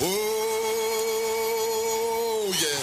[0.00, 0.06] Oh,
[2.62, 2.82] yeah.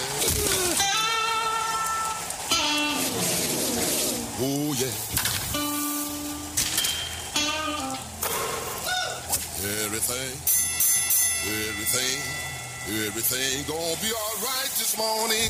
[4.42, 4.92] Oh, yeah.
[9.86, 10.36] Everything,
[11.70, 12.20] everything,
[13.07, 15.50] everything gonna be all right this morning.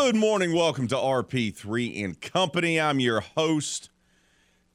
[0.00, 0.54] Good morning.
[0.54, 2.80] Welcome to RP3 and Company.
[2.80, 3.90] I'm your host,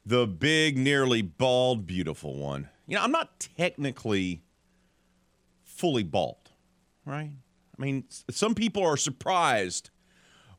[0.06, 2.70] the big, nearly bald, beautiful one.
[2.86, 4.44] You know, I'm not technically
[5.64, 6.52] fully bald,
[7.06, 7.32] right?
[7.32, 9.90] I mean, some people are surprised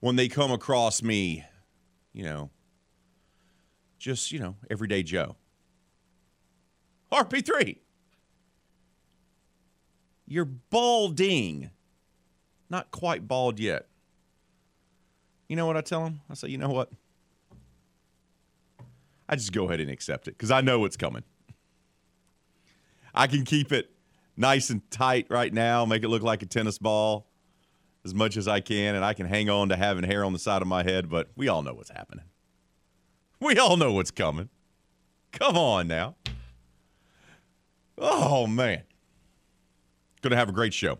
[0.00, 1.44] when they come across me,
[2.12, 2.50] you know,
[3.98, 5.36] just, you know, everyday Joe.
[7.12, 7.76] RP3.
[10.26, 11.70] You're balding.
[12.70, 13.88] Not quite bald yet.
[15.48, 16.20] You know what I tell them?
[16.30, 16.90] I say, you know what?
[19.28, 21.22] I just go ahead and accept it because I know what's coming.
[23.14, 23.90] I can keep it
[24.36, 27.26] nice and tight right now, make it look like a tennis ball
[28.04, 30.38] as much as I can, and I can hang on to having hair on the
[30.38, 32.24] side of my head, but we all know what's happening.
[33.40, 34.50] We all know what's coming.
[35.32, 36.16] Come on now.
[37.96, 38.82] Oh, man.
[40.20, 40.98] Going to have a great show.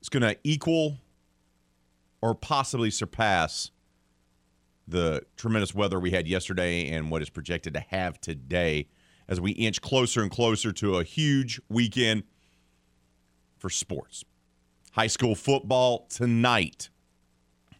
[0.00, 0.96] It's going to equal
[2.22, 3.70] or possibly surpass
[4.86, 8.88] the tremendous weather we had yesterday and what is projected to have today
[9.28, 12.24] as we inch closer and closer to a huge weekend
[13.56, 14.24] for sports.
[14.92, 16.90] High school football tonight.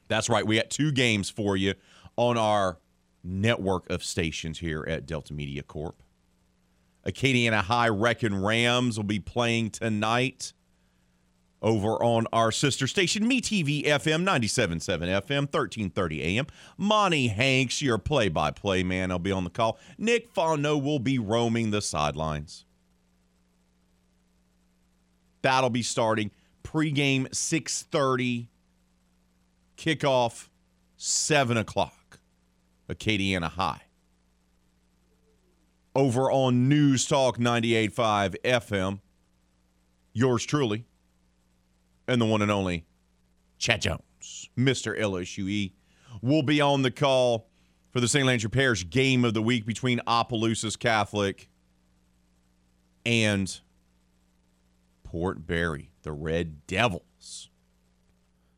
[0.07, 0.47] That's right.
[0.47, 1.75] We got two games for you
[2.17, 2.79] on our
[3.25, 6.03] network of stations here at Delta Media Corp.
[7.07, 10.53] Acadiana High Wreckin' Rams will be playing tonight
[11.63, 14.81] over on our sister station, MeTV FM 97.7
[15.23, 16.47] FM, 1330 AM.
[16.79, 19.79] Monty Hanks, your play-by-play man, I'll be on the call.
[19.99, 22.65] Nick Fano will be roaming the sidelines.
[25.43, 26.31] That'll be starting
[26.63, 28.47] pregame 6.30,
[29.77, 30.49] kickoff
[30.97, 32.21] 7 o'clock,
[32.89, 33.83] Acadiana High.
[35.95, 39.01] Over on News Talk 98.5 FM,
[40.13, 40.85] yours truly,
[42.11, 42.85] and the one and only
[43.59, 44.99] Chad Jones, Mr.
[44.99, 45.73] LSUE,
[46.21, 47.49] will be on the call
[47.91, 48.27] for the St.
[48.27, 51.49] Landry Parish game of the week between Opelousas Catholic
[53.07, 53.61] and
[55.05, 57.49] Port Barre, the Red Devils.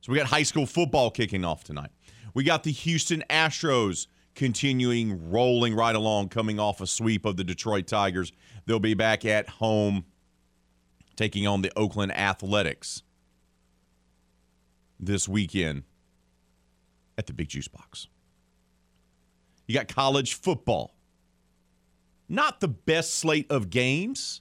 [0.01, 1.91] So we got high school football kicking off tonight.
[2.35, 7.45] We got the Houston Astros continuing rolling right along, coming off a sweep of the
[7.45, 8.33] Detroit Tigers.
[8.67, 10.07] They'll be back at home
[11.17, 13.03] taking on the Oakland Athletics
[15.03, 15.83] this weekend
[17.19, 18.07] at the Big Juice Box.
[19.67, 20.95] You got college football.
[22.29, 24.41] Not the best slate of games,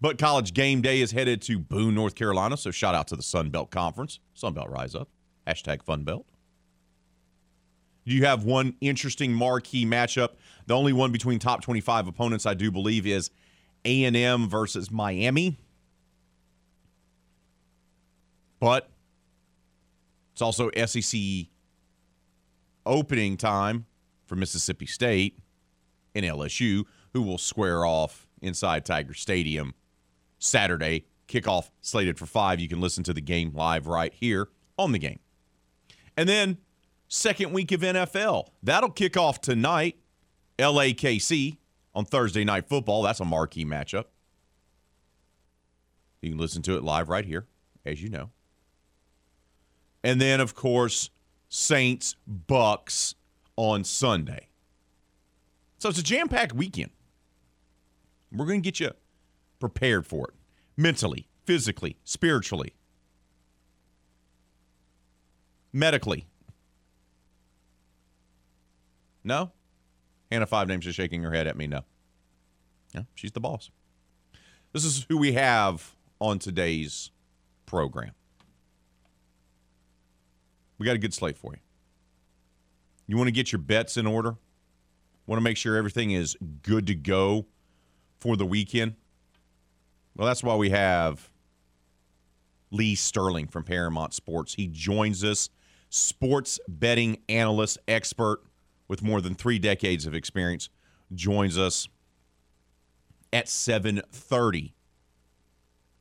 [0.00, 2.56] but college game day is headed to Boone, North Carolina.
[2.56, 4.20] So shout out to the Sun Belt Conference.
[4.34, 5.08] Sun Belt Rise Up.
[5.46, 6.26] Hashtag Fun Belt.
[8.04, 10.30] You have one interesting marquee matchup.
[10.66, 13.30] The only one between top 25 opponents, I do believe, is
[13.84, 15.58] A&M versus Miami.
[18.64, 18.88] But
[20.32, 21.20] it's also SEC
[22.86, 23.84] opening time
[24.24, 25.38] for Mississippi State
[26.14, 29.74] and LSU, who will square off inside Tiger Stadium
[30.38, 31.04] Saturday.
[31.28, 32.58] Kickoff slated for five.
[32.58, 34.48] You can listen to the game live right here
[34.78, 35.18] on the game.
[36.16, 36.56] And then
[37.06, 38.46] second week of NFL.
[38.62, 39.98] That'll kick off tonight.
[40.58, 41.58] LAKC
[41.94, 43.02] on Thursday Night Football.
[43.02, 44.06] That's a marquee matchup.
[46.22, 47.44] You can listen to it live right here,
[47.84, 48.30] as you know.
[50.04, 51.08] And then, of course,
[51.48, 53.14] Saints Bucks
[53.56, 54.48] on Sunday.
[55.78, 56.90] So it's a jam packed weekend.
[58.30, 58.92] We're going to get you
[59.58, 60.34] prepared for it
[60.76, 62.74] mentally, physically, spiritually,
[65.72, 66.26] medically.
[69.22, 69.52] No?
[70.30, 71.66] Hannah Five Names is shaking her head at me.
[71.66, 71.80] No.
[72.94, 73.70] Yeah, she's the boss.
[74.72, 77.10] This is who we have on today's
[77.64, 78.12] program.
[80.78, 81.60] We got a good slate for you.
[83.06, 84.36] You want to get your bets in order?
[85.26, 87.46] Want to make sure everything is good to go
[88.18, 88.94] for the weekend?
[90.16, 91.30] Well, that's why we have
[92.70, 94.54] Lee Sterling from Paramount Sports.
[94.54, 95.50] He joins us,
[95.90, 98.42] sports betting analyst, expert
[98.88, 100.68] with more than three decades of experience,
[101.14, 101.88] joins us
[103.32, 104.74] at 7:30,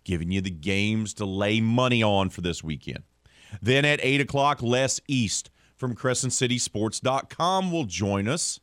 [0.04, 3.04] giving you the games to lay money on for this weekend.
[3.61, 8.59] Then at 8 o'clock, Les East from CrescentCitySports.com will join us.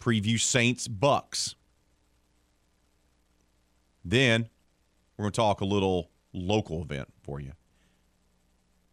[0.00, 1.54] Preview Saints Bucks.
[4.04, 4.48] Then
[5.16, 7.52] we're going to talk a little local event for you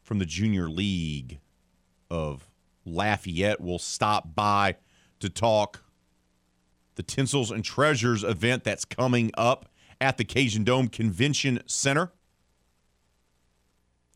[0.03, 1.39] from the Junior League
[2.09, 2.49] of
[2.85, 3.61] Lafayette.
[3.61, 4.75] We'll stop by
[5.19, 5.83] to talk
[6.95, 9.69] the Tinsels and Treasures event that's coming up
[10.01, 12.11] at the Cajun Dome Convention Center.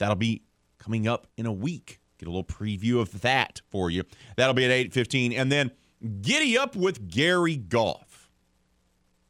[0.04, 0.44] That'll be
[0.80, 2.02] coming up in a week.
[2.18, 4.04] Get a little preview of that for you.
[4.36, 5.72] That'll be at 8:15 and then
[6.20, 8.30] giddy up with Gary Goff.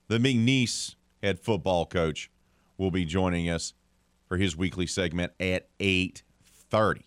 [0.08, 2.32] The McNeese head football coach
[2.76, 3.76] will be joining us
[4.28, 7.06] for his weekly segment at 8:30.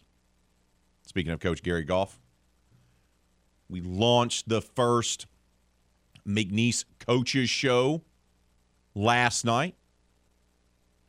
[1.04, 2.20] Speaking of coach Gary Goff,
[3.68, 5.26] we launched the first
[6.24, 8.04] McNeese coaches show
[8.94, 9.74] last night.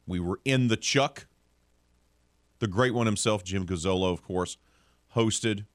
[0.08, 1.28] We were in the Chuck.
[2.60, 4.58] The great one himself, Jim Gazzolo, of course,
[5.16, 5.66] hosted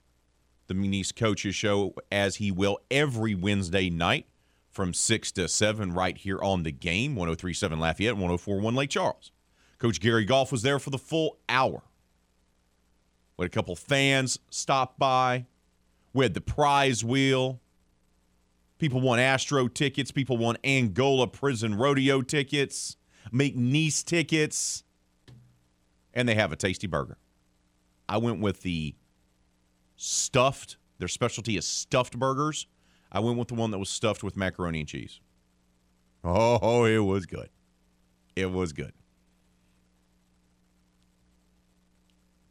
[0.66, 4.26] the McNeese coaches show as he will every Wednesday night
[4.70, 9.30] from 6 to 7 right here on the game 1037 Lafayette 1041 Lake Charles.
[9.78, 11.82] Coach Gary Goff was there for the full hour.
[13.36, 15.46] We had a couple fans stop by.
[16.12, 17.60] We had the prize wheel.
[18.78, 20.10] People won Astro tickets.
[20.10, 22.96] People won Angola Prison Rodeo tickets,
[23.32, 24.84] McNeese tickets,
[26.14, 27.18] and they have a tasty burger.
[28.08, 28.94] I went with the
[29.96, 32.66] stuffed, their specialty is stuffed burgers.
[33.10, 35.20] I went with the one that was stuffed with macaroni and cheese.
[36.24, 37.50] Oh, it was good.
[38.36, 38.92] It was good.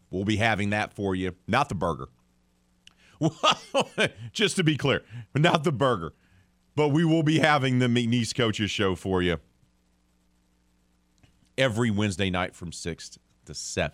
[0.10, 1.36] We'll be having that for you.
[1.48, 2.10] Not the burger.
[4.34, 5.04] Just to be clear,
[5.36, 6.14] not the burger.
[6.76, 9.38] But we will be having the McNeese Coaches Show for you
[11.58, 13.92] every Wednesday night from 6 to 7.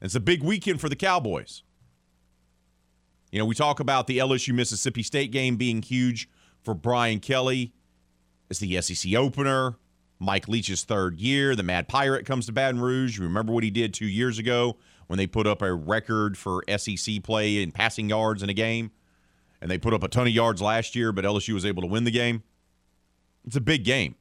[0.00, 1.62] It's a big weekend for the Cowboys.
[3.32, 6.28] You know, we talk about the LSU Mississippi State game being huge
[6.62, 7.72] for Brian Kelly.
[8.48, 9.76] It's the SEC opener.
[10.18, 11.54] Mike Leach's third year.
[11.54, 13.18] The Mad Pirate comes to Baton Rouge.
[13.18, 14.76] You remember what he did two years ago
[15.06, 18.90] when they put up a record for SEC play in passing yards in a game?
[19.60, 21.88] And they put up a ton of yards last year, but LSU was able to
[21.88, 22.42] win the game.
[23.44, 24.14] It's a big game.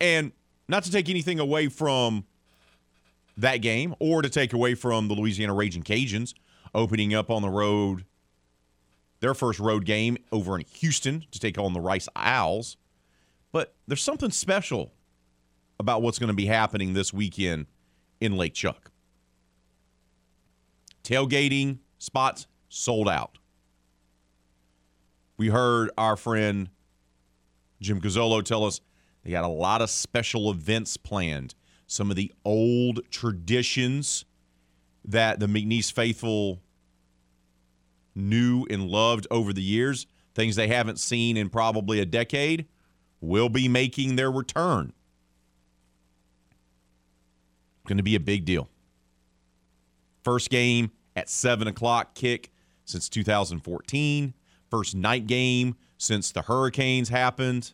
[0.00, 0.32] And
[0.68, 2.24] not to take anything away from
[3.36, 6.34] that game or to take away from the Louisiana Raging Cajuns
[6.74, 8.04] opening up on the road
[9.20, 12.76] their first road game over in Houston to take on the Rice Owls.
[13.52, 14.92] But there's something special
[15.80, 17.66] about what's going to be happening this weekend
[18.20, 18.90] in Lake Chuck.
[21.04, 23.38] Tailgating spots sold out.
[25.38, 26.68] We heard our friend
[27.80, 28.80] Jim Gazzolo tell us
[29.22, 31.54] they got a lot of special events planned.
[31.86, 34.24] Some of the old traditions
[35.04, 36.60] that the McNeese faithful
[38.14, 42.66] knew and loved over the years, things they haven't seen in probably a decade,
[43.20, 44.92] will be making their return.
[47.86, 48.68] Going to be a big deal.
[50.22, 52.50] First game at 7 o'clock kick
[52.86, 54.34] since 2014.
[54.70, 57.72] First night game since the hurricanes happened.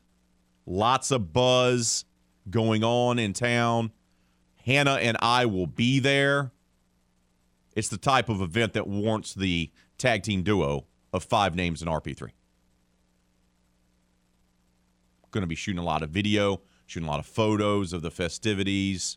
[0.66, 2.04] Lots of buzz
[2.48, 3.92] going on in town.
[4.64, 6.52] Hannah and I will be there.
[7.74, 11.88] It's the type of event that warrants the tag team duo of five names in
[11.88, 12.30] RP3.
[15.30, 18.10] Going to be shooting a lot of video, shooting a lot of photos of the
[18.10, 19.16] festivities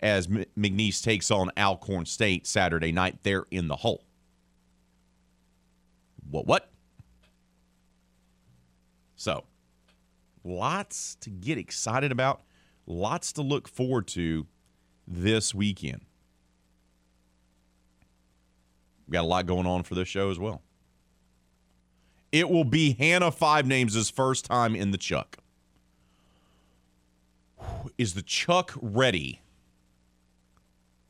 [0.00, 4.04] as McNeese takes on Alcorn State Saturday night there in the hole.
[6.30, 6.70] What, what?
[9.14, 9.44] So,
[10.44, 12.42] lots to get excited about,
[12.86, 14.46] lots to look forward to
[15.06, 16.02] this weekend.
[19.06, 20.62] We got a lot going on for this show as well.
[22.32, 25.38] It will be Hannah Five Names' first time in the Chuck.
[27.96, 29.40] Is the Chuck ready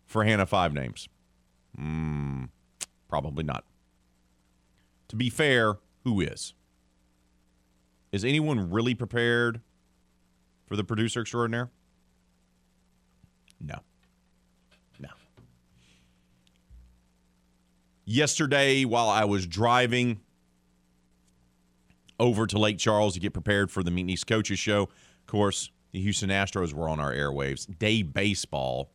[0.05, 1.09] for Hannah Five Names?
[1.79, 2.51] Mm,
[3.09, 3.65] probably not.
[5.09, 6.55] To be fair, who is?
[8.13, 9.61] Is anyone really prepared
[10.67, 11.71] for the producer extraordinaire?
[13.61, 13.77] No.
[15.01, 15.09] No.
[18.05, 20.21] Yesterday while I was driving
[22.19, 24.83] over to Lake Charles to get prepared for the McNeese Coaches Show.
[24.85, 27.67] Of course, The Houston Astros were on our airwaves.
[27.79, 28.91] Day baseball.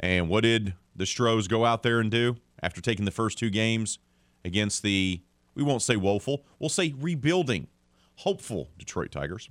[0.00, 3.50] And what did the Stros go out there and do after taking the first two
[3.50, 3.98] games
[4.44, 5.20] against the,
[5.54, 7.68] we won't say woeful, we'll say rebuilding,
[8.16, 9.48] hopeful Detroit Tigers?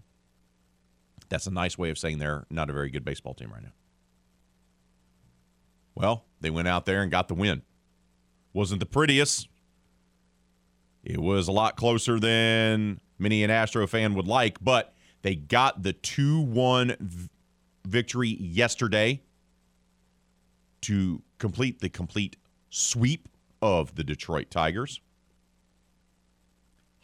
[1.30, 3.74] That's a nice way of saying they're not a very good baseball team right now.
[5.96, 7.62] Well, they went out there and got the win.
[8.54, 9.48] Wasn't the prettiest.
[11.04, 15.84] It was a lot closer than many an Astro fan would like, but they got
[15.84, 17.30] the 2 1
[17.86, 19.22] victory yesterday
[20.82, 22.38] to complete the complete
[22.70, 23.30] sweep
[23.62, 25.02] of the Detroit Tigers.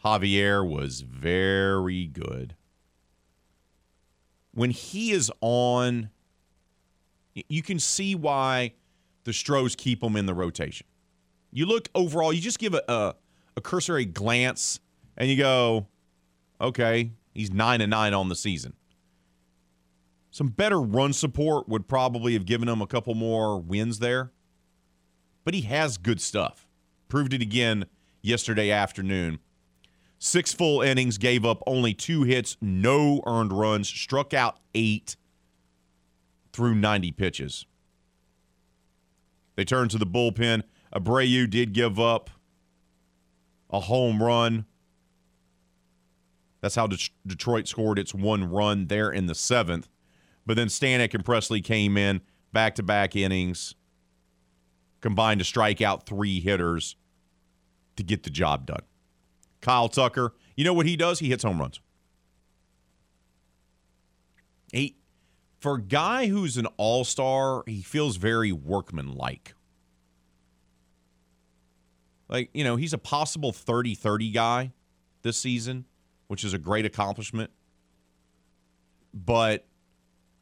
[0.04, 2.54] Javier was very good.
[4.52, 6.10] When he is on,
[7.34, 8.74] you can see why
[9.24, 10.86] the Stros keep him in the rotation.
[11.52, 13.14] You look overall, you just give a, a,
[13.56, 14.80] a cursory glance
[15.16, 15.86] and you go,
[16.60, 18.74] okay, he's nine and nine on the season.
[20.30, 24.30] Some better run support would probably have given him a couple more wins there.
[25.44, 26.68] But he has good stuff.
[27.08, 27.86] Proved it again
[28.22, 29.40] yesterday afternoon.
[30.22, 35.16] Six full innings, gave up only two hits, no earned runs, struck out eight
[36.52, 37.64] through 90 pitches.
[39.56, 40.64] They turned to the bullpen.
[40.94, 42.28] Abreu did give up
[43.70, 44.66] a home run.
[46.60, 49.88] That's how De- Detroit scored its one run there in the seventh.
[50.44, 52.20] But then Stanek and Pressly came in
[52.52, 53.74] back to back innings,
[55.00, 56.96] combined to strike out three hitters
[57.96, 58.82] to get the job done.
[59.60, 61.18] Kyle Tucker, you know what he does?
[61.18, 61.80] He hits home runs.
[64.72, 64.96] He,
[65.58, 69.54] for a guy who's an all star, he feels very workmanlike.
[72.28, 74.72] Like, you know, he's a possible 30 30 guy
[75.22, 75.84] this season,
[76.28, 77.50] which is a great accomplishment.
[79.12, 79.66] But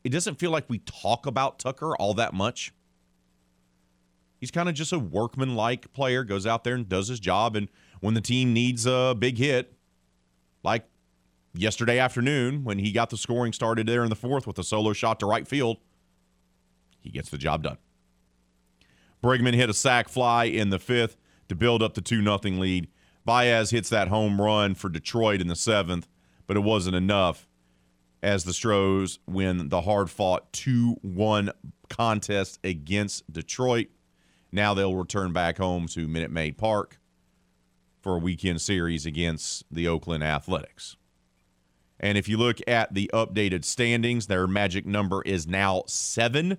[0.04, 2.72] it doesn't feel like we talk about Tucker all that much.
[4.38, 7.56] He's kind of just a workman-like player, goes out there and does his job.
[7.56, 7.68] And
[8.00, 9.74] when the team needs a big hit,
[10.62, 10.84] like
[11.54, 14.92] yesterday afternoon when he got the scoring started there in the fourth with a solo
[14.92, 15.78] shot to right field,
[17.00, 17.78] he gets the job done.
[19.22, 21.16] Bregman hit a sac fly in the fifth
[21.48, 22.88] to build up the 2 0 lead.
[23.24, 26.08] Baez hits that home run for Detroit in the seventh,
[26.46, 27.46] but it wasn't enough
[28.22, 31.50] as the Stros win the hard fought 2 1
[31.88, 33.88] contest against Detroit.
[34.50, 36.98] Now they'll return back home to Minute Maid Park
[38.08, 40.96] for a weekend series against the Oakland Athletics.
[42.00, 46.56] And if you look at the updated standings, their magic number is now seven.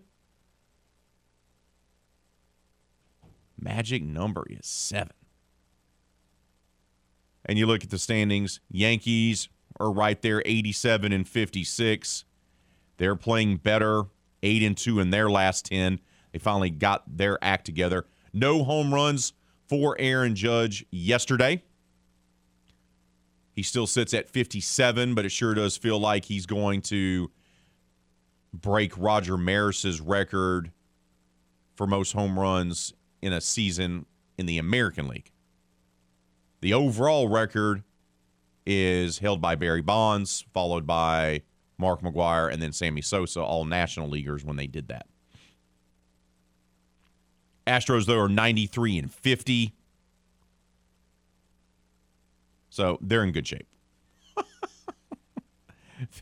[3.60, 5.16] Magic number is seven.
[7.46, 12.26] And you look at the standings, Yankees are right there, 87 and 56.
[12.98, 14.04] They're playing better,
[14.44, 16.00] 8 and 2 in their last 10.
[16.32, 18.06] They finally got their act together.
[18.32, 19.34] No home runs
[19.70, 21.64] for Aaron Judge yesterday.
[23.54, 27.30] He still sits at 57, but it sure does feel like he's going to
[28.54, 30.72] break Roger Maris's record
[31.76, 34.06] for most home runs in a season
[34.38, 35.32] in the American League.
[36.62, 37.84] The overall record
[38.66, 41.42] is held by Barry Bonds, followed by
[41.78, 45.08] Mark McGwire, and then Sammy Sosa, all national leaguers when they did that.
[47.70, 49.74] Astros, though, are 93 and 50.
[52.70, 53.68] So they're in good shape.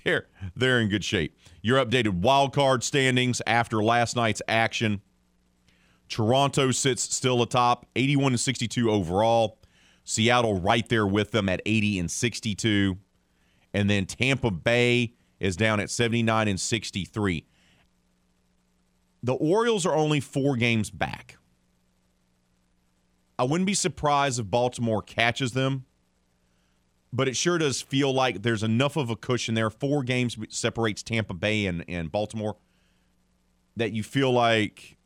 [0.04, 1.38] they're they're in good shape.
[1.62, 5.01] Your updated wild card standings after last night's action.
[6.10, 9.60] Toronto sits still atop, 81 and 62 overall.
[10.04, 12.98] Seattle right there with them at 80 and 62.
[13.74, 17.46] And then Tampa Bay is down at 79 and 63.
[19.24, 21.38] The Orioles are only four games back.
[23.39, 25.86] I wouldn't be surprised if Baltimore catches them,
[27.13, 29.69] but it sure does feel like there's enough of a cushion there.
[29.69, 32.57] Four games separates Tampa Bay and, and Baltimore
[33.75, 34.97] that you feel like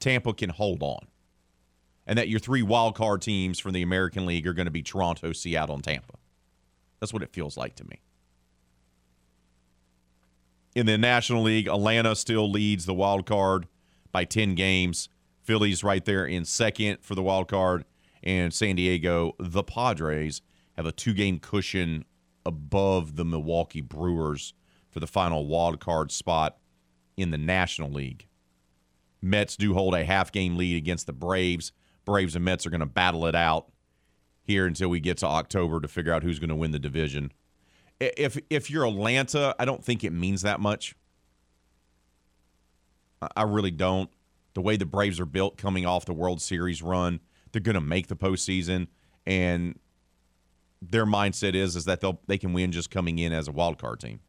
[0.00, 1.06] Tampa can hold on.
[2.06, 4.82] And that your three wild card teams from the American League are going to be
[4.82, 6.14] Toronto, Seattle, and Tampa.
[7.00, 8.00] That's what it feels like to me.
[10.74, 13.66] In the National League, Atlanta still leads the wild card
[14.12, 15.08] by 10 games.
[15.42, 17.84] Phillies right there in second for the wild card.
[18.22, 20.42] And San Diego, the Padres,
[20.76, 22.04] have a two game cushion
[22.44, 24.54] above the Milwaukee Brewers
[24.90, 26.58] for the final wild card spot
[27.16, 28.26] in the National League.
[29.20, 31.72] Mets do hold a half game lead against the Braves.
[32.04, 33.70] Braves and Mets are going to battle it out
[34.42, 37.32] here until we get to October to figure out who's going to win the division.
[38.00, 40.94] If if you're Atlanta, I don't think it means that much.
[43.34, 44.10] I, really don't.
[44.54, 47.18] The way the Braves are built coming off the World Series run,
[47.50, 48.86] they're going to make the postseason,
[49.26, 49.76] and
[50.80, 53.78] their mindset is is that they'll they can win just coming in as a wild
[53.78, 54.20] card team.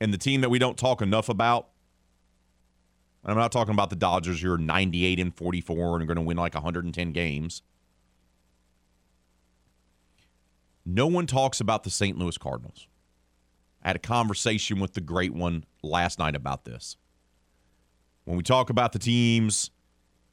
[0.00, 1.68] And the team that we don't talk enough about,
[3.24, 6.22] I'm not talking about the Dodgers who are 98 and 44 and are going to
[6.22, 7.62] win like 110 games.
[10.84, 12.18] No one talks about the St.
[12.18, 12.86] Louis Cardinals.
[13.82, 16.96] I had a conversation with the great one last night about this.
[18.24, 19.70] When we talk about the teams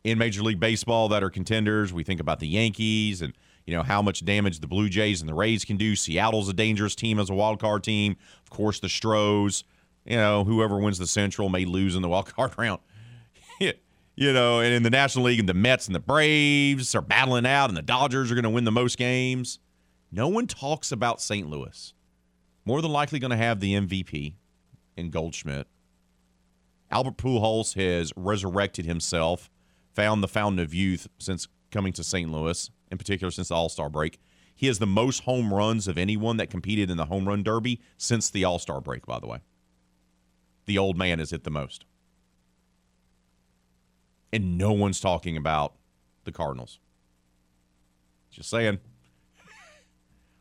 [0.03, 3.33] in Major League Baseball that are contenders, we think about the Yankees and
[3.65, 5.95] you know how much damage the Blue Jays and the Rays can do.
[5.95, 8.15] Seattle's a dangerous team as a wild card team.
[8.41, 9.63] Of course, the Stros.
[10.05, 12.79] You know, whoever wins the Central may lose in the wild card round.
[13.59, 17.45] you know, and in the National League, and the Mets and the Braves are battling
[17.45, 19.59] out, and the Dodgers are going to win the most games.
[20.11, 21.49] No one talks about St.
[21.49, 21.93] Louis.
[22.65, 24.35] More than likely going to have the MVP
[24.97, 25.67] in Goldschmidt.
[26.91, 29.49] Albert Pujols has resurrected himself,
[29.93, 32.31] found the fountain of youth since coming to St.
[32.31, 34.19] Louis, in particular since the All Star break.
[34.55, 37.79] He has the most home runs of anyone that competed in the home run derby
[37.97, 39.39] since the All Star break, by the way.
[40.65, 41.85] The old man has hit the most.
[44.33, 45.75] And no one's talking about
[46.23, 46.79] the Cardinals.
[48.29, 48.79] Just saying.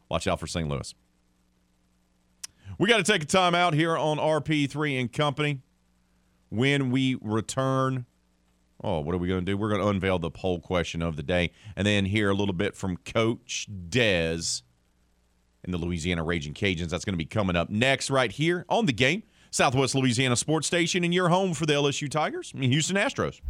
[0.09, 0.69] Watch out for St.
[0.69, 0.95] Louis.
[2.79, 5.61] We got to take a time out here on RP3 and Company.
[6.51, 8.07] When we return,
[8.83, 9.57] oh, what are we going to do?
[9.59, 12.55] We're going to unveil the poll question of the day and then hear a little
[12.55, 14.63] bit from Coach Dez
[15.65, 16.89] and the Louisiana Raging Cajuns.
[16.89, 19.25] That's going to be coming up next, right here on the game.
[19.51, 23.41] Southwest Louisiana Sports Station, and your home for the LSU Tigers and Houston Astros.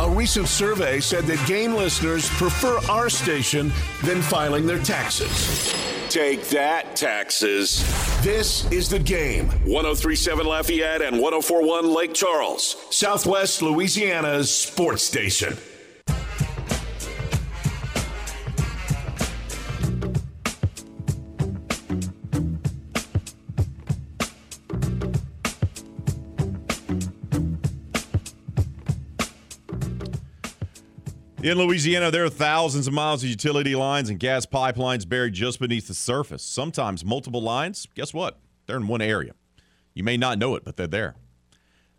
[0.00, 3.72] A recent survey said that game listeners prefer our station
[4.04, 5.74] than filing their taxes.
[6.08, 7.84] Take that, taxes.
[8.22, 9.48] This is the game.
[9.66, 15.58] 1037 Lafayette and 1041 Lake Charles, Southwest Louisiana's sports station.
[31.48, 35.58] In Louisiana, there are thousands of miles of utility lines and gas pipelines buried just
[35.58, 36.42] beneath the surface.
[36.42, 37.88] Sometimes multiple lines.
[37.94, 38.38] Guess what?
[38.66, 39.32] They're in one area.
[39.94, 41.16] You may not know it, but they're there.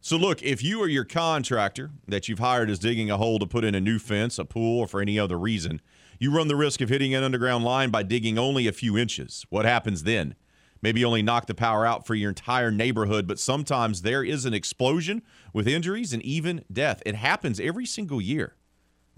[0.01, 3.47] So, look, if you or your contractor that you've hired is digging a hole to
[3.47, 5.81] put in a new fence, a pool, or for any other reason,
[6.19, 9.47] you run the risk of hitting an underground line by digging only a few inches.
[9.49, 10.35] What happens then?
[10.83, 14.53] Maybe only knock the power out for your entire neighborhood, but sometimes there is an
[14.53, 17.01] explosion with injuries and even death.
[17.03, 18.53] It happens every single year.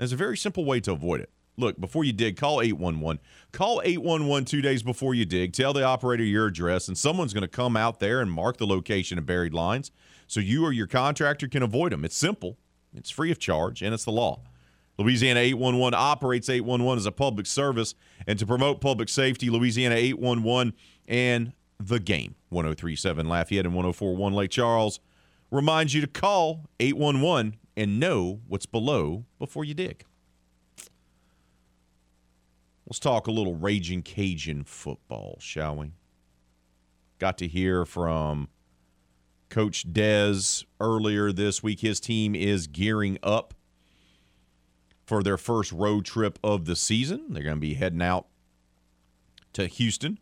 [0.02, 1.30] There's a very simple way to avoid it.
[1.58, 3.22] Look, before you dig, call 811.
[3.52, 5.54] Call 811 two days before you dig.
[5.54, 8.66] Tell the operator your address, and someone's going to come out there and mark the
[8.66, 9.92] location of buried lines
[10.26, 12.04] so you or your contractor can avoid them.
[12.04, 12.58] It's simple,
[12.96, 14.42] it's free of charge, and it's the law.
[14.98, 17.94] Louisiana 811 operates 811 as a public service,
[18.26, 20.74] and to promote public safety, Louisiana 811
[21.08, 25.00] and the game 1037 Lafayette and 1041 Lake Charles
[25.52, 30.06] reminds you to call 811 and know what's below before you dig.
[32.86, 35.94] Let's talk a little Raging Cajun football, shall we?
[37.18, 38.50] Got to hear from
[39.50, 41.80] Coach Dez earlier this week.
[41.80, 43.56] His team is gearing up
[45.04, 47.34] for their first road trip of the season.
[47.34, 48.28] They're going to be heading out
[49.54, 50.20] to Houston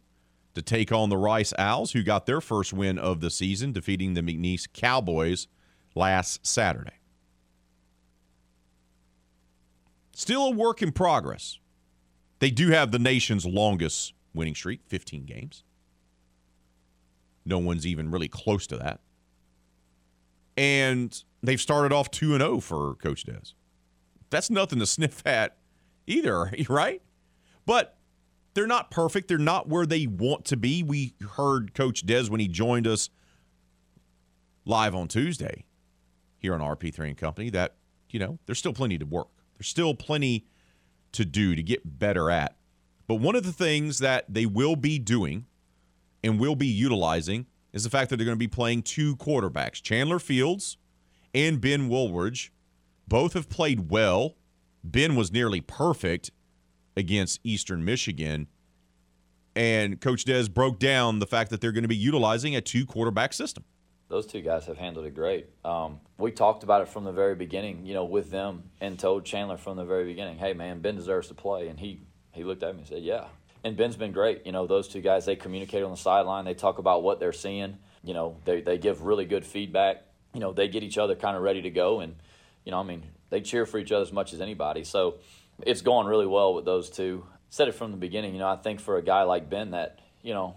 [0.54, 4.14] to take on the Rice Owls, who got their first win of the season, defeating
[4.14, 5.50] the McNeese Cowboys
[5.94, 6.99] last Saturday.
[10.20, 11.60] Still a work in progress.
[12.40, 15.64] They do have the nation's longest winning streak, 15 games.
[17.46, 19.00] No one's even really close to that.
[20.58, 23.54] And they've started off 2 and 0 for Coach Dez.
[24.30, 25.56] That's nothing to sniff at
[26.06, 27.02] either, right?
[27.66, 27.98] But
[28.56, 29.30] they're not perfect.
[29.30, 30.84] They're not where they want to be.
[30.84, 33.10] We heard Coach Dez when he joined us
[34.66, 35.64] live on Tuesday
[36.40, 37.76] here on RP3 and Company that,
[38.10, 39.30] you know, there's still plenty to work.
[39.60, 40.46] There's still plenty
[41.12, 42.56] to do to get better at.
[43.08, 45.46] But one of the things that they will be doing
[46.24, 49.82] and will be utilizing is the fact that they're going to be playing two quarterbacks,
[49.82, 50.78] Chandler Fields
[51.34, 52.50] and Ben Wooldridge.
[53.08, 54.36] Both have played well.
[54.84, 56.32] Ben was nearly perfect
[56.96, 58.48] against Eastern Michigan.
[59.56, 62.86] And Coach Dez broke down the fact that they're going to be utilizing a two
[62.86, 63.66] quarterback system
[64.10, 65.48] those two guys have handled it great.
[65.64, 69.24] Um, we talked about it from the very beginning, you know, with them, and told
[69.24, 72.64] Chandler from the very beginning, "Hey, man, Ben deserves to play." And he he looked
[72.64, 73.28] at me and said, "Yeah."
[73.64, 74.46] and Ben's been great.
[74.46, 76.46] You know, those two guys they communicate on the sideline.
[76.46, 77.78] They talk about what they're seeing.
[78.04, 80.04] You know, they they give really good feedback.
[80.34, 82.16] You know, they get each other kind of ready to go, and
[82.64, 84.84] you know, I mean, they cheer for each other as much as anybody.
[84.84, 85.16] So
[85.66, 87.26] it's going really well with those two.
[87.50, 88.34] Said it from the beginning.
[88.34, 90.56] You know, I think for a guy like Ben, that you know,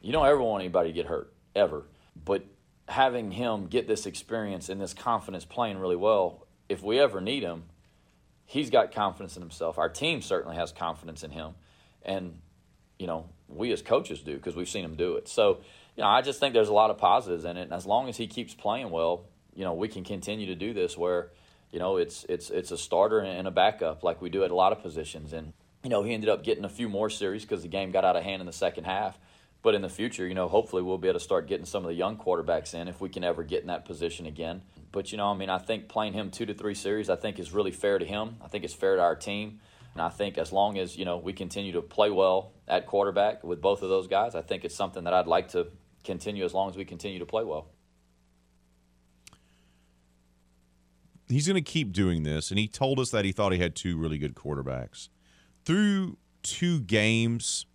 [0.00, 1.84] you don't ever want anybody to get hurt ever,
[2.24, 2.44] but
[2.88, 7.42] having him get this experience and this confidence playing really well, if we ever need
[7.42, 7.64] him,
[8.46, 9.78] he's got confidence in himself.
[9.78, 11.54] Our team certainly has confidence in him,
[12.02, 12.40] and
[12.98, 15.28] you know, we as coaches do because we've seen him do it.
[15.28, 15.58] So,
[15.96, 18.08] you know, I just think there's a lot of positives in it, and as long
[18.08, 19.24] as he keeps playing well,
[19.54, 21.30] you know, we can continue to do this where,
[21.70, 24.54] you know, it's it's it's a starter and a backup like we do at a
[24.54, 25.52] lot of positions, and
[25.84, 28.16] you know, he ended up getting a few more series because the game got out
[28.16, 29.18] of hand in the second half.
[29.62, 31.88] But in the future, you know, hopefully we'll be able to start getting some of
[31.88, 34.62] the young quarterbacks in if we can ever get in that position again.
[34.92, 37.38] But, you know, I mean, I think playing him two to three series, I think
[37.38, 38.36] is really fair to him.
[38.42, 39.60] I think it's fair to our team.
[39.94, 43.42] And I think as long as, you know, we continue to play well at quarterback
[43.42, 45.66] with both of those guys, I think it's something that I'd like to
[46.04, 47.66] continue as long as we continue to play well.
[51.28, 52.50] He's going to keep doing this.
[52.50, 55.08] And he told us that he thought he had two really good quarterbacks.
[55.64, 57.66] Through two games,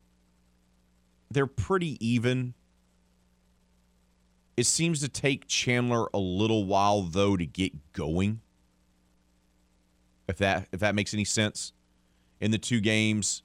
[1.33, 2.53] they're pretty even.
[4.55, 8.41] It seems to take Chandler a little while though to get going.
[10.27, 11.73] If that if that makes any sense.
[12.39, 13.43] In the two games,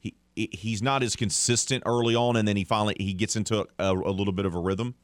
[0.00, 3.92] he he's not as consistent early on and then he finally he gets into a,
[3.92, 4.94] a little bit of a rhythm.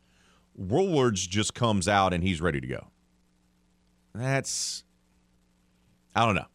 [0.56, 2.88] Woolwards just comes out and he's ready to go.
[4.14, 4.84] That's
[6.16, 6.46] I don't know.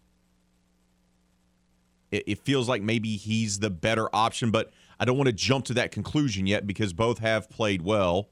[2.12, 5.66] It, it feels like maybe he's the better option, but I don't want to jump
[5.66, 8.30] to that conclusion yet because both have played well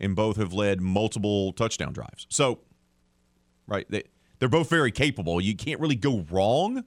[0.00, 2.26] and both have led multiple touchdown drives.
[2.30, 2.60] So,
[3.66, 4.04] right, they,
[4.38, 5.40] they're both very capable.
[5.40, 6.84] You can't really go wrong,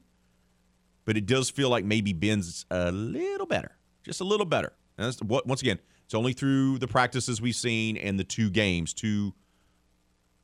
[1.03, 4.71] but it does feel like maybe Ben's a little better, just a little better.
[4.97, 8.93] And that's, once again, it's only through the practices we've seen and the two games,
[8.93, 9.33] two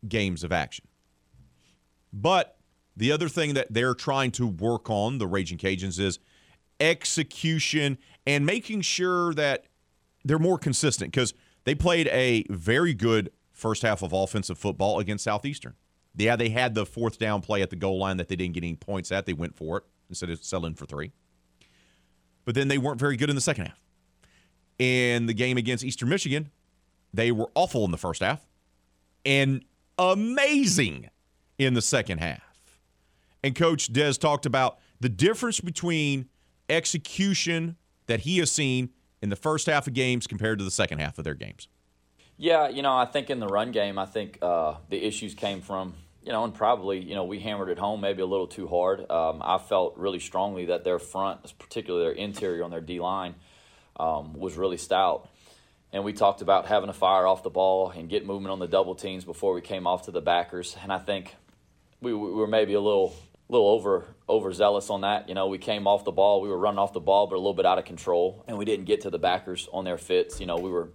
[0.08, 0.86] games of action.
[2.12, 2.58] But
[2.96, 6.20] the other thing that they're trying to work on, the Raging Cajuns, is
[6.80, 9.66] execution and making sure that
[10.24, 15.24] they're more consistent because they played a very good first half of offensive football against
[15.24, 15.74] Southeastern.
[16.16, 18.64] Yeah, they had the fourth down play at the goal line that they didn't get
[18.64, 19.26] any points at.
[19.26, 21.12] They went for it instead of selling for three.
[22.46, 23.80] But then they weren't very good in the second half.
[24.80, 26.50] In the game against Eastern Michigan,
[27.14, 28.46] they were awful in the first half
[29.26, 29.66] and
[29.98, 31.10] amazing
[31.58, 32.42] in the second half.
[33.44, 36.30] And Coach Dez talked about the difference between
[36.70, 37.76] execution
[38.08, 38.90] that he has seen
[39.22, 41.68] in the first half of games compared to the second half of their games?
[42.38, 45.62] Yeah, you know, I think in the run game, I think uh, the issues came
[45.62, 48.68] from, you know, and probably, you know, we hammered it home maybe a little too
[48.68, 49.10] hard.
[49.10, 53.36] Um, I felt really strongly that their front, particularly their interior on their D line,
[54.00, 55.30] um, was really stout.
[55.92, 58.68] And we talked about having to fire off the ball and get movement on the
[58.68, 60.76] double teams before we came off to the backers.
[60.84, 61.36] And I think
[62.02, 63.16] we, we were maybe a little
[63.50, 65.30] little over overzealous on that.
[65.30, 67.38] You know, we came off the ball, we were running off the ball, but a
[67.38, 70.40] little bit out of control, and we didn't get to the backers on their fits.
[70.40, 70.90] You know, we were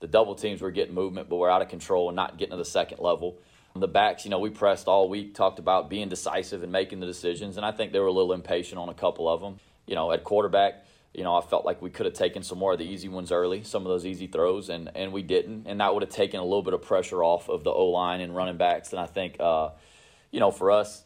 [0.00, 2.58] the double teams were getting movement, but we're out of control and not getting to
[2.58, 3.38] the second level.
[3.76, 7.06] The backs, you know, we pressed all week, talked about being decisive and making the
[7.06, 9.58] decisions, and I think they were a little impatient on a couple of them.
[9.86, 12.72] You know, at quarterback, you know, I felt like we could have taken some more
[12.72, 15.80] of the easy ones early, some of those easy throws, and and we didn't, and
[15.80, 18.36] that would have taken a little bit of pressure off of the O line and
[18.36, 18.92] running backs.
[18.92, 19.70] And I think, uh,
[20.30, 21.03] you know, for us,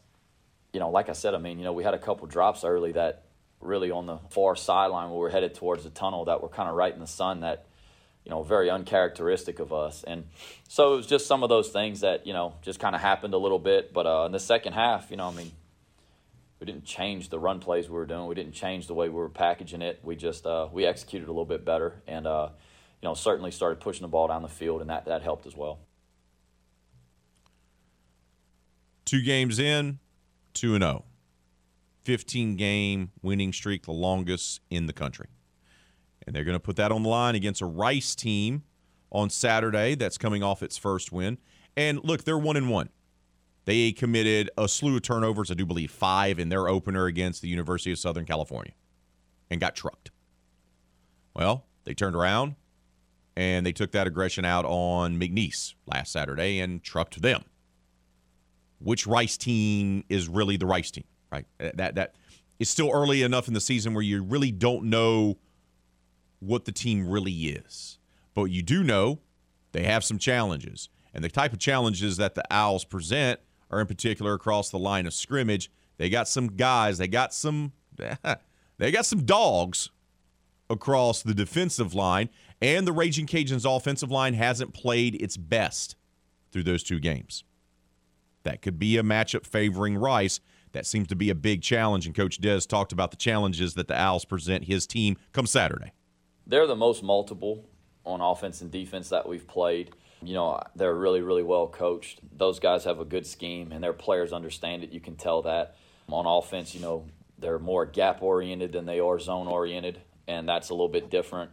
[0.78, 2.92] you know, like I said, I mean, you know, we had a couple drops early
[2.92, 3.24] that
[3.60, 6.76] really on the far sideline where we're headed towards the tunnel that were kind of
[6.76, 7.66] right in the sun that,
[8.24, 10.04] you know, very uncharacteristic of us.
[10.04, 10.26] And
[10.68, 13.34] so it was just some of those things that, you know, just kind of happened
[13.34, 13.92] a little bit.
[13.92, 15.50] But uh, in the second half, you know, I mean,
[16.60, 18.28] we didn't change the run plays we were doing.
[18.28, 19.98] We didn't change the way we were packaging it.
[20.04, 22.50] We just uh, we executed a little bit better, and uh,
[23.02, 25.56] you know certainly started pushing the ball down the field, and that that helped as
[25.56, 25.80] well.
[29.04, 29.98] Two games in,
[30.54, 31.04] 2 0.
[32.08, 35.26] 15 game winning streak, the longest in the country.
[36.26, 38.62] And they're going to put that on the line against a Rice team
[39.12, 41.36] on Saturday that's coming off its first win.
[41.76, 42.88] And look, they're 1 and 1.
[43.66, 47.48] They committed a slew of turnovers, I do believe five in their opener against the
[47.48, 48.72] University of Southern California
[49.50, 50.10] and got trucked.
[51.34, 52.54] Well, they turned around
[53.36, 57.44] and they took that aggression out on McNeese last Saturday and trucked them
[58.78, 61.46] which Rice team is really the Rice team, right?
[61.60, 62.14] Uh, that that
[62.58, 65.38] it's still early enough in the season where you really don't know
[66.40, 67.98] what the team really is.
[68.34, 69.20] But you do know
[69.72, 70.88] they have some challenges.
[71.14, 75.06] And the type of challenges that the Owls present are in particular across the line
[75.06, 75.70] of scrimmage.
[75.96, 77.72] They got some guys, they got some
[78.78, 79.90] They got some dogs
[80.70, 82.28] across the defensive line,
[82.62, 85.96] and the Raging Cajuns offensive line hasn't played its best
[86.52, 87.44] through those two games.
[88.48, 90.40] That could be a matchup favoring Rice.
[90.72, 93.88] That seems to be a big challenge, and Coach Dez talked about the challenges that
[93.88, 95.92] the Owls present his team come Saturday.
[96.46, 97.66] They're the most multiple
[98.06, 99.90] on offense and defense that we've played.
[100.22, 102.20] You know, they're really, really well coached.
[102.38, 104.92] Those guys have a good scheme, and their players understand it.
[104.92, 105.76] You can tell that.
[106.08, 107.04] On offense, you know,
[107.38, 111.50] they're more gap oriented than they are zone oriented, and that's a little bit different.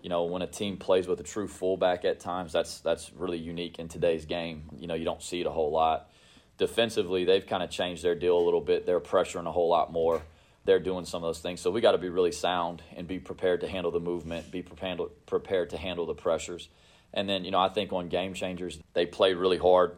[0.00, 3.36] You know, when a team plays with a true fullback at times, that's that's really
[3.36, 4.70] unique in today's game.
[4.78, 6.10] You know, you don't see it a whole lot.
[6.58, 8.84] Defensively, they've kind of changed their deal a little bit.
[8.84, 10.22] They're pressuring a whole lot more.
[10.64, 11.60] They're doing some of those things.
[11.60, 14.62] So we got to be really sound and be prepared to handle the movement, be
[14.62, 16.68] prepared to handle the pressures.
[17.14, 19.96] And then, you know, I think on game changers, they played really hard,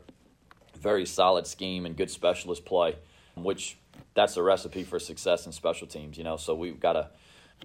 [0.79, 2.96] very solid scheme and good specialist play,
[3.35, 3.79] which
[4.14, 6.37] that's a recipe for success in special teams, you know.
[6.37, 7.09] So we've got to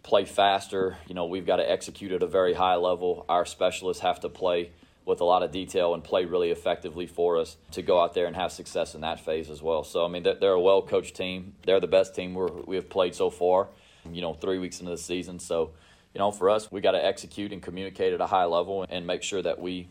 [0.02, 3.26] play faster, you know, we've got to execute at a very high level.
[3.30, 4.72] Our specialists have to play
[5.06, 8.26] with a lot of detail and play really effectively for us to go out there
[8.26, 9.84] and have success in that phase as well.
[9.84, 11.54] So, I mean, they're a well coached team.
[11.66, 12.34] They're the best team
[12.66, 13.68] we have played so far,
[14.12, 15.40] you know, three weeks into the season.
[15.40, 15.72] So,
[16.14, 19.06] you know, for us, we got to execute and communicate at a high level and
[19.06, 19.88] make sure that we,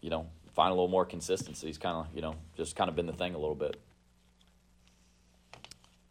[0.00, 1.68] you know, find a little more consistency.
[1.68, 3.80] It's kind of, you know, just kind of been the thing a little bit.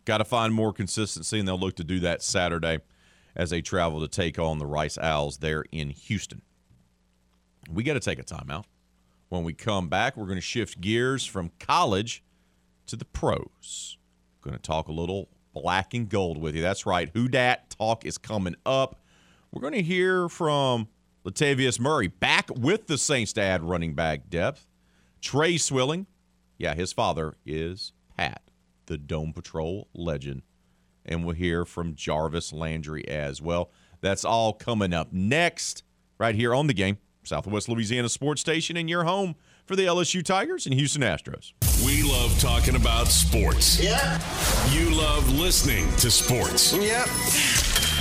[0.06, 2.80] Got to find more consistency, and they'll look to do that Saturday
[3.36, 6.42] as they travel to take on the Rice Owls there in Houston.
[7.72, 8.66] We got to take a timeout.
[9.30, 12.24] When we come back, we're going to shift gears from college
[12.88, 13.98] to the pros.
[14.42, 16.62] Going to talk a little black and gold with you.
[16.62, 17.10] That's right.
[17.14, 19.02] Who dat talk is coming up.
[19.52, 20.88] We're going to hear from
[21.26, 24.68] Latavius Murray back with the Saints to add running back depth.
[25.20, 26.06] Tre Swilling,
[26.58, 28.42] yeah, his father is Pat,
[28.86, 30.44] the Dome Patrol legend.
[31.06, 33.72] And we'll hear from Jarvis Landry as well.
[34.00, 35.84] That's all coming up next,
[36.18, 36.98] right here on the game.
[37.28, 39.36] Southwest Louisiana Sports Station and your home
[39.66, 41.52] for the LSU Tigers and Houston Astros.
[41.86, 43.80] We love talking about sports.
[43.84, 44.20] Yeah.
[44.72, 46.74] You love listening to sports.
[46.74, 47.08] Yep.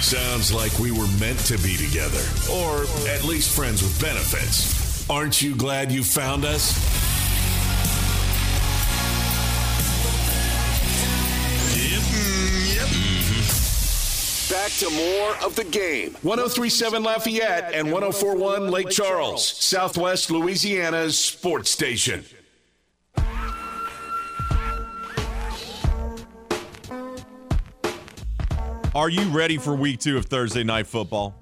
[0.02, 5.08] Sounds like we were meant to be together, or at least friends with benefits.
[5.10, 7.15] Aren't you glad you found us?
[14.56, 16.16] Back to more of the game.
[16.22, 22.24] 1037 Lafayette and 1041 Lake Charles, Southwest Louisiana's sports station.
[28.94, 31.34] Are you ready for week two of Thursday Night Football?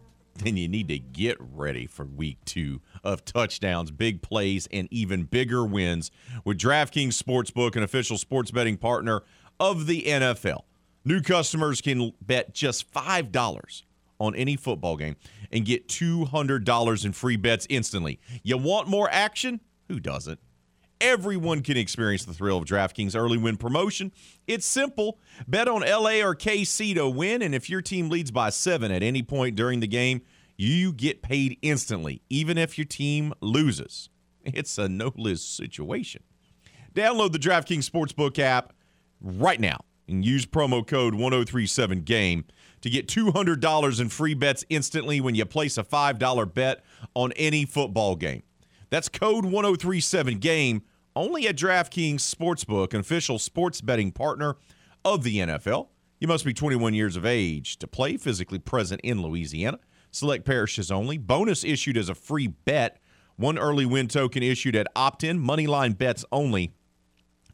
[0.42, 5.22] Then you need to get ready for week two of touchdowns, big plays, and even
[5.22, 6.10] bigger wins
[6.44, 9.22] with DraftKings Sportsbook, an official sports betting partner
[9.60, 10.64] of the NFL.
[11.04, 13.82] New customers can bet just $5
[14.18, 15.16] on any football game
[15.52, 18.18] and get $200 in free bets instantly.
[18.42, 19.60] You want more action?
[19.88, 20.40] Who doesn't?
[21.00, 24.12] Everyone can experience the thrill of DraftKings early win promotion.
[24.46, 25.18] It's simple.
[25.46, 29.02] Bet on LA or KC to win, and if your team leads by seven at
[29.02, 30.22] any point during the game,
[30.56, 34.08] you get paid instantly, even if your team loses.
[34.44, 36.22] It's a no lose situation.
[36.94, 38.72] Download the DraftKings Sportsbook app
[39.20, 42.44] right now and use promo code 1037GAME
[42.82, 47.64] to get $200 in free bets instantly when you place a $5 bet on any
[47.64, 48.42] football game.
[48.90, 50.82] That's code 1037GAME
[51.16, 54.56] only at DraftKings Sportsbook, an official sports betting partner
[55.04, 55.88] of the NFL.
[56.20, 59.78] You must be 21 years of age to play, physically present in Louisiana.
[60.10, 61.18] Select parishes only.
[61.18, 62.98] Bonus issued as a free bet.
[63.36, 65.40] One early win token issued at opt in.
[65.40, 66.72] Moneyline bets only.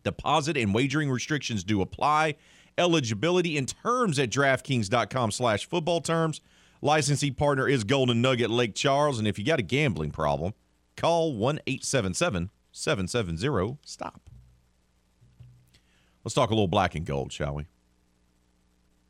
[0.02, 2.36] Deposit and wagering restrictions do apply.
[2.78, 6.40] Eligibility and terms at DraftKings.com slash football terms.
[6.82, 9.18] Licensing partner is Golden Nugget Lake Charles.
[9.18, 10.54] And if you got a gambling problem,
[10.96, 14.30] call 1 877 770 STOP.
[16.24, 17.66] Let's talk a little black and gold, shall we?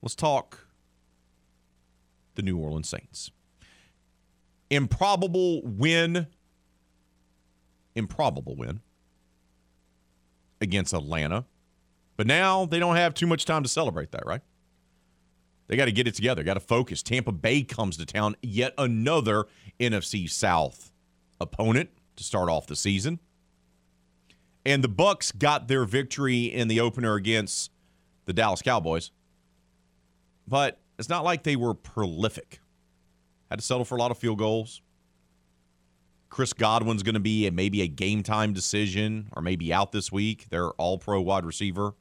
[0.02, 0.66] Let's talk
[2.34, 3.30] the New Orleans Saints.
[4.70, 6.28] Improbable win.
[7.94, 8.80] Improbable win
[10.60, 11.44] against Atlanta.
[12.16, 14.42] But now they don't have too much time to celebrate that, right?
[15.68, 17.02] They got to get it together, got to focus.
[17.02, 19.46] Tampa Bay comes to town, yet another
[19.78, 20.90] NFC South
[21.40, 23.20] opponent to start off the season.
[24.66, 27.70] And the Bucks got their victory in the opener against
[28.26, 29.10] the Dallas Cowboys.
[30.46, 32.60] But it's not like they were prolific.
[33.48, 34.82] Had to settle for a lot of field goals.
[36.30, 40.10] Chris Godwin's going to be a, maybe a game time decision or maybe out this
[40.12, 40.46] week.
[40.48, 41.94] They're all pro wide receiver.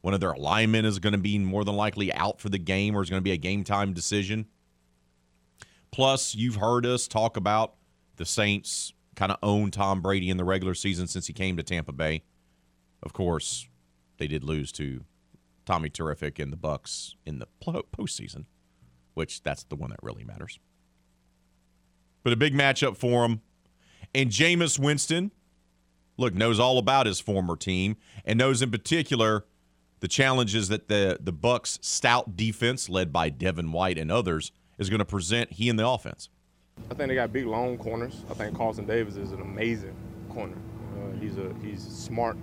[0.00, 2.96] One of their linemen is going to be more than likely out for the game
[2.96, 4.46] or is going to be a game time decision.
[5.90, 7.74] Plus, you've heard us talk about
[8.16, 11.62] the Saints kind of own Tom Brady in the regular season since he came to
[11.64, 12.22] Tampa Bay.
[13.02, 13.68] Of course,
[14.18, 15.04] they did lose to
[15.66, 18.44] Tommy Terrific and the Bucks in the postseason,
[19.14, 20.60] which that's the one that really matters.
[22.22, 23.40] But a big matchup for him.
[24.14, 25.30] And Jameis Winston,
[26.16, 29.44] look, knows all about his former team and knows in particular
[30.00, 34.88] the challenges that the the Bucs stout defense led by Devin White and others is
[34.88, 36.28] going to present he and the offense.
[36.90, 38.24] I think they got big long corners.
[38.30, 39.94] I think Carlton Davis is an amazing
[40.30, 40.56] corner.
[40.96, 42.38] Uh, he's a he's smart,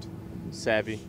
[0.51, 0.99] savvy,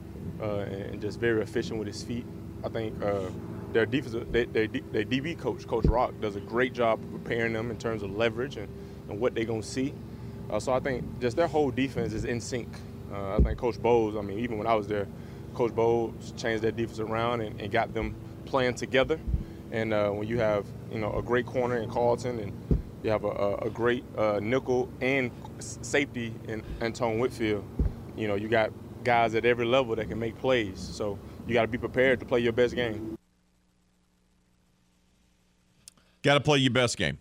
[0.41, 2.27] uh, and just very efficient with his feet.
[2.65, 3.29] I think uh,
[3.73, 7.71] their defensive they, they, their DB coach, Coach Rock, does a great job preparing them
[7.71, 8.69] in terms of leverage and,
[9.09, 9.95] and what they're gonna see.
[10.51, 12.69] Uh, so I think just their whole defense is in sync.
[13.13, 14.17] Uh, I think Coach Bowles.
[14.17, 15.07] I mean, even when I was there,
[15.55, 19.19] Coach Bowles changed their defense around and, and got them playing together.
[19.71, 22.53] And uh, when you have you know a great corner in Carlton and
[23.03, 27.65] you have a, a great uh, nickel and safety in Antoine Winfield.
[28.17, 28.73] You know, you got
[29.05, 30.81] guys at every level that can make plays.
[30.81, 33.18] So you got to be prepared to play your best game.
[36.23, 37.19] Got to play your best game.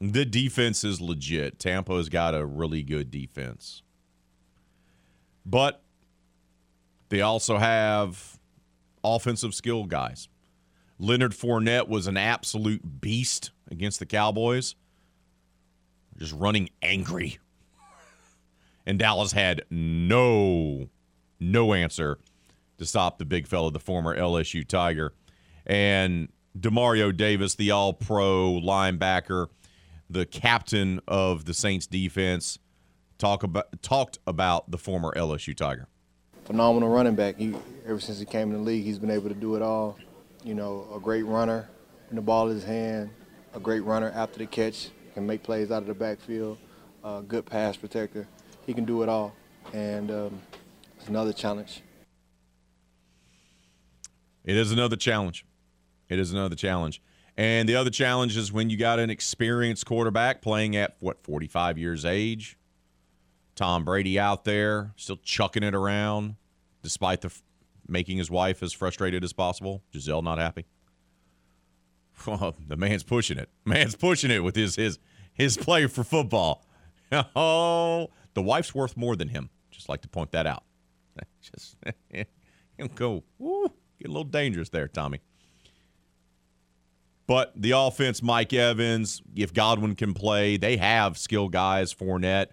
[0.00, 1.58] The defense is legit.
[1.58, 3.82] Tampa's got a really good defense.
[5.44, 5.82] But
[7.08, 8.38] they also have
[9.02, 10.28] offensive skill guys.
[10.98, 14.74] Leonard Fournette was an absolute beast against the Cowboys,
[16.16, 17.38] just running angry.
[18.86, 20.88] And Dallas had no,
[21.38, 22.18] no answer
[22.78, 25.12] to stop the big fella, the former LSU Tiger.
[25.66, 29.48] And Demario Davis, the all pro linebacker,
[30.08, 32.58] the captain of the Saints defense,
[33.18, 35.88] talk about talked about the former LSU Tiger.
[36.44, 37.36] Phenomenal running back.
[37.36, 37.54] He
[37.86, 39.98] ever since he came in the league, he's been able to do it all.
[40.44, 41.68] You know, a great runner,
[42.08, 43.10] and the ball in his hand,
[43.54, 46.58] a great runner after the catch, can make plays out of the backfield,
[47.04, 48.26] a good pass protector.
[48.64, 49.34] He can do it all,
[49.72, 50.42] and um,
[50.96, 51.82] it's another challenge.
[54.44, 55.44] It is another challenge.
[56.08, 57.02] It is another challenge.
[57.36, 61.78] And the other challenge is when you got an experienced quarterback playing at what 45
[61.78, 62.58] years age.
[63.54, 66.36] Tom Brady out there still chucking it around
[66.82, 67.32] despite the
[67.86, 69.82] making his wife as frustrated as possible.
[69.92, 70.66] Gisele not happy.
[72.26, 73.48] Well, the man's pushing it.
[73.64, 74.98] Man's pushing it with his his
[75.32, 76.64] his play for football.
[77.34, 79.48] Oh, the wife's worth more than him.
[79.70, 80.62] Just like to point that out.
[81.40, 81.76] Just
[82.94, 83.24] go.
[83.38, 85.20] Woo, get a little dangerous there, Tommy.
[87.28, 92.46] But the offense, Mike Evans, if Godwin can play, they have skill guys, Fournette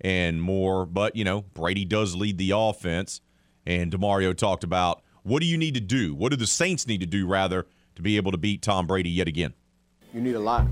[0.00, 0.86] and more.
[0.86, 3.20] But, you know, Brady does lead the offense.
[3.66, 6.14] And Demario talked about what do you need to do?
[6.14, 9.10] What do the Saints need to do, rather, to be able to beat Tom Brady
[9.10, 9.52] yet again?
[10.14, 10.66] You need a lot.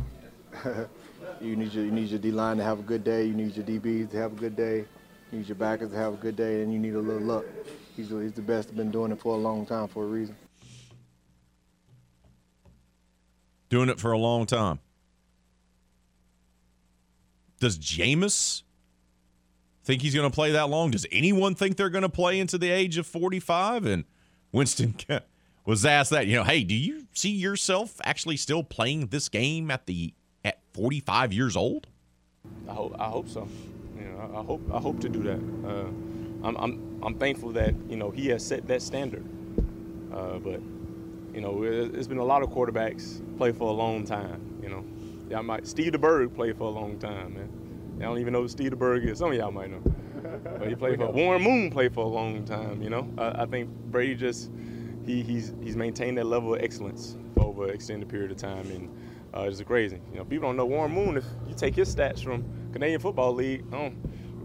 [1.41, 3.25] you need your you need your D line to have a good day.
[3.25, 4.87] You need your DBs to have a good day.
[5.33, 7.45] You need your backers to have a good day, and you need a little luck.
[7.97, 8.75] He's, he's the best.
[8.75, 10.37] Been doing it for a long time for a reason.
[13.75, 14.79] Doing it for a long time.
[17.59, 18.63] Does Jameis
[19.83, 20.93] think he's going to play that long?
[20.93, 23.85] Does anyone think they're going to play into the age of 45?
[23.85, 24.05] And
[24.53, 24.95] Winston
[25.67, 29.73] was asked that, you know, hey, do you see yourself actually still playing this game
[29.73, 31.89] at the at 45 years old?
[32.69, 33.49] I hope I hope so.
[33.99, 35.41] You know, I hope I hope to do that.
[35.69, 39.25] Uh, I'm I'm I'm thankful that you know he has set that standard.
[40.13, 40.61] Uh, but
[41.35, 44.59] you know, it's been a lot of quarterbacks play for a long time.
[44.63, 44.85] You know,
[45.29, 47.99] y'all might Steve DeBerg played for a long time, man.
[47.99, 49.19] I don't even know who Steve DeBerg is.
[49.19, 49.83] Some of y'all might know.
[50.59, 52.83] But he played for Warren Moon played for a long time.
[52.83, 54.51] You know, I, I think Brady just
[55.05, 58.71] he, he's he's maintained that level of excellence for over an extended period of time,
[58.71, 58.89] and
[59.35, 60.01] uh, it's crazy.
[60.13, 61.17] You know, people don't know Warren Moon.
[61.17, 63.97] If you take his stats from Canadian Football League, um,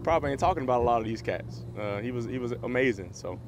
[0.02, 1.64] probably ain't talking about a lot of these cats.
[1.78, 3.12] Uh, he was he was amazing.
[3.12, 3.38] So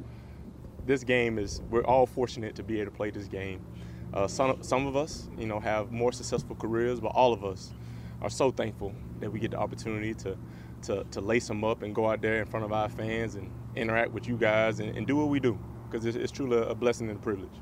[0.87, 3.64] this game is we're all fortunate to be able to play this game.
[4.12, 7.72] Uh, some some of us, you know, have more successful careers, but all of us
[8.20, 10.37] are so thankful that we get the opportunity to
[10.83, 13.51] to, to lace them up and go out there in front of our fans and
[13.76, 15.59] interact with you guys and, and do what we do
[15.89, 17.53] because it's, it's, truly a blessing and a privilege.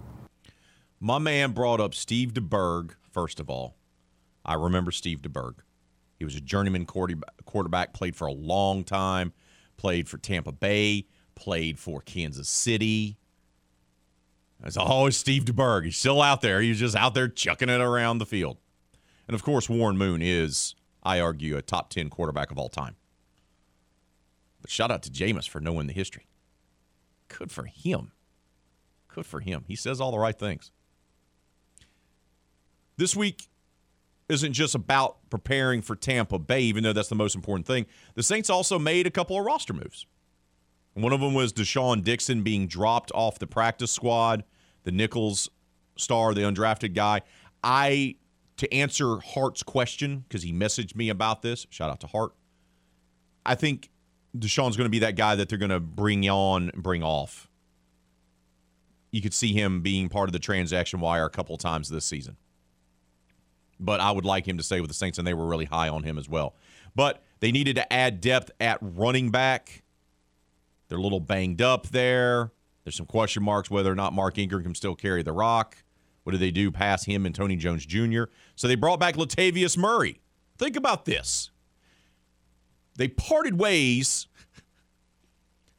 [0.98, 3.76] My man brought up Steve DeBerg, first of all.
[4.44, 5.56] I remember Steve DeBerg.
[6.18, 9.32] He was a journeyman quarterback, played for a long time,
[9.76, 11.06] played for Tampa Bay,
[11.40, 13.16] played for Kansas City.
[14.62, 15.86] It's always Steve DeBerg.
[15.86, 16.60] He's still out there.
[16.60, 18.58] He's just out there chucking it around the field.
[19.26, 22.96] And of course, Warren Moon is, I argue, a top 10 quarterback of all time.
[24.60, 26.26] But shout out to Jameis for knowing the history.
[27.28, 28.12] Good for him.
[29.08, 29.64] Good for him.
[29.66, 30.70] He says all the right things.
[32.98, 33.48] This week
[34.28, 37.86] isn't just about preparing for Tampa Bay, even though that's the most important thing.
[38.14, 40.06] The Saints also made a couple of roster moves.
[41.02, 44.44] One of them was Deshaun Dixon being dropped off the practice squad,
[44.84, 45.48] the Nicholls
[45.96, 47.22] star, the undrafted guy.
[47.62, 48.16] I,
[48.56, 52.32] to answer Hart's question, because he messaged me about this, shout out to Hart.
[53.44, 53.90] I think
[54.36, 57.48] Deshaun's going to be that guy that they're going to bring on bring off.
[59.10, 62.36] You could see him being part of the transaction wire a couple times this season.
[63.80, 65.88] But I would like him to stay with the Saints, and they were really high
[65.88, 66.54] on him as well.
[66.94, 69.79] But they needed to add depth at running back.
[70.90, 72.50] They're a little banged up there.
[72.84, 75.76] There's some question marks whether or not Mark Ingram can still carry the rock.
[76.24, 78.24] What do they do past him and Tony Jones Jr.?
[78.56, 80.20] So they brought back Latavius Murray.
[80.58, 81.52] Think about this.
[82.96, 84.26] They parted ways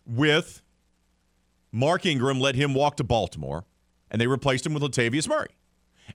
[0.07, 0.63] with
[1.73, 3.65] Mark Ingram, let him walk to Baltimore,
[4.09, 5.51] and they replaced him with Latavius Murray.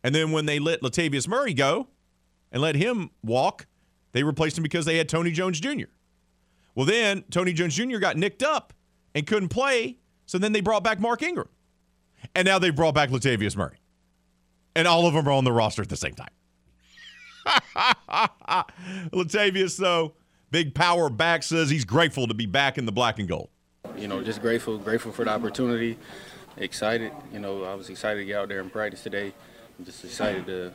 [0.02, 1.88] And then when they let Latavius Murray go
[2.50, 3.66] and let him walk,
[4.12, 5.84] they replaced him because they had Tony Jones Jr.
[6.74, 7.98] Well, then Tony Jones Jr.
[7.98, 8.72] got nicked up
[9.16, 9.96] and couldn't play,
[10.26, 11.48] so then they brought back Mark Ingram.
[12.34, 13.78] And now they brought back Latavius Murray.
[14.74, 16.28] And all of them are on the roster at the same time.
[19.12, 20.12] Latavius, though,
[20.50, 23.48] big power back, says he's grateful to be back in the black and gold.
[23.96, 25.96] You know, just grateful, grateful for the opportunity.
[26.58, 29.32] Excited, you know, I was excited to get out there and practice today.
[29.78, 30.72] I'm just excited to,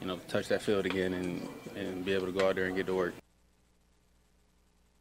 [0.00, 2.76] you know, touch that field again and, and be able to go out there and
[2.76, 3.14] get to work.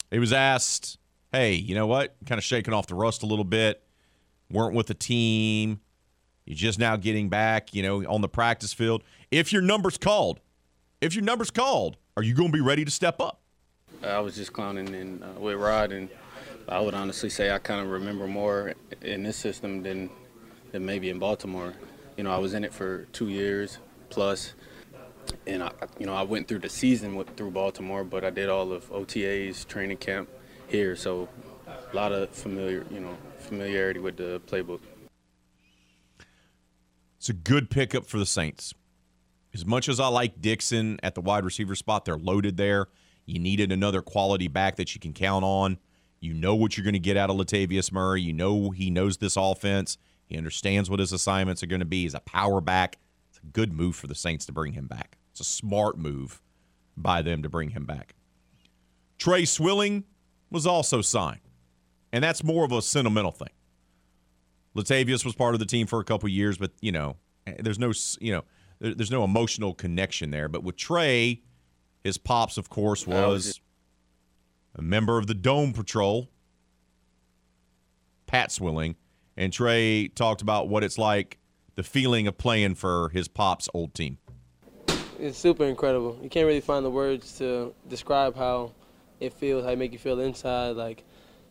[0.09, 0.97] He was asked,
[1.35, 2.15] hey, you know what?
[2.25, 3.83] Kind of shaking off the rust a little bit.
[4.49, 5.81] Weren't with the team.
[6.45, 9.03] You're just now getting back, you know, on the practice field.
[9.31, 10.39] If your number's called,
[11.01, 13.41] if your number's called, are you going to be ready to step up?
[14.03, 16.09] I was just clowning in, uh, with Rod, and
[16.69, 20.09] I would honestly say I kind of remember more in this system than
[20.71, 21.73] than maybe in Baltimore.
[22.17, 23.79] You know, I was in it for two years
[24.09, 24.53] plus,
[25.47, 28.49] and I, you know, I went through the season with, through Baltimore, but I did
[28.49, 30.29] all of OTAs, training camp
[30.67, 31.29] here, so
[31.67, 34.79] a lot of familiar, you know, familiarity with the playbook.
[37.17, 38.73] It's a good pickup for the Saints.
[39.53, 42.87] As much as I like Dixon at the wide receiver spot, they're loaded there.
[43.25, 45.77] You needed another quality back that you can count on.
[46.19, 48.21] You know what you're going to get out of Latavius Murray.
[48.21, 49.97] You know he knows this offense.
[50.25, 52.03] He understands what his assignments are going to be.
[52.03, 52.97] He's a power back.
[53.29, 55.17] It's a good move for the Saints to bring him back.
[55.31, 56.41] It's a smart move
[56.97, 58.15] by them to bring him back.
[59.17, 60.03] Tre Swilling
[60.55, 61.41] was also signed,
[62.11, 63.49] and that's more of a sentimental thing.
[64.75, 67.77] Latavius was part of the team for a couple years, but you know, eh, there's
[67.77, 68.43] no you know,
[68.79, 70.47] there's no emotional connection there.
[70.47, 71.41] But with Tre,
[72.03, 73.59] his pops, of course, was
[74.75, 76.29] a member of the Dome Patrol,
[78.25, 78.95] Pat Swilling,
[79.35, 81.37] and Tre talked about what it's like,
[81.75, 84.19] the feeling of playing for his pop's old team.
[85.19, 86.17] It's super incredible.
[86.23, 88.71] You can't really find the words to describe how
[89.25, 90.75] it feels, how it make you feel inside.
[90.75, 91.03] Like,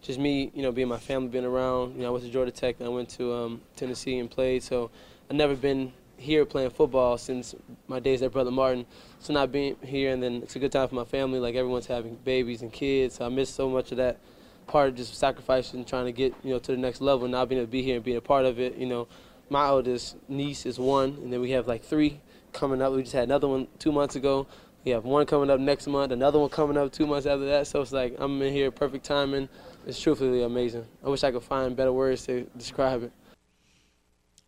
[0.02, 1.96] just me, you know, being my family, being around.
[1.96, 4.62] You know, I went to Georgia Tech, I went to um, Tennessee and played.
[4.62, 4.90] So
[5.30, 7.54] I've never been here playing football since
[7.88, 8.86] my days at Brother Martin.
[9.18, 11.38] So not being here, and then it's a good time for my family.
[11.38, 13.16] Like everyone's having babies and kids.
[13.16, 14.18] So I miss so much of that
[14.66, 17.28] part of just sacrificing, trying to get you know to the next level.
[17.28, 18.76] Not being able to be here and being a part of it.
[18.76, 19.08] You know,
[19.50, 22.20] my oldest niece is one, and then we have like three
[22.52, 22.92] coming up.
[22.92, 24.46] We just had another one two months ago.
[24.84, 27.66] We have one coming up next month, another one coming up two months after that.
[27.66, 29.48] So it's like I'm in here, perfect timing.
[29.86, 30.86] It's truthfully amazing.
[31.02, 33.12] I wish I could find better words to describe it.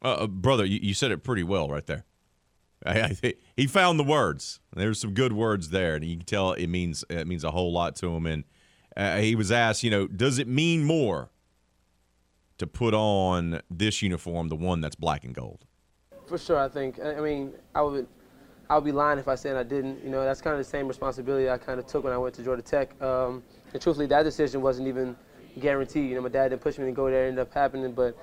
[0.02, 2.04] Uh, brother, you, you, said it pretty well right there.
[2.84, 4.60] I, I, he found the words.
[4.74, 7.72] There's some good words there, and you can tell it means it means a whole
[7.72, 8.26] lot to him.
[8.26, 8.44] And
[8.94, 11.30] uh, he was asked, you know, does it mean more
[12.58, 15.64] to put on this uniform, the one that's black and gold?
[16.26, 17.00] For sure, I think.
[17.02, 18.06] I mean, I would,
[18.68, 20.02] I would be lying if I said I didn't.
[20.02, 22.34] You know, that's kind of the same responsibility I kind of took when I went
[22.36, 23.00] to Georgia Tech.
[23.00, 23.42] Um,
[23.72, 25.16] and truthfully, that decision wasn't even
[25.60, 26.08] guaranteed.
[26.08, 27.24] You know, my dad didn't push me to go there.
[27.24, 28.16] It ended up happening, but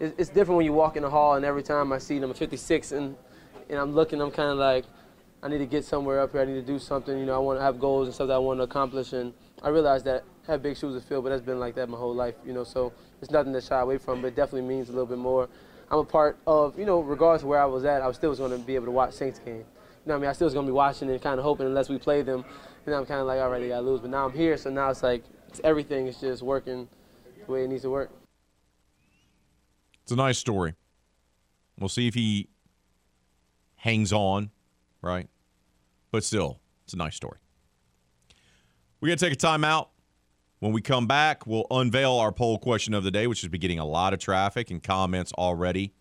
[0.00, 2.92] it's different when you walk in the hall and every time I see number 56
[2.92, 3.16] and
[3.68, 4.84] and I'm looking, I'm kind of like,
[5.42, 6.40] I need to get somewhere up here.
[6.40, 7.16] I need to do something.
[7.16, 9.12] You know, I want to have goals and stuff that I want to accomplish.
[9.12, 9.32] And
[9.62, 11.96] I realized that I have big shoes to fill, but that's been like that my
[11.96, 12.34] whole life.
[12.44, 12.92] You know, so
[13.22, 15.48] it's nothing to shy away from, but it definitely means a little bit more.
[15.90, 18.38] I'm a part of, you know, regardless of where I was at, I still was
[18.38, 19.64] going to be able to watch Saints game.
[20.04, 20.30] You know I mean?
[20.30, 22.44] I still was going to be watching and kind of hoping unless we play them.
[22.86, 24.00] And I'm kind of like, all right, they got to lose.
[24.00, 26.88] But now I'm here, so now it's like it's everything is just working
[27.46, 28.10] the way it needs to work.
[30.02, 30.74] It's a nice story.
[31.78, 32.48] We'll see if he
[33.76, 34.50] hangs on,
[35.02, 35.28] right?
[36.10, 37.38] But still, it's a nice story.
[39.00, 39.88] We're going to take a timeout.
[40.58, 43.60] When we come back, we'll unveil our poll question of the day, which has been
[43.60, 45.94] getting a lot of traffic and comments already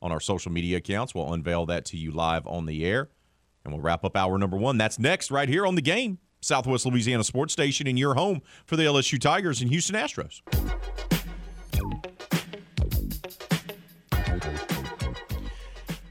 [0.00, 1.14] on our social media accounts.
[1.14, 3.10] We'll unveil that to you live on the air,
[3.66, 4.78] and we'll wrap up hour number one.
[4.78, 8.76] That's next, right here on the game, Southwest Louisiana Sports Station, in your home for
[8.76, 10.40] the LSU Tigers and Houston Astros.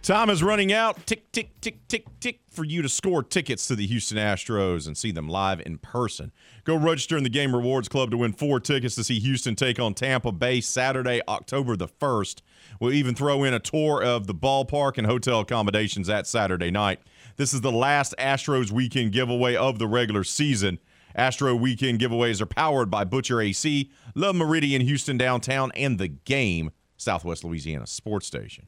[0.06, 1.04] Time is running out.
[1.08, 4.96] Tick, tick, tick, tick, tick for you to score tickets to the Houston Astros and
[4.96, 6.32] see them live in person.
[6.64, 9.80] Go register in the Game Rewards Club to win four tickets to see Houston take
[9.80, 12.44] on Tampa Bay Saturday, October the 1st.
[12.80, 17.00] We'll even throw in a tour of the ballpark and hotel accommodations that Saturday night.
[17.38, 20.80] This is the last Astros weekend giveaway of the regular season.
[21.16, 26.72] Astro weekend giveaways are powered by Butcher AC, Love Meridian Houston Downtown, and the game,
[26.98, 28.68] Southwest Louisiana Sports Station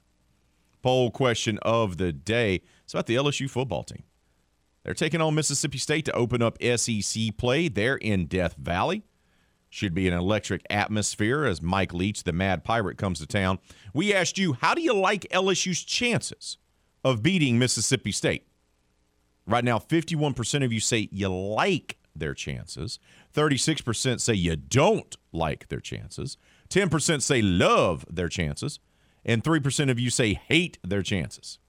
[0.88, 2.61] poll question of the day.
[2.86, 4.03] It's about the LSU football team.
[4.84, 7.68] They're taking on Mississippi State to open up SEC play.
[7.68, 9.03] They're in Death Valley.
[9.70, 13.59] Should be an electric atmosphere as Mike Leach, the Mad Pirate, comes to town.
[13.93, 16.57] We asked you, how do you like LSU's chances
[17.03, 18.47] of beating Mississippi State?
[19.47, 22.99] Right now, 51% of you say you like their chances.
[23.33, 26.37] 36% say you don't like their chances.
[26.69, 28.79] 10% say love their chances
[29.27, 31.59] and 3% of you say hate their chances.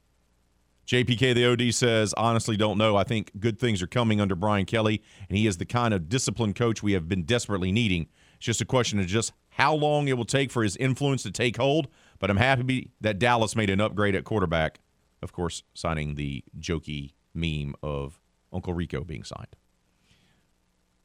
[0.87, 2.97] JPK the OD says, honestly, don't know.
[2.97, 6.09] I think good things are coming under Brian Kelly, and he is the kind of
[6.09, 8.07] disciplined coach we have been desperately needing.
[8.37, 11.31] It's just a question of just how long it will take for his influence to
[11.31, 11.89] take hold.
[12.19, 14.81] But I'm happy that Dallas made an upgrade at quarterback.
[15.21, 18.21] Of course, signing the jokey meme of
[18.53, 19.57] Uncle Rico being signed.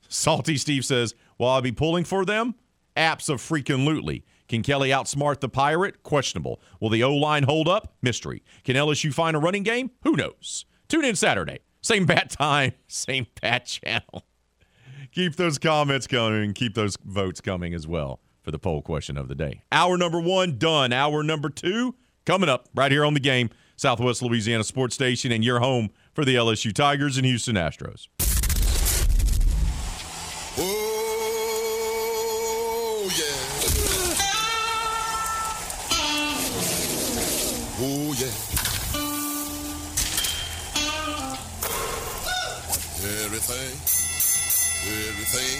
[0.07, 2.55] Salty Steve says, Will I be pulling for them?
[2.95, 4.23] Apps of freaking lootly.
[4.47, 6.03] Can Kelly outsmart the Pirate?
[6.03, 6.61] Questionable.
[6.79, 7.95] Will the O line hold up?
[8.01, 8.43] Mystery.
[8.63, 9.91] Can LSU find a running game?
[10.03, 10.65] Who knows?
[10.87, 11.59] Tune in Saturday.
[11.81, 14.25] Same bat time, same bat channel.
[15.11, 16.53] Keep those comments coming.
[16.53, 19.63] Keep those votes coming as well for the poll question of the day.
[19.71, 20.93] Hour number one done.
[20.93, 25.43] Hour number two coming up right here on the game, Southwest Louisiana Sports Station, and
[25.43, 28.07] your home for the LSU Tigers and Houston Astros.
[30.55, 31.49] Oh,
[33.17, 33.39] yeah.
[37.81, 38.31] Oh, yeah.
[43.25, 43.73] Everything,
[45.09, 45.59] everything,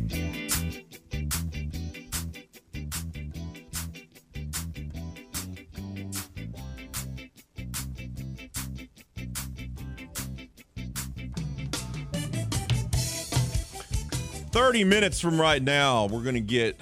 [14.51, 16.77] 30 minutes from right now, we're going to get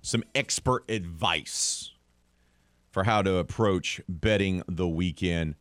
[0.00, 1.90] some expert advice
[2.90, 5.56] for how to approach betting the weekend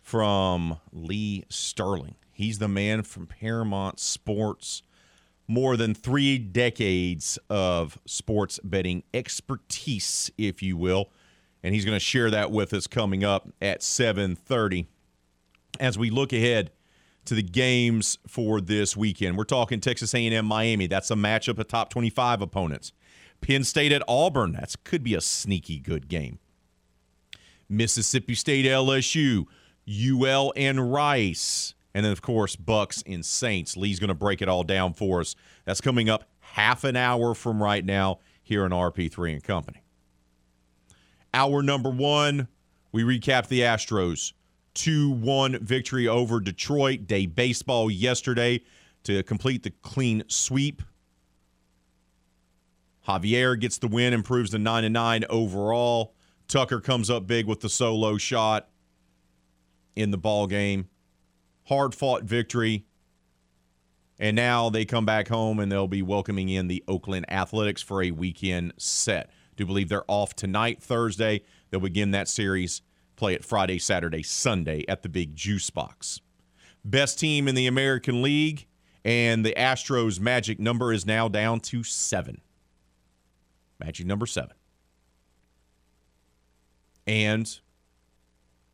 [0.00, 2.14] from Lee Sterling.
[2.30, 4.82] He's the man from Paramount Sports.
[5.48, 11.10] More than three decades of sports betting expertise, if you will.
[11.64, 14.86] And he's going to share that with us coming up at 730
[15.80, 16.70] as we look ahead
[17.30, 19.38] to the games for this weekend.
[19.38, 20.88] We're talking Texas A&M Miami.
[20.88, 22.90] That's a matchup of top 25 opponents.
[23.40, 24.54] Penn State at Auburn.
[24.54, 26.40] That could be a sneaky good game.
[27.68, 29.46] Mississippi State LSU,
[29.88, 33.76] UL and Rice, and then of course Bucs and Saints.
[33.76, 35.36] Lee's going to break it all down for us.
[35.64, 39.84] That's coming up half an hour from right now here in RP3 and Company.
[41.32, 42.48] Hour number 1,
[42.90, 44.32] we recap the Astros
[44.80, 47.06] 2 1 victory over Detroit.
[47.06, 48.62] Day baseball yesterday
[49.02, 50.80] to complete the clean sweep.
[53.06, 56.14] Javier gets the win, improves to 9 9 overall.
[56.48, 58.70] Tucker comes up big with the solo shot
[59.96, 60.88] in the ball game.
[61.64, 62.86] Hard fought victory.
[64.18, 68.02] And now they come back home and they'll be welcoming in the Oakland Athletics for
[68.02, 69.30] a weekend set.
[69.56, 71.42] Do believe they're off tonight, Thursday.
[71.68, 72.80] They'll begin that series
[73.20, 76.20] play it Friday, Saturday, Sunday at the big juice box.
[76.84, 78.66] Best team in the American League,
[79.04, 82.40] and the Astros' magic number is now down to seven.
[83.78, 84.56] Magic number seven.
[87.06, 87.60] And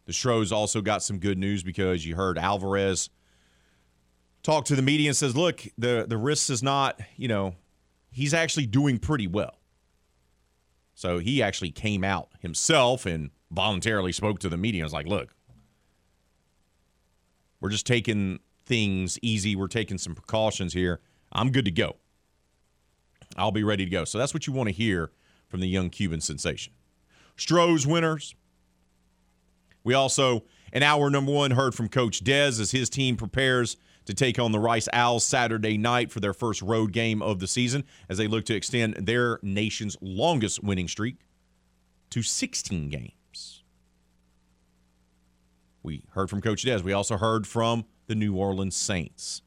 [0.05, 3.11] the Stros also got some good news because you heard Alvarez
[4.45, 7.57] talk to the media and says, look, the, the risk is not, you know,
[8.13, 9.56] he's actually doing pretty well.
[10.97, 15.07] So he actually came out himself and voluntarily spoke to the media and was like,
[15.07, 15.35] look,
[17.61, 19.55] we're just taking things easy.
[19.55, 21.01] We're taking some precautions here.
[21.31, 21.97] I'm good to go.
[23.37, 24.05] I'll be ready to go.
[24.05, 25.13] So that's what you want to hear
[25.49, 26.73] from the young Cuban sensation.
[27.37, 28.35] Stros winners.
[29.85, 33.77] We also, in hour number one, heard from Coach Dez as his team prepares
[34.07, 37.47] to take on the Rice Owls Saturday night for their first road game of the
[37.47, 41.17] season as they look to extend their nation's longest winning streak
[42.11, 43.63] to 16 games.
[45.83, 46.83] We heard from Coach Dez.
[46.83, 49.43] We also heard from the New Orleans Saints.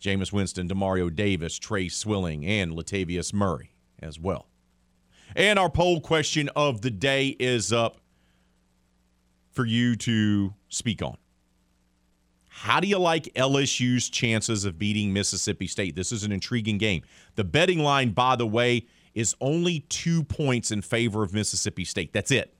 [0.00, 4.48] Jameis Winston, Demario Davis, Tre Swilling, and Latavius Murray as well.
[5.36, 8.00] And our poll question of the day is up
[9.52, 11.16] for you to speak on.
[12.54, 15.96] How do you like LSU's chances of beating Mississippi State?
[15.96, 17.02] This is an intriguing game.
[17.34, 22.12] The betting line, by the way, is only two points in favor of Mississippi State.
[22.12, 22.54] That's it.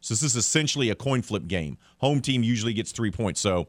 [0.00, 1.76] So this is essentially a coin flip game.
[1.98, 3.40] Home team usually gets three points.
[3.40, 3.68] So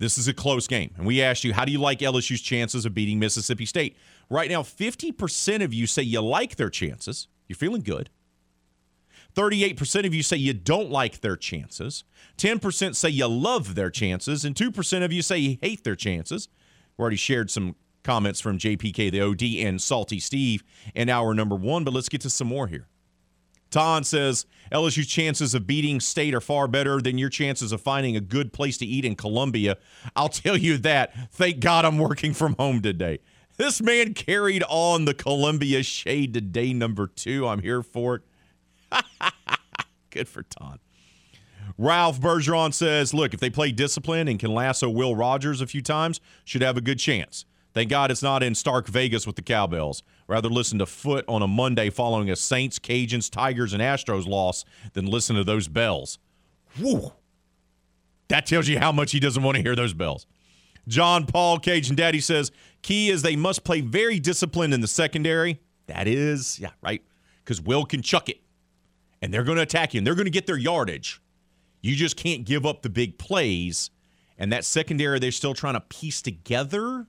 [0.00, 0.92] this is a close game.
[0.96, 3.96] And we asked you, how do you like LSU's chances of beating Mississippi State?
[4.28, 7.28] Right now, 50% of you say you like their chances.
[7.46, 8.10] You're feeling good.
[9.36, 12.04] 38% of you say you don't like their chances.
[12.38, 14.44] 10% say you love their chances.
[14.44, 16.48] And 2% of you say you hate their chances.
[16.96, 20.64] We already shared some comments from JPK, the OD, and Salty Steve
[20.94, 22.88] in hour number one, but let's get to some more here.
[23.70, 28.16] Ton says LSU's chances of beating State are far better than your chances of finding
[28.16, 29.76] a good place to eat in Columbia.
[30.14, 31.32] I'll tell you that.
[31.32, 33.18] Thank God I'm working from home today.
[33.56, 37.46] This man carried on the Columbia shade to day number two.
[37.46, 38.22] I'm here for it.
[40.10, 40.78] good for Ton.
[41.78, 45.82] Ralph Bergeron says, look, if they play discipline and can lasso Will Rogers a few
[45.82, 47.44] times, should have a good chance.
[47.74, 50.02] Thank God it's not in Stark Vegas with the Cowbells.
[50.28, 54.64] Rather listen to Foot on a Monday following a Saints, Cajuns, Tigers, and Astros loss
[54.94, 56.18] than listen to those bells.
[56.76, 57.12] Whew.
[58.28, 60.26] That tells you how much he doesn't want to hear those bells.
[60.88, 65.60] John Paul Cajun Daddy says key is they must play very disciplined in the secondary.
[65.86, 67.02] That is, yeah, right.
[67.44, 68.40] Because Will can chuck it.
[69.22, 71.20] And they're going to attack you and they're going to get their yardage.
[71.80, 73.90] You just can't give up the big plays.
[74.38, 77.06] And that secondary they're still trying to piece together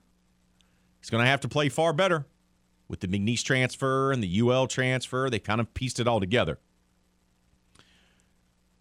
[1.00, 2.26] He's going to have to play far better
[2.88, 5.30] with the McNeese transfer and the UL transfer.
[5.30, 6.58] They kind of pieced it all together.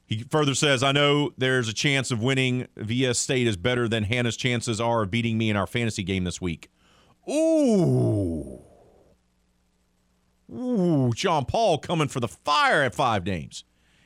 [0.06, 4.04] He further says, I know there's a chance of winning VS State is better than
[4.04, 6.70] Hannah's chances are of beating me in our fantasy game this week.
[7.30, 8.67] Ooh.
[10.54, 13.64] Ooh, John Paul coming for the fire at five names.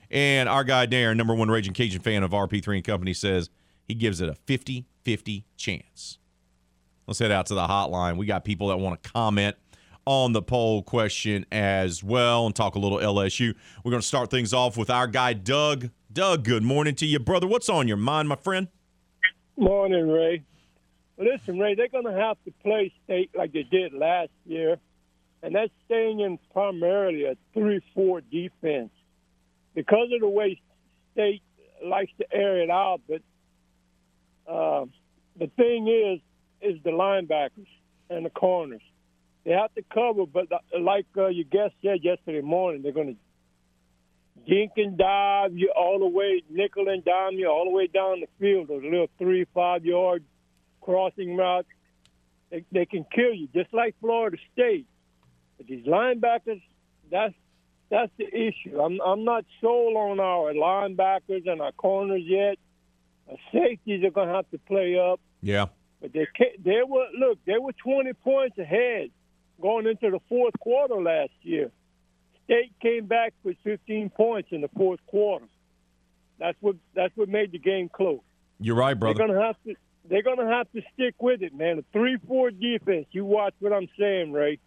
[0.10, 3.50] And our guy Darren, number one Raging Cajun fan of RP3 and Company, says
[3.88, 6.18] he gives it a 50 50 chance.
[7.08, 8.18] Let's head out to the hotline.
[8.18, 9.56] We got people that want to comment
[10.06, 13.54] on the poll question as well and talk a little LSU.
[13.84, 15.90] We're going to start things off with our guy, Doug.
[16.12, 17.48] Doug, good morning to you, brother.
[17.48, 18.68] What's on your mind, my friend?
[19.58, 20.44] Morning, Ray.
[21.18, 24.78] Listen, Ray, they're going to have to play state like they did last year,
[25.44, 28.92] and that's staying in primarily a 3 4 defense.
[29.74, 30.62] Because of the way
[31.14, 31.42] state
[31.84, 33.22] likes to air it out, but
[34.52, 34.86] uh,
[35.40, 36.20] the thing is,
[36.62, 37.68] is the linebackers
[38.10, 38.82] and the corners.
[39.46, 40.48] They have to cover, but
[40.80, 46.00] like uh, your guest said yesterday morning, they're going to dink and dive you all
[46.00, 48.68] the way, nickel and dime you all the way down the field.
[48.68, 50.24] Those little three, five yard
[50.82, 51.68] crossing routes,
[52.52, 54.86] they, they can kill you, just like Florida State.
[55.62, 56.60] But these linebackers,
[57.12, 57.36] that's
[57.92, 58.82] that's the issue.
[58.82, 62.58] I'm I'm not sold on our linebackers and our corners yet.
[63.30, 65.20] Our safeties are going to have to play up.
[65.40, 65.68] Yeah.
[66.02, 66.26] But they
[66.66, 69.12] they were look they were 20 points ahead
[69.62, 71.70] going into the fourth quarter last year.
[72.46, 75.46] State came back with 15 points in the fourth quarter.
[76.40, 78.22] That's what that's what made the game close.
[78.60, 79.14] You're right, brother.
[79.20, 79.76] They're gonna have to
[80.10, 81.78] they're gonna have to stick with it, man.
[81.78, 83.06] A three-four defense.
[83.12, 84.58] You watch what I'm saying, Ray.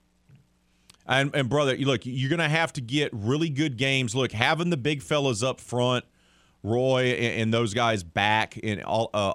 [1.07, 4.15] And, and brother, look, you're going to have to get really good games.
[4.15, 6.05] Look, having the big fellas up front,
[6.63, 9.35] Roy and, and those guys back, and uh,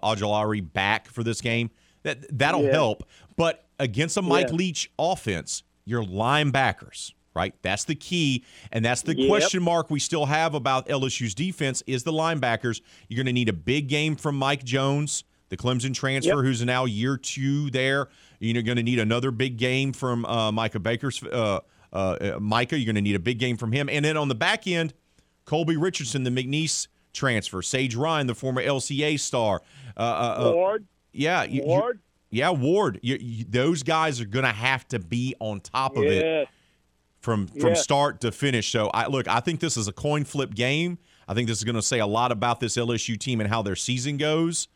[0.61, 1.69] back for this game,
[2.03, 2.71] that that'll yeah.
[2.71, 3.03] help.
[3.37, 4.55] But against a Mike yeah.
[4.55, 7.53] Leach offense, your linebackers, right?
[7.61, 9.29] That's the key, and that's the yep.
[9.29, 12.81] question mark we still have about LSU's defense is the linebackers.
[13.07, 16.45] You're going to need a big game from Mike Jones, the Clemson transfer, yep.
[16.45, 18.09] who's now year two there.
[18.39, 21.21] You're going to need another big game from uh, Micah Baker's.
[21.23, 21.59] Uh,
[21.91, 24.27] uh, uh, Micah, you're going to need a big game from him, and then on
[24.27, 24.93] the back end,
[25.45, 29.61] Colby Richardson, the McNeese transfer, Sage Ryan, the former LCA star,
[29.97, 30.85] uh, uh, Ward.
[31.11, 31.99] Yeah, you, Ward.
[32.29, 32.99] You, yeah, Ward.
[33.01, 36.47] You, those guys are going to have to be on top of it
[37.21, 38.71] from from start to finish.
[38.71, 40.99] So I look, I think this is a coin flip game.
[41.27, 43.61] I think this is going to say a lot about this LSU team and how
[43.61, 44.67] their season goes.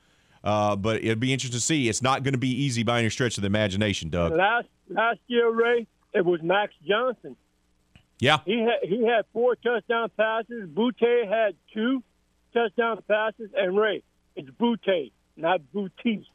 [0.44, 1.88] Uh, but it'd be interesting to see.
[1.88, 4.34] It's not going to be easy by any stretch of the imagination, Doug.
[4.34, 7.38] Last last year, Ray, it was Max Johnson.
[8.20, 8.40] Yeah.
[8.46, 10.70] He had he had four touchdown passes.
[10.70, 12.04] Boutte had two
[12.54, 14.04] touchdown passes, and Ray,
[14.36, 16.26] it's Boutte, not Boutte.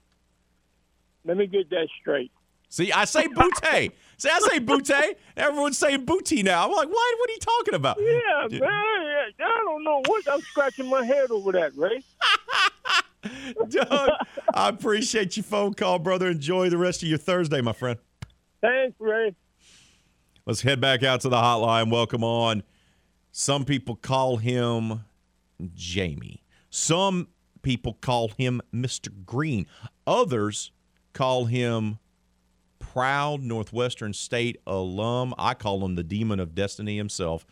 [1.25, 2.33] Let me get that straight.
[2.71, 3.93] See, I say Boutte.
[4.19, 5.15] See, I say Boutte.
[5.37, 6.65] Everyone's saying Boutte now.
[6.65, 7.19] I'm like, what?
[7.19, 7.99] What are you talking about?
[8.01, 8.71] Yeah, man.
[8.71, 12.03] I don't know what I'm scratching my head over that, Ray.
[13.69, 14.11] Doug,
[14.55, 16.29] I appreciate your phone call, brother.
[16.29, 17.99] Enjoy the rest of your Thursday, my friend.
[18.61, 19.35] Thanks, Ray.
[20.47, 21.91] Let's head back out to the hotline.
[21.91, 22.63] Welcome on.
[23.33, 25.05] Some people call him
[25.75, 26.43] Jamie.
[26.71, 27.29] Some
[27.63, 29.11] people call him Mr.
[29.25, 29.67] Green.
[30.07, 30.73] Others
[31.13, 31.99] call him
[32.79, 35.35] proud Northwestern State alum.
[35.39, 37.47] I call him the demon of destiny himself.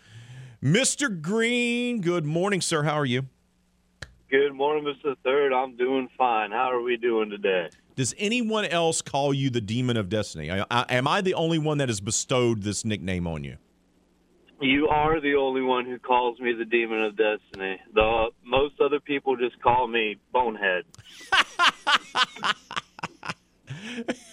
[0.62, 1.20] Mr.
[1.20, 2.82] Green, good morning, sir.
[2.82, 3.26] How are you?
[4.36, 5.16] Good morning, Mr.
[5.24, 5.54] Third.
[5.54, 6.50] I'm doing fine.
[6.50, 7.70] How are we doing today?
[7.94, 10.50] Does anyone else call you the demon of destiny?
[10.50, 13.56] I, I, am I the only one that has bestowed this nickname on you?
[14.60, 17.80] You are the only one who calls me the demon of destiny.
[17.94, 20.84] The most other people just call me bonehead.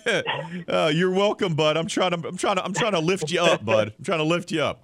[0.68, 1.78] uh, you're welcome, bud.
[1.78, 3.94] I'm trying to I'm trying to I'm trying to lift you up, bud.
[3.98, 4.84] I'm trying to lift you up.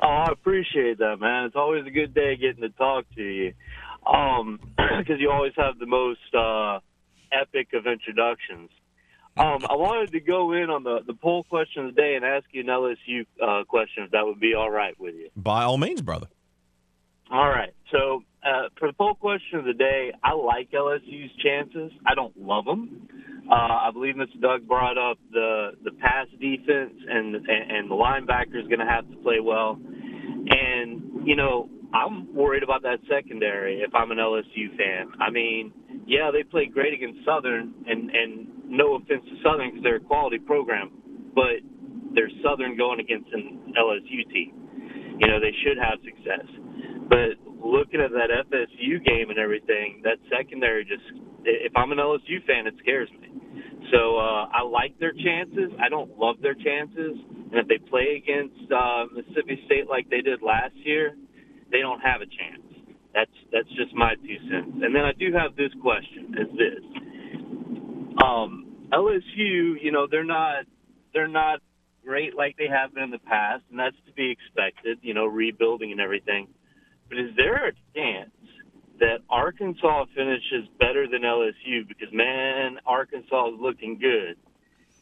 [0.00, 1.44] Oh, I appreciate that, man.
[1.44, 3.54] It's always a good day getting to talk to you.
[4.06, 4.60] Um,
[4.98, 6.80] because you always have the most uh
[7.32, 8.70] epic of introductions.
[9.36, 12.24] Um, I wanted to go in on the, the poll question of the day and
[12.24, 15.28] ask you an LSU uh, question, if that would be all right with you.
[15.36, 16.28] By all means, brother.
[17.30, 17.74] All right.
[17.92, 21.92] So uh, for the poll question of the day, I like LSU's chances.
[22.06, 23.08] I don't love them.
[23.50, 24.40] Uh, I believe Mr.
[24.40, 28.86] Doug brought up the the pass defense and and, and the linebacker is going to
[28.86, 29.78] have to play well.
[29.78, 35.12] And you know, I'm worried about that secondary if I'm an LSU fan.
[35.20, 35.72] I mean,
[36.06, 40.00] yeah, they played great against Southern, and and no offense to Southern because they're a
[40.00, 40.90] quality program,
[41.34, 41.62] but
[42.14, 45.16] they're Southern going against an LSU team.
[45.18, 46.44] You know, they should have success.
[47.08, 51.04] But looking at that FSU game and everything, that secondary just,
[51.44, 53.30] if I'm an LSU fan, it scares me.
[53.92, 55.70] So uh, I like their chances.
[55.80, 57.16] I don't love their chances.
[57.52, 61.14] And if they play against uh, Mississippi State like they did last year,
[61.70, 62.62] they don't have a chance.
[63.14, 64.76] That's that's just my two cents.
[64.82, 66.84] And then I do have this question: Is this
[68.22, 69.76] um, LSU?
[69.80, 70.64] You know, they're not
[71.14, 71.60] they're not
[72.04, 74.98] great like they have been in the past, and that's to be expected.
[75.02, 76.48] You know, rebuilding and everything.
[77.08, 78.30] But is there a chance
[79.00, 81.88] that Arkansas finishes better than LSU?
[81.88, 84.36] Because man, Arkansas is looking good.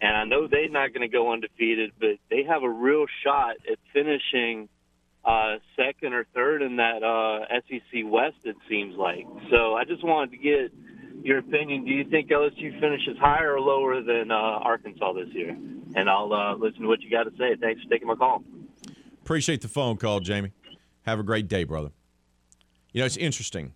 [0.01, 3.57] And I know they're not going to go undefeated, but they have a real shot
[3.71, 4.69] at finishing
[5.25, 8.37] uh, second or third in that uh, SEC West.
[8.45, 9.27] It seems like.
[9.51, 10.73] So I just wanted to get
[11.23, 11.85] your opinion.
[11.85, 15.57] Do you think LSU finishes higher or lower than uh, Arkansas this year?
[15.97, 17.57] And I'll uh, listen to what you got to say.
[17.61, 18.43] Thanks for taking my call.
[19.23, 20.53] Appreciate the phone call, Jamie.
[21.03, 21.91] Have a great day, brother.
[22.93, 23.75] You know, it's interesting.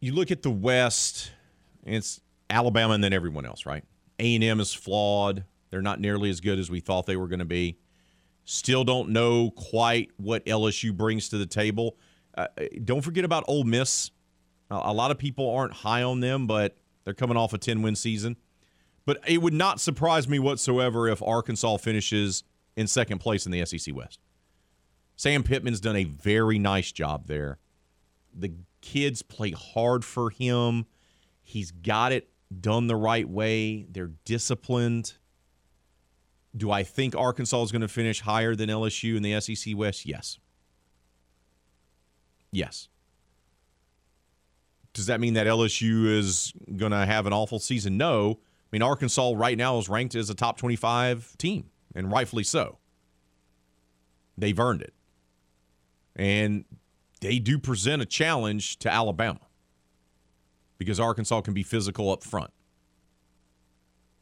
[0.00, 1.32] You look at the West,
[1.84, 3.84] it's Alabama and then everyone else, right?
[4.18, 5.44] A&M is flawed.
[5.70, 7.78] They're not nearly as good as we thought they were going to be.
[8.52, 11.96] Still don't know quite what LSU brings to the table.
[12.36, 12.48] Uh,
[12.82, 14.10] don't forget about Ole Miss.
[14.72, 17.94] A lot of people aren't high on them, but they're coming off a 10 win
[17.94, 18.36] season.
[19.06, 22.42] But it would not surprise me whatsoever if Arkansas finishes
[22.74, 24.18] in second place in the SEC West.
[25.14, 27.60] Sam Pittman's done a very nice job there.
[28.34, 30.86] The kids play hard for him.
[31.40, 32.28] He's got it
[32.60, 33.86] done the right way.
[33.88, 35.12] They're disciplined.
[36.56, 40.04] Do I think Arkansas is going to finish higher than LSU in the SEC West?
[40.04, 40.38] Yes.
[42.52, 42.88] Yes.
[44.92, 47.96] Does that mean that LSU is going to have an awful season?
[47.96, 48.40] No.
[48.40, 52.78] I mean, Arkansas right now is ranked as a top 25 team, and rightfully so.
[54.36, 54.94] They've earned it.
[56.16, 56.64] And
[57.20, 59.40] they do present a challenge to Alabama
[60.78, 62.50] because Arkansas can be physical up front.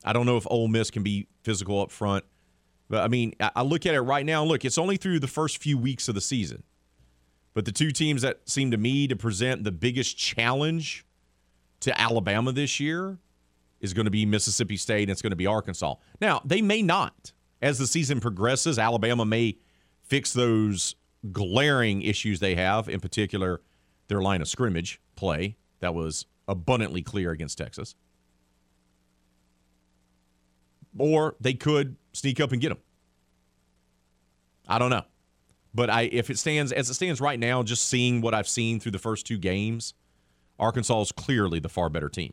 [0.05, 2.25] I don't know if Ole Miss can be physical up front,
[2.89, 4.45] but I mean, I look at it right now.
[4.45, 6.63] Look, it's only through the first few weeks of the season.
[7.55, 11.05] But the two teams that seem to me to present the biggest challenge
[11.81, 13.19] to Alabama this year
[13.81, 15.95] is going to be Mississippi State and it's going to be Arkansas.
[16.21, 17.33] Now, they may not.
[17.61, 19.59] As the season progresses, Alabama may
[20.03, 20.95] fix those
[21.33, 23.61] glaring issues they have, in particular,
[24.07, 27.95] their line of scrimmage play that was abundantly clear against Texas.
[30.99, 32.79] Or they could sneak up and get them.
[34.69, 35.05] I don't know.
[35.75, 38.81] But I if it stands as it stands right now, just seeing what I've seen
[38.81, 39.95] through the first two games,
[40.59, 42.33] Arkansas is clearly the far better team.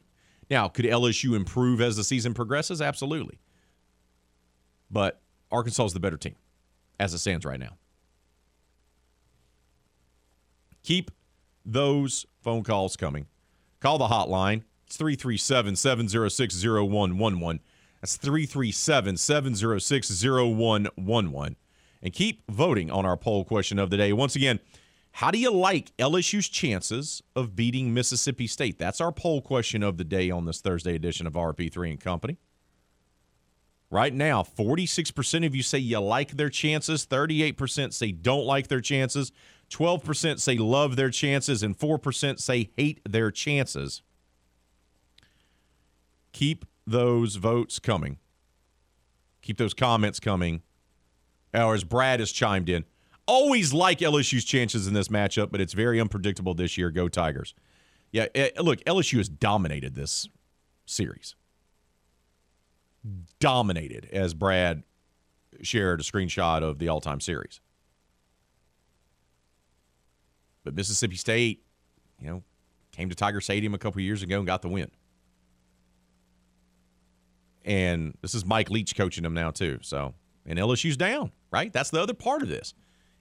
[0.50, 2.82] Now, could LSU improve as the season progresses?
[2.82, 3.40] Absolutely.
[4.90, 6.36] But Arkansas is the better team
[7.00, 7.78] as it stands right now.
[10.84, 11.12] Keep
[11.66, 13.26] those phone calls coming.
[13.80, 14.64] Call the hotline.
[14.86, 17.60] It's 337 706 0111.
[18.06, 21.56] That's 337 706 0111.
[22.04, 24.14] And keep voting on our poll question of the day.
[24.14, 24.60] Once again,
[25.14, 28.78] how do you like LSU's chances of beating Mississippi State?
[28.78, 32.38] That's our poll question of the day on this Thursday edition of RP3 and Company.
[33.90, 38.82] Right now, 46% of you say you like their chances, 38% say don't like their
[38.82, 39.32] chances,
[39.72, 44.04] 12% say love their chances, and 4% say hate their chances.
[46.34, 48.18] Keep those votes coming.
[49.42, 50.62] Keep those comments coming.
[51.54, 52.84] Or as Brad has chimed in,
[53.28, 56.92] always like LSU's chances in this matchup, but it's very unpredictable this year.
[56.92, 57.54] Go Tigers.
[58.12, 60.28] Yeah, eh, look, LSU has dominated this
[60.86, 61.36] series.
[63.40, 64.84] Dominated, as Brad
[65.62, 67.62] shared a screenshot of the all time series.
[70.64, 71.64] But Mississippi State,
[72.20, 72.44] you know,
[72.92, 74.90] came to Tiger Stadium a couple years ago and got the win.
[77.66, 79.80] And this is Mike Leach coaching them now, too.
[79.82, 80.14] So,
[80.46, 81.74] and LSU's down, right?
[81.74, 82.74] That's the other part of this.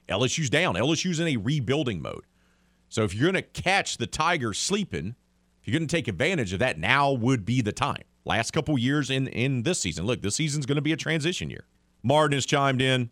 [0.08, 0.74] LSU's down.
[0.74, 2.26] LSU's in a rebuilding mode.
[2.90, 5.16] So if you're going to catch the Tigers sleeping,
[5.60, 8.02] if you're going to take advantage of that, now would be the time.
[8.26, 10.06] Last couple years in in this season.
[10.06, 11.64] Look, this season's going to be a transition year.
[12.02, 13.10] Martin has chimed in,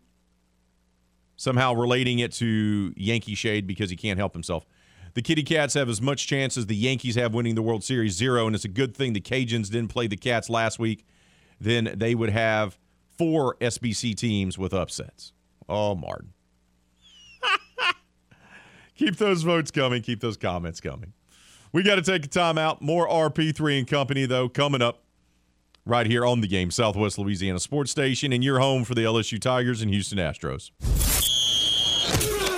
[1.35, 4.65] somehow relating it to Yankee shade because he can't help himself.
[5.15, 8.13] The Kitty Cats have as much chance as the Yankees have winning the World Series,
[8.13, 11.05] zero, and it's a good thing the Cajuns didn't play the Cats last week.
[11.63, 12.77] Then they would have
[13.17, 15.31] four SBC teams with upsets.
[15.69, 16.33] Oh, Martin.
[18.95, 20.01] keep those votes coming.
[20.01, 21.13] Keep those comments coming.
[21.71, 22.81] We got to take a timeout.
[22.81, 25.03] More RP3 and Company, though, coming up
[25.85, 29.39] right here on the game, Southwest Louisiana Sports Station, and your home for the LSU
[29.39, 30.71] Tigers and Houston Astros.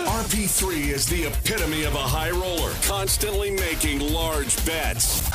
[0.07, 5.34] RP3 is the epitome of a high roller, constantly making large bets.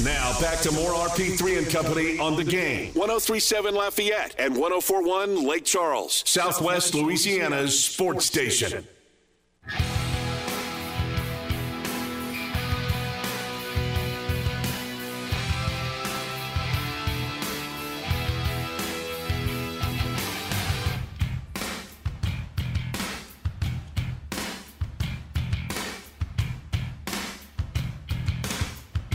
[0.00, 2.86] Now back to more RP3 and Company on the game.
[2.94, 8.86] 1037 Lafayette and 1041 Lake Charles, Southwest Louisiana's sports station.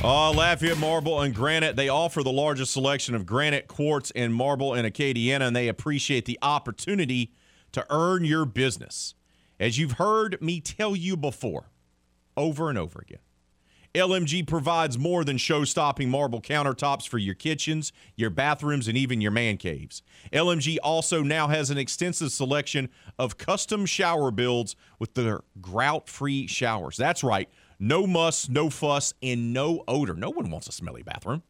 [0.07, 4.73] Uh, Lafayette Marble and Granite, they offer the largest selection of granite, quartz, and marble
[4.73, 7.33] in Acadiana, and they appreciate the opportunity
[7.73, 9.15] to earn your business.
[9.59, 11.71] As you've heard me tell you before,
[12.37, 13.19] over and over again,
[13.93, 19.19] LMG provides more than show stopping marble countertops for your kitchens, your bathrooms, and even
[19.19, 20.03] your man caves.
[20.31, 22.87] LMG also now has an extensive selection
[23.19, 26.95] of custom shower builds with their grout free showers.
[26.95, 27.49] That's right.
[27.79, 30.13] No muss, no fuss, and no odor.
[30.13, 31.43] No one wants a smelly bathroom.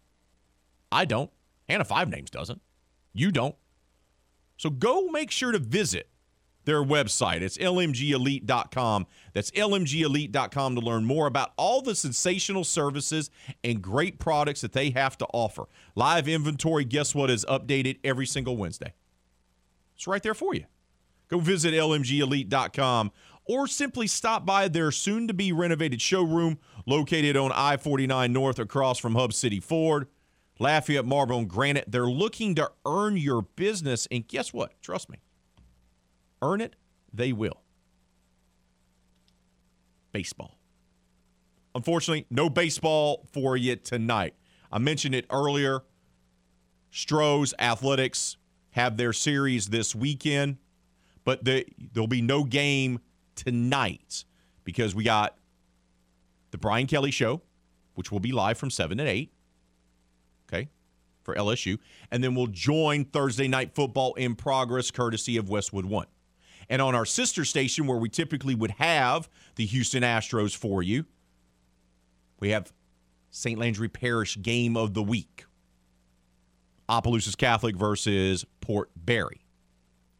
[0.91, 1.31] I don't.
[1.69, 2.61] Hannah Five Names doesn't.
[3.13, 3.55] You don't.
[4.57, 6.09] So go make sure to visit
[6.65, 7.41] their website.
[7.41, 9.07] It's lmgelite.com.
[9.33, 13.31] That's lmgelite.com to learn more about all the sensational services
[13.63, 15.67] and great products that they have to offer.
[15.95, 18.93] Live inventory, guess what, is updated every single Wednesday.
[19.95, 20.65] It's right there for you.
[21.29, 23.11] Go visit lmgelite.com
[23.47, 28.59] or simply stop by their soon to be renovated showroom located on I 49 North
[28.59, 30.07] across from Hub City Ford.
[30.59, 34.07] Lafayette Marble and Granite, they're looking to earn your business.
[34.09, 34.81] And guess what?
[34.81, 35.19] Trust me,
[36.41, 36.75] earn it,
[37.13, 37.61] they will.
[40.11, 40.57] Baseball.
[41.75, 44.33] Unfortunately, no baseball for you tonight.
[44.71, 45.81] I mentioned it earlier.
[46.89, 48.37] Stros Athletics
[48.71, 50.57] have their series this weekend,
[51.23, 52.99] but there'll be no game
[53.37, 54.25] tonight
[54.65, 55.37] because we got
[56.51, 57.41] the Brian Kelly show,
[57.95, 59.31] which will be live from 7 to 8.
[60.51, 60.69] Okay.
[61.23, 61.79] For LSU.
[62.11, 66.07] And then we'll join Thursday night football in progress, courtesy of Westwood One.
[66.69, 71.05] And on our sister station, where we typically would have the Houston Astros for you,
[72.39, 72.73] we have
[73.29, 73.57] St.
[73.57, 75.45] Landry Parish game of the week.
[76.89, 79.41] Opelousas Catholic versus Port Barre.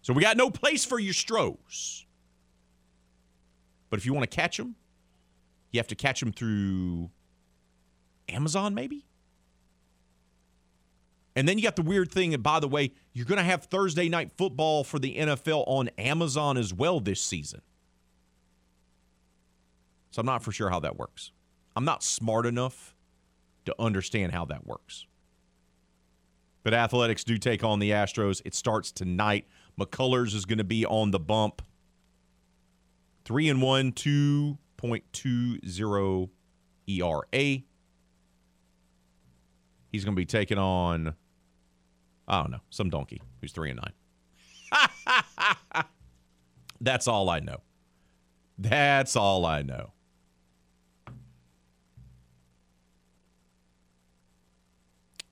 [0.01, 2.06] So we got no place for your Stros.
[3.89, 4.75] But if you want to catch them,
[5.71, 7.09] you have to catch them through
[8.29, 9.05] Amazon, maybe?
[11.35, 13.65] And then you got the weird thing, and by the way, you're going to have
[13.65, 17.61] Thursday night football for the NFL on Amazon as well this season.
[20.09, 21.31] So I'm not for sure how that works.
[21.75, 22.95] I'm not smart enough
[23.65, 25.05] to understand how that works.
[26.63, 28.41] But athletics do take on the Astros.
[28.43, 29.45] It starts tonight.
[29.79, 31.61] McCullers is going to be on the bump.
[33.27, 36.29] Three and one, 2.20
[36.87, 37.57] ERA.
[39.91, 41.13] He's going to be taking on,
[42.25, 43.91] I don't know, some donkey who's three and nine.
[46.79, 47.57] That's all I know.
[48.57, 49.91] That's all I know.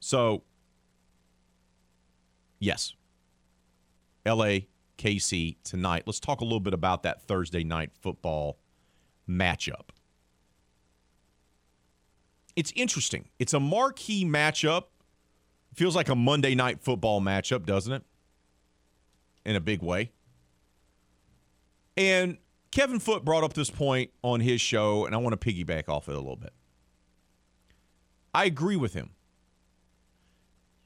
[0.01, 0.43] So,
[2.59, 2.93] yes,
[4.25, 4.57] LA,
[5.05, 6.03] KC tonight.
[6.07, 8.57] Let's talk a little bit about that Thursday night football
[9.29, 9.89] matchup.
[12.55, 13.29] It's interesting.
[13.37, 14.85] It's a marquee matchup.
[15.75, 18.03] Feels like a Monday night football matchup, doesn't it?
[19.45, 20.11] In a big way.
[21.95, 22.37] And
[22.71, 26.09] Kevin Foote brought up this point on his show, and I want to piggyback off
[26.09, 26.53] it a little bit.
[28.33, 29.11] I agree with him.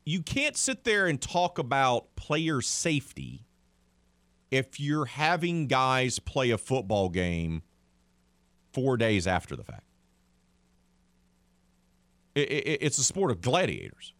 [0.05, 3.45] You can't sit there and talk about player safety
[4.51, 7.61] if you're having guys play a football game
[8.73, 9.83] four days after the fact.
[12.35, 14.13] It, it, it's a sport of gladiators.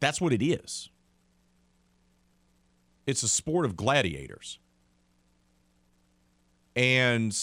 [0.00, 0.90] That's what it is.
[3.06, 4.58] It's a sport of gladiators.
[6.76, 7.36] And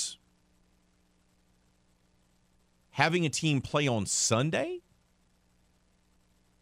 [2.91, 4.79] having a team play on Sunday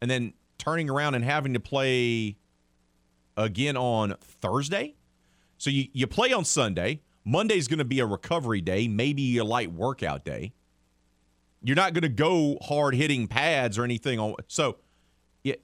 [0.02, 2.38] and then turning around and having to play
[3.40, 4.96] again on Thursday.
[5.58, 7.02] So you, you play on Sunday.
[7.26, 10.54] Monday's going to be a recovery day, maybe a light workout day.
[11.62, 14.36] You're not going to go hard hitting pads or anything on.
[14.48, 14.78] So,
[15.44, 15.56] yeah,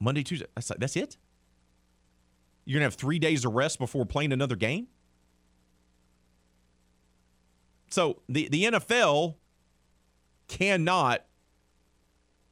[0.00, 0.46] Monday, Tuesday.
[0.54, 1.16] That's that's it.
[2.64, 4.88] You're gonna have three days of rest before playing another game.
[7.90, 9.36] So the the NFL
[10.48, 11.24] cannot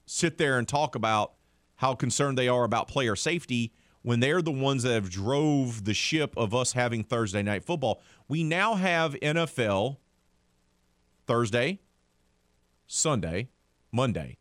[0.06, 1.34] sit there and talk about
[1.80, 3.72] how concerned they are about player safety
[4.02, 8.02] when they're the ones that have drove the ship of us having Thursday night football.
[8.28, 9.96] We now have NFL
[11.26, 11.80] Thursday,
[12.86, 13.48] Sunday,
[13.90, 14.36] Monday.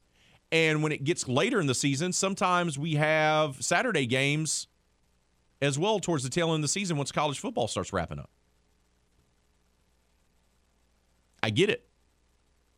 [0.51, 4.67] And when it gets later in the season, sometimes we have Saturday games
[5.61, 8.29] as well towards the tail end of the season once college football starts wrapping up.
[11.41, 11.87] I get it.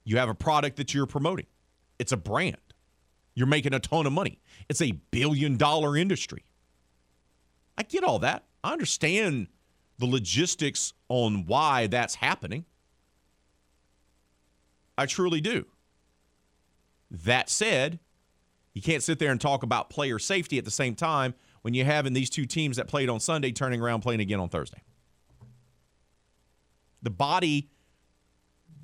[0.04, 1.48] You have a product that you're promoting,
[1.98, 2.58] it's a brand.
[3.34, 4.40] You're making a ton of money.
[4.70, 6.46] It's a billion dollar industry.
[7.78, 8.44] I get all that.
[8.64, 9.48] I understand
[9.98, 12.66] the logistics on why that's happening.
[14.98, 15.66] I truly do.
[17.10, 18.00] That said,
[18.74, 21.86] you can't sit there and talk about player safety at the same time when you're
[21.86, 24.82] having these two teams that played on Sunday turning around playing again on Thursday.
[27.02, 27.70] The body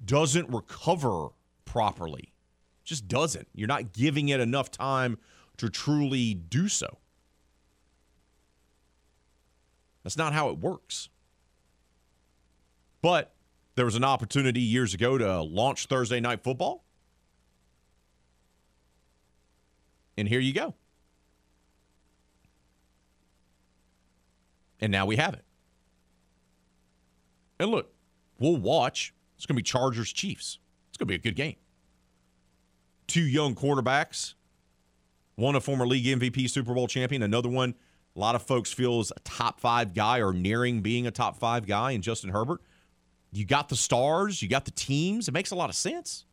[0.06, 1.30] doesn't recover
[1.66, 2.34] properly.
[2.88, 3.50] Just doesn't.
[3.54, 5.18] You're not giving it enough time
[5.58, 7.00] to truly do so.
[10.04, 11.10] That's not how it works.
[13.02, 13.34] But
[13.76, 16.86] there was an opportunity years ago to launch Thursday night football.
[20.18, 20.74] And here you go.
[24.80, 25.44] And now we have it.
[27.60, 27.94] And look,
[28.40, 29.14] we'll watch.
[29.36, 30.60] It's going to be Chargers Chiefs.
[30.88, 31.58] It's going to be a good game.
[33.08, 34.34] Two young quarterbacks,
[35.36, 37.76] one a former league MVP, Super Bowl champion, another one
[38.18, 41.38] a lot of folks feel is a top five guy or nearing being a top
[41.38, 42.62] five guy in Justin Herbert.
[43.32, 45.28] You got the stars, you got the teams.
[45.28, 46.26] It makes a lot of sense.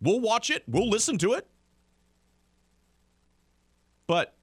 [0.00, 1.46] We'll watch it, we'll listen to it.
[4.06, 4.34] But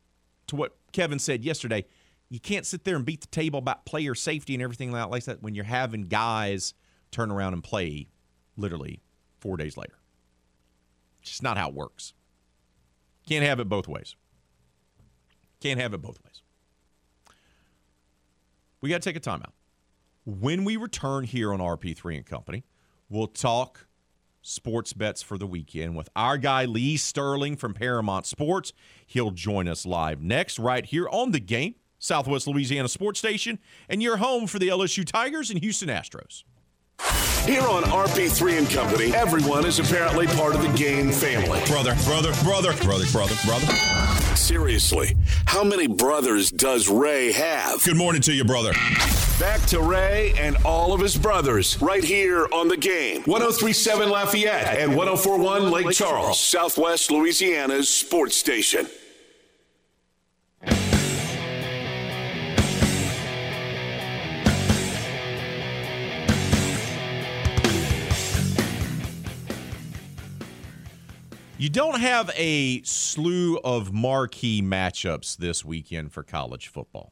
[0.47, 1.85] to what Kevin said yesterday,
[2.29, 5.41] you can't sit there and beat the table about player safety and everything like that
[5.41, 6.75] when you're having guys
[7.09, 8.09] turn around and play
[8.57, 9.01] literally
[9.39, 9.97] four days later.
[11.27, 12.13] It's just not how it works.
[13.27, 14.15] Can't have it both ways.
[15.59, 16.41] Can't have it both ways.
[18.79, 19.51] We got to take a timeout.
[20.25, 22.63] When we return here on RP3 and Company,
[23.09, 23.87] we'll talk
[24.41, 28.71] sports bets for the weekend with our guy Lee Sterling from Paramount Sports.
[29.05, 33.59] He'll join us live next, right here on the game, Southwest Louisiana Sports Station,
[33.89, 36.43] and your home for the LSU Tigers and Houston Astros.
[37.47, 41.61] Here on RP3 and Company, everyone is apparently part of the game family.
[41.65, 43.67] Brother, brother, brother, brother, brother, brother.
[44.35, 47.81] Seriously, how many brothers does Ray have?
[47.85, 48.73] Good morning to you, brother.
[49.39, 53.21] Back to Ray and all of his brothers right here on the game.
[53.23, 58.87] 1037 Lafayette and 1041 Lake Charles, Southwest Louisiana's sports station.
[71.59, 77.11] You don't have a slew of marquee matchups this weekend for college football.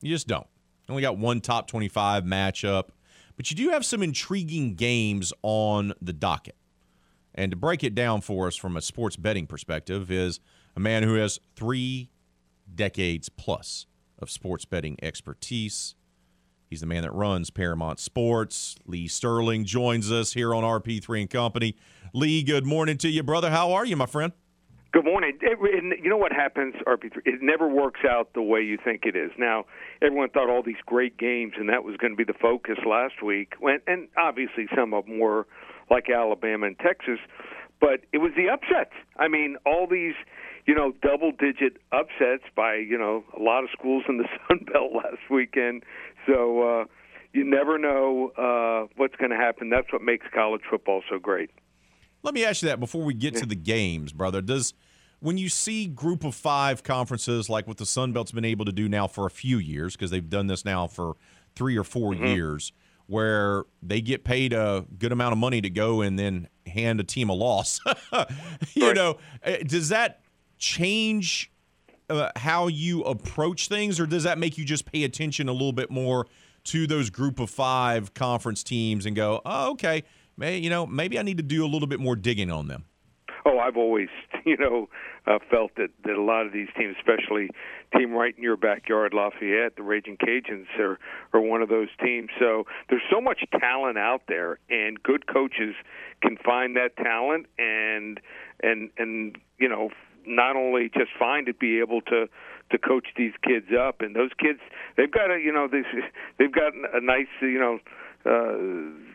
[0.00, 0.46] You just don't.
[0.86, 2.90] You only got one top 25 matchup,
[3.36, 6.54] but you do have some intriguing games on the docket.
[7.34, 10.38] And to break it down for us from a sports betting perspective is
[10.76, 12.10] a man who has three
[12.72, 13.86] decades plus
[14.20, 15.96] of sports betting expertise.
[16.70, 18.76] He's the man that runs Paramount Sports.
[18.86, 21.76] Lee Sterling joins us here on RP3 and Company.
[22.16, 23.50] Lee, good morning to you, brother.
[23.50, 24.32] How are you, my friend?
[24.90, 25.38] Good morning.
[25.42, 27.18] You know what happens, RP3?
[27.26, 29.30] It never works out the way you think it is.
[29.36, 29.66] Now,
[30.00, 33.22] everyone thought all these great games, and that was going to be the focus last
[33.22, 33.52] week.
[33.86, 35.46] And obviously, some of them were
[35.90, 37.18] like Alabama and Texas,
[37.82, 38.94] but it was the upsets.
[39.18, 40.14] I mean, all these,
[40.66, 44.90] you know, double-digit upsets by you know a lot of schools in the Sun Belt
[44.94, 45.82] last weekend.
[46.26, 46.84] So uh,
[47.34, 49.68] you never know uh, what's going to happen.
[49.68, 51.50] That's what makes college football so great.
[52.26, 53.40] Let me ask you that before we get yeah.
[53.40, 54.42] to the games, brother.
[54.42, 54.74] Does
[55.20, 58.72] when you see group of five conferences like what the Sun Belt's been able to
[58.72, 61.14] do now for a few years, because they've done this now for
[61.54, 62.24] three or 4 mm-hmm.
[62.24, 62.72] years,
[63.06, 67.04] where they get paid a good amount of money to go and then hand a
[67.04, 67.80] team a loss.
[68.74, 68.96] you right.
[68.96, 70.20] know, eh, does that
[70.58, 71.52] change
[72.10, 75.72] uh, how you approach things, or does that make you just pay attention a little
[75.72, 76.26] bit more
[76.64, 80.02] to those group of five conference teams and go, oh, okay,
[80.36, 82.84] may, you know, maybe I need to do a little bit more digging on them?
[83.44, 84.08] Oh, I've always,
[84.44, 84.88] you know,
[85.26, 87.48] uh, felt that that a lot of these teams, especially
[87.96, 90.98] team right in your backyard, Lafayette, the Raging Cajuns, are
[91.32, 92.30] are one of those teams.
[92.38, 95.74] So there's so much talent out there, and good coaches
[96.22, 98.20] can find that talent and
[98.62, 99.90] and and you know
[100.26, 102.28] not only just find it, be able to
[102.70, 104.00] to coach these kids up.
[104.00, 104.58] And those kids,
[104.96, 105.82] they've got a you know they
[106.38, 107.78] they've got a nice you know
[108.26, 109.05] uh,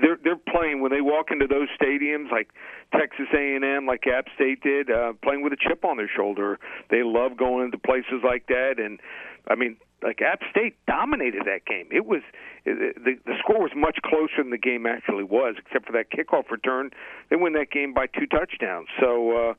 [0.00, 2.50] they're they're playing when they walk into those stadiums like
[2.92, 6.58] Texas A&M, like App State did, uh, playing with a chip on their shoulder.
[6.90, 9.00] They love going into places like that, and
[9.48, 11.88] I mean, like App State dominated that game.
[11.90, 12.22] It was
[12.64, 16.10] it, the the score was much closer than the game actually was, except for that
[16.10, 16.90] kickoff return.
[17.30, 18.88] They win that game by two touchdowns.
[19.00, 19.50] So.
[19.50, 19.54] uh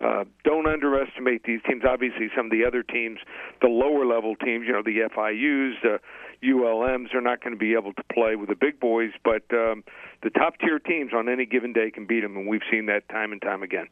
[0.00, 1.82] uh, don't underestimate these teams.
[1.84, 3.18] Obviously, some of the other teams,
[3.60, 5.98] the lower level teams, you know, the FIU's, the
[6.42, 9.10] ULMs, are not going to be able to play with the big boys.
[9.24, 9.84] But um,
[10.22, 13.08] the top tier teams on any given day can beat them, and we've seen that
[13.08, 13.86] time and time again.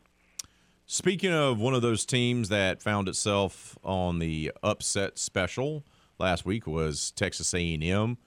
[0.86, 5.84] Speaking of one of those teams that found itself on the upset special
[6.18, 8.18] last week was Texas A&M.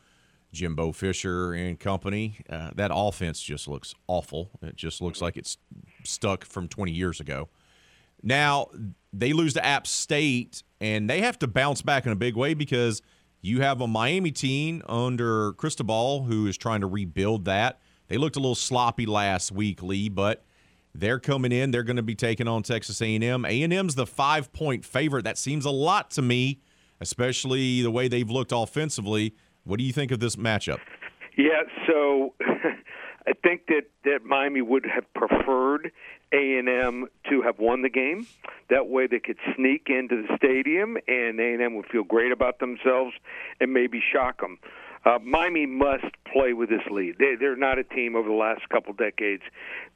[0.52, 2.40] Jimbo Fisher and company.
[2.50, 4.50] Uh, that offense just looks awful.
[4.62, 5.58] It just looks like it's
[6.04, 7.50] stuck from 20 years ago.
[8.22, 8.68] Now
[9.14, 12.54] they lose to App State, and they have to bounce back in a big way
[12.54, 13.02] because
[13.42, 17.80] you have a Miami team under Cristobal who is trying to rebuild that.
[18.08, 20.44] They looked a little sloppy last week, Lee, but
[20.94, 21.72] they're coming in.
[21.72, 23.46] They're going to be taking on Texas A&M.
[23.46, 25.24] A&M's the five-point favorite.
[25.24, 26.60] That seems a lot to me,
[27.00, 29.36] especially the way they've looked offensively.
[29.64, 30.80] What do you think of this matchup?
[31.38, 32.34] Yeah, so
[33.28, 35.92] I think that that Miami would have preferred
[36.32, 38.28] a&M to have won the game.
[38.70, 43.14] That way they could sneak into the stadium and A&M would feel great about themselves
[43.60, 44.60] and maybe shock them.
[45.06, 47.16] Uh, Miami must play with this lead.
[47.18, 49.44] They, they're not a team over the last couple decades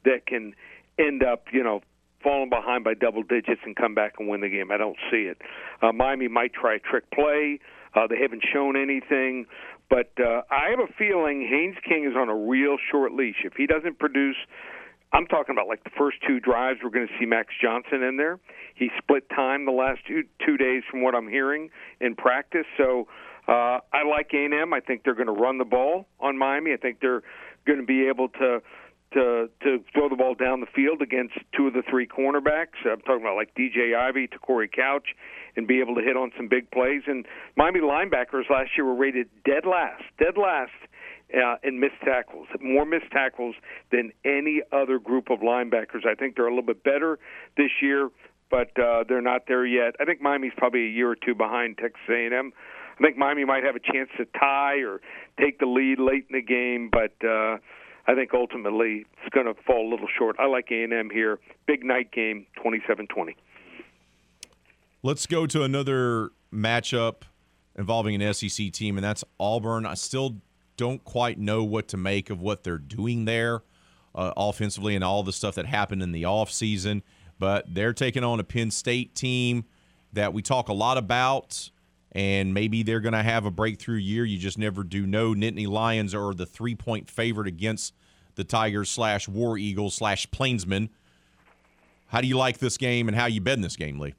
[0.04, 0.54] that can
[0.98, 1.82] end up, you know,
[2.22, 4.70] falling behind by double digits and come back and win the game.
[4.70, 5.38] I don't see it.
[5.82, 7.60] Uh, Miami might try a trick play.
[7.94, 9.46] Uh, they haven't shown anything,
[9.90, 13.44] but uh, I have a feeling Haynes King is on a real short leash.
[13.44, 14.36] If he doesn't produce
[15.14, 16.80] I'm talking about like the first two drives.
[16.82, 18.40] We're going to see Max Johnson in there.
[18.74, 21.70] He split time the last two two days, from what I'm hearing
[22.00, 22.66] in practice.
[22.76, 23.06] So
[23.46, 24.74] uh, I like A&M.
[24.74, 26.72] I think they're going to run the ball on Miami.
[26.72, 27.22] I think they're
[27.64, 28.60] going to be able to
[29.12, 32.82] to to throw the ball down the field against two of the three cornerbacks.
[32.84, 35.14] I'm talking about like DJ Ivey, to Corey Couch,
[35.56, 37.02] and be able to hit on some big plays.
[37.06, 37.26] And
[37.56, 40.72] Miami linebackers last year were rated dead last, dead last
[41.34, 43.54] uh, in missed tackles, more missed tackles
[43.90, 46.06] than any other group of linebackers.
[46.06, 47.18] I think they're a little bit better
[47.56, 48.10] this year,
[48.50, 49.94] but uh, they're not there yet.
[50.00, 52.52] I think Miami's probably a year or two behind Texas A&M.
[52.98, 55.00] I think Miami might have a chance to tie or
[55.40, 57.56] take the lead late in the game, but uh,
[58.06, 60.36] I think ultimately it's going to fall a little short.
[60.38, 61.40] I like A&M here.
[61.66, 63.34] Big night game, 27-20.
[65.04, 67.24] Let's go to another matchup
[67.76, 69.84] involving an SEC team, and that's Auburn.
[69.84, 70.38] I still
[70.78, 73.64] don't quite know what to make of what they're doing there
[74.14, 77.02] uh, offensively and all the stuff that happened in the offseason,
[77.38, 79.66] but they're taking on a Penn State team
[80.14, 81.68] that we talk a lot about,
[82.12, 84.24] and maybe they're going to have a breakthrough year.
[84.24, 85.34] You just never do know.
[85.34, 87.92] Nittany Lions are the three point favorite against
[88.36, 90.88] the Tigers slash War Eagles slash Plainsmen.
[92.06, 94.14] How do you like this game, and how you bet in this game, Lee?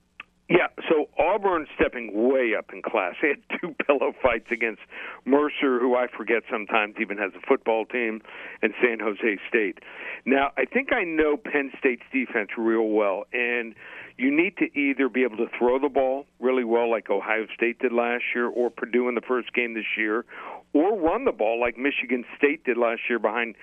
[1.35, 3.15] Auburn stepping way up in class.
[3.21, 4.81] They had two pillow fights against
[5.25, 8.21] Mercer, who I forget sometimes even has a football team,
[8.61, 9.79] and San Jose State.
[10.25, 13.73] Now, I think I know Penn State's defense real well, and
[14.17, 17.79] you need to either be able to throw the ball really well, like Ohio State
[17.79, 20.25] did last year, or Purdue in the first game this year,
[20.73, 23.55] or run the ball like Michigan State did last year behind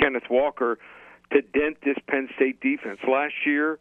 [0.00, 0.78] Kenneth Walker
[1.32, 3.00] to dent this Penn State defense.
[3.06, 3.78] Last year,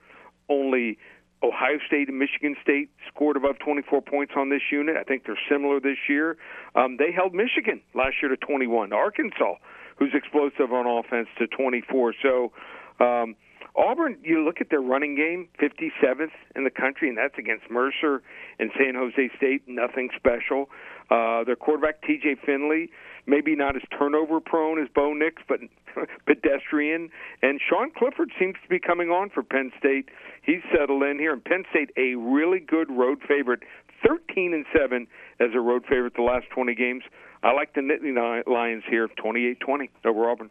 [0.50, 0.98] only
[1.42, 4.98] Ohio State and Michigan State scored above 24 points on this unit.
[4.98, 6.38] I think they're similar this year.
[6.76, 8.92] Um, they held Michigan last year to 21.
[8.92, 9.56] Arkansas,
[9.98, 12.14] who's explosive on offense, to 24.
[12.22, 12.52] So
[13.00, 13.36] um,
[13.76, 18.22] Auburn, you look at their running game, 57th in the country, and that's against Mercer
[18.60, 19.64] and San Jose State.
[19.68, 20.70] Nothing special.
[21.10, 22.36] Uh, their quarterback, T.J.
[22.46, 22.90] Finley,
[23.30, 25.60] maybe not as turnover prone as Bo Nix, but
[26.26, 27.10] pedestrian.
[27.42, 30.10] And Sean Clifford seems to be coming on for Penn State.
[30.42, 33.62] He's settled in here, and Penn State a really good road favorite,
[34.06, 35.08] 13 and seven
[35.40, 37.04] as a road favorite the last 20 games.
[37.44, 40.50] I like the Nittany Lions here, 28-20 over Auburn.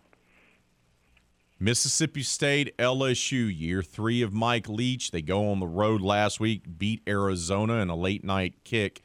[1.60, 5.10] Mississippi State, LSU, year three of Mike Leach.
[5.10, 9.02] They go on the road last week, beat Arizona in a late night kick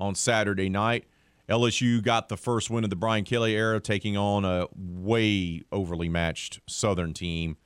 [0.00, 1.04] on Saturday night.
[1.48, 6.08] LSU got the first win of the Brian Kelly era, taking on a way overly
[6.08, 7.56] matched Southern team.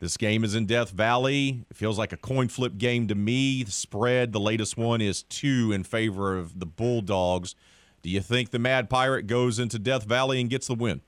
[0.00, 1.66] This game is in Death Valley.
[1.70, 3.62] It feels like a coin flip game to me.
[3.62, 7.54] The spread, the latest one, is two in favor of the Bulldogs.
[8.02, 11.02] Do you think the Mad Pirate goes into Death Valley and gets the win?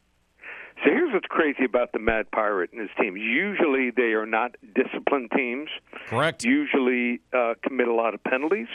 [0.85, 3.17] So here's what's crazy about the Mad Pirate and his team.
[3.17, 5.71] Usually they are not disciplined teams.
[6.09, 6.45] Correct.
[6.45, 8.69] Usually uh, commit a lot of penalties.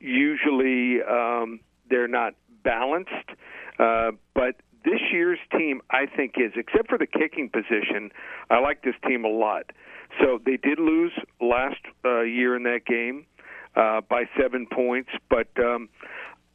[0.00, 3.10] Usually um, they're not balanced.
[3.78, 8.10] Uh, but this year's team, I think, is except for the kicking position.
[8.50, 9.70] I like this team a lot.
[10.20, 13.26] So they did lose last uh, year in that game
[13.74, 15.88] uh, by seven points, but um,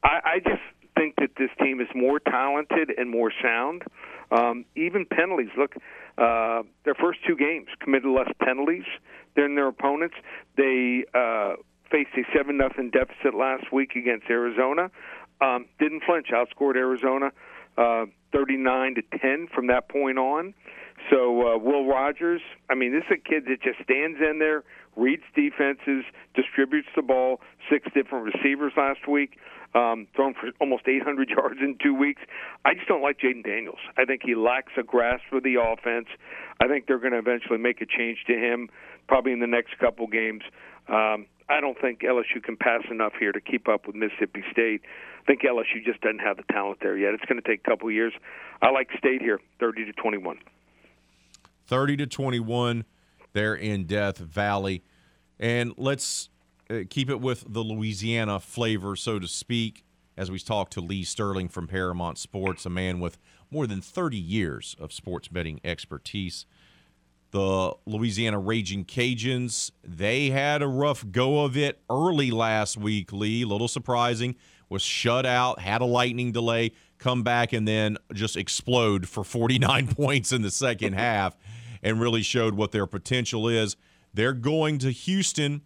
[0.03, 0.61] I, I just
[0.95, 3.83] think that this team is more talented and more sound.
[4.31, 5.49] Um, even penalties.
[5.57, 5.75] Look,
[6.17, 8.83] uh, their first two games committed less penalties
[9.35, 10.15] than their opponents.
[10.55, 11.55] They uh,
[11.91, 14.91] faced a seven nothing deficit last week against Arizona.
[15.41, 16.27] Um, didn't flinch.
[16.33, 17.31] Outscored Arizona
[17.77, 20.53] uh, 39 to 10 from that point on.
[21.09, 24.63] So uh, Will Rogers, I mean, this is a kid that just stands in there,
[24.97, 26.03] reads defenses,
[26.35, 27.39] distributes the ball.
[27.71, 29.39] Six different receivers last week,
[29.73, 32.21] um, thrown for almost 800 yards in two weeks.
[32.65, 33.79] I just don't like Jayden Daniels.
[33.97, 36.07] I think he lacks a grasp for the offense.
[36.59, 38.69] I think they're going to eventually make a change to him,
[39.07, 40.43] probably in the next couple games.
[40.89, 44.81] Um, I don't think LSU can pass enough here to keep up with Mississippi State.
[45.21, 47.13] I think LSU just doesn't have the talent there yet.
[47.15, 48.13] It's going to take a couple years.
[48.61, 50.37] I like State here, 30 to 21.
[51.65, 52.85] 30 to 21
[53.33, 54.83] there in Death Valley.
[55.39, 56.29] And let's
[56.69, 59.83] uh, keep it with the Louisiana flavor, so to speak,
[60.15, 63.17] as we talk to Lee Sterling from Paramount Sports, a man with
[63.49, 66.45] more than 30 years of sports betting expertise.
[67.31, 73.43] The Louisiana Raging Cajuns, they had a rough go of it early last week, Lee.
[73.43, 74.35] A little surprising.
[74.67, 79.87] Was shut out, had a lightning delay, come back, and then just explode for 49
[79.95, 81.35] points in the second half
[81.81, 83.75] and really showed what their potential is.
[84.13, 85.61] They're going to Houston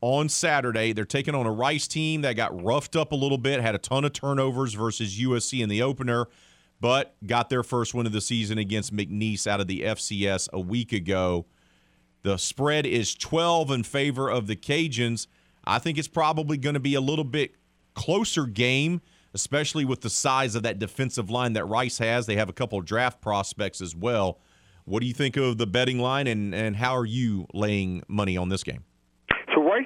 [0.00, 0.92] on Saturday.
[0.92, 3.78] They're taking on a Rice team that got roughed up a little bit, had a
[3.78, 6.26] ton of turnovers versus USC in the opener
[6.82, 10.58] but got their first win of the season against McNeese out of the FCS a
[10.58, 11.46] week ago.
[12.22, 15.28] The spread is 12 in favor of the Cajuns.
[15.64, 17.54] I think it's probably going to be a little bit
[17.94, 19.00] closer game,
[19.32, 22.26] especially with the size of that defensive line that Rice has.
[22.26, 24.40] They have a couple draft prospects as well.
[24.84, 28.36] What do you think of the betting line, and, and how are you laying money
[28.36, 28.82] on this game?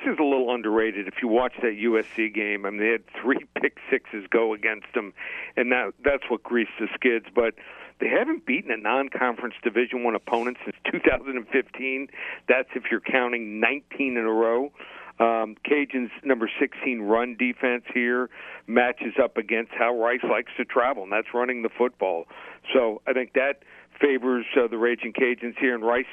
[0.07, 1.09] Is a little underrated.
[1.09, 4.87] If you watch that USC game, I mean, they had three pick sixes go against
[4.95, 5.13] them,
[5.57, 7.27] and that that's what greased the skids.
[7.35, 7.55] But
[7.99, 12.09] they haven't beaten a non-conference Division One opponent since 2015.
[12.49, 14.71] That's if you're counting 19 in a row.
[15.19, 18.29] Um, Cajuns' number 16 run defense here
[18.67, 22.27] matches up against how Rice likes to travel, and that's running the football.
[22.73, 23.63] So I think that
[24.01, 26.05] favors uh, the Raging Cajuns here, and Rice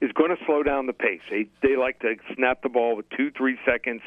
[0.00, 1.20] is going to slow down the pace.
[1.30, 4.02] They they like to snap the ball with two three seconds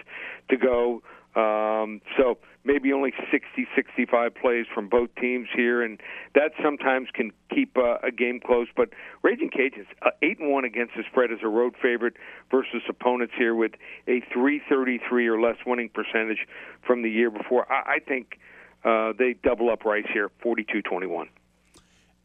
[0.50, 1.02] to go.
[1.36, 6.00] Um, so maybe only 60, 65 plays from both teams here, and
[6.34, 8.68] that sometimes can keep uh, a game close.
[8.76, 8.90] But
[9.22, 12.14] Raging Cajuns, uh, eight and one against the spread as a road favorite
[12.50, 13.74] versus opponents here with
[14.08, 16.48] a 333 or less winning percentage
[16.88, 17.70] from the year before.
[17.72, 18.40] I, I think
[18.86, 21.28] uh, they double up Rice here, 42-21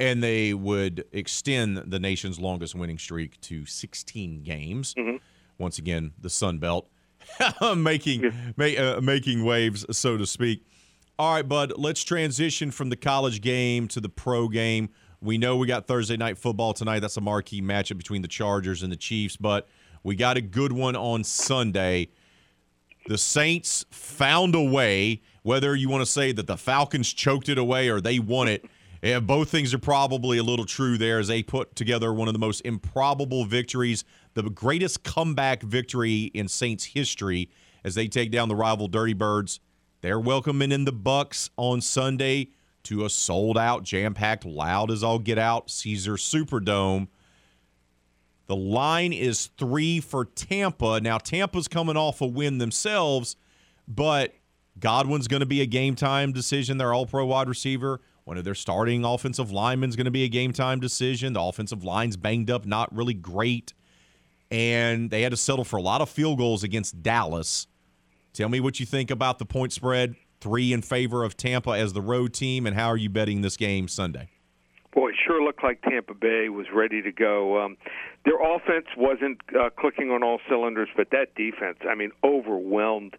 [0.01, 4.95] and they would extend the nation's longest winning streak to 16 games.
[4.95, 5.17] Mm-hmm.
[5.59, 6.89] Once again, the Sun Belt
[7.77, 10.65] making ma- uh, making waves, so to speak.
[11.19, 11.75] All right, bud.
[11.77, 14.89] Let's transition from the college game to the pro game.
[15.21, 17.01] We know we got Thursday night football tonight.
[17.01, 19.69] That's a marquee matchup between the Chargers and the Chiefs, but
[20.03, 22.09] we got a good one on Sunday.
[23.07, 27.59] The Saints found a way, whether you want to say that the Falcons choked it
[27.59, 28.65] away or they won it.
[29.03, 32.35] Yeah, both things are probably a little true there as they put together one of
[32.35, 34.05] the most improbable victories,
[34.35, 37.51] the greatest comeback victory in Saints history
[37.83, 39.61] as they take down the rival Dirty Birds.
[40.03, 42.51] They're welcoming in the Bucs on Sunday
[42.85, 47.09] to a sold out, jam packed, loud as all get out Caesars Superdome.
[48.49, 51.01] The line is three for Tampa.
[51.01, 53.37] Now, Tampa's coming off a win themselves,
[53.87, 54.35] but
[54.79, 56.77] Godwin's going to be a game time decision.
[56.77, 58.01] They're all pro wide receiver.
[58.25, 61.33] One of their starting offensive linemen is going to be a game time decision.
[61.33, 63.73] The offensive line's banged up, not really great.
[64.51, 67.67] And they had to settle for a lot of field goals against Dallas.
[68.33, 71.93] Tell me what you think about the point spread, three in favor of Tampa as
[71.93, 74.29] the road team, and how are you betting this game Sunday?
[74.93, 77.65] Boy, it sure looked like Tampa Bay was ready to go.
[77.65, 77.77] Um,
[78.25, 83.17] their offense wasn't uh, clicking on all cylinders, but that defense, I mean, overwhelmed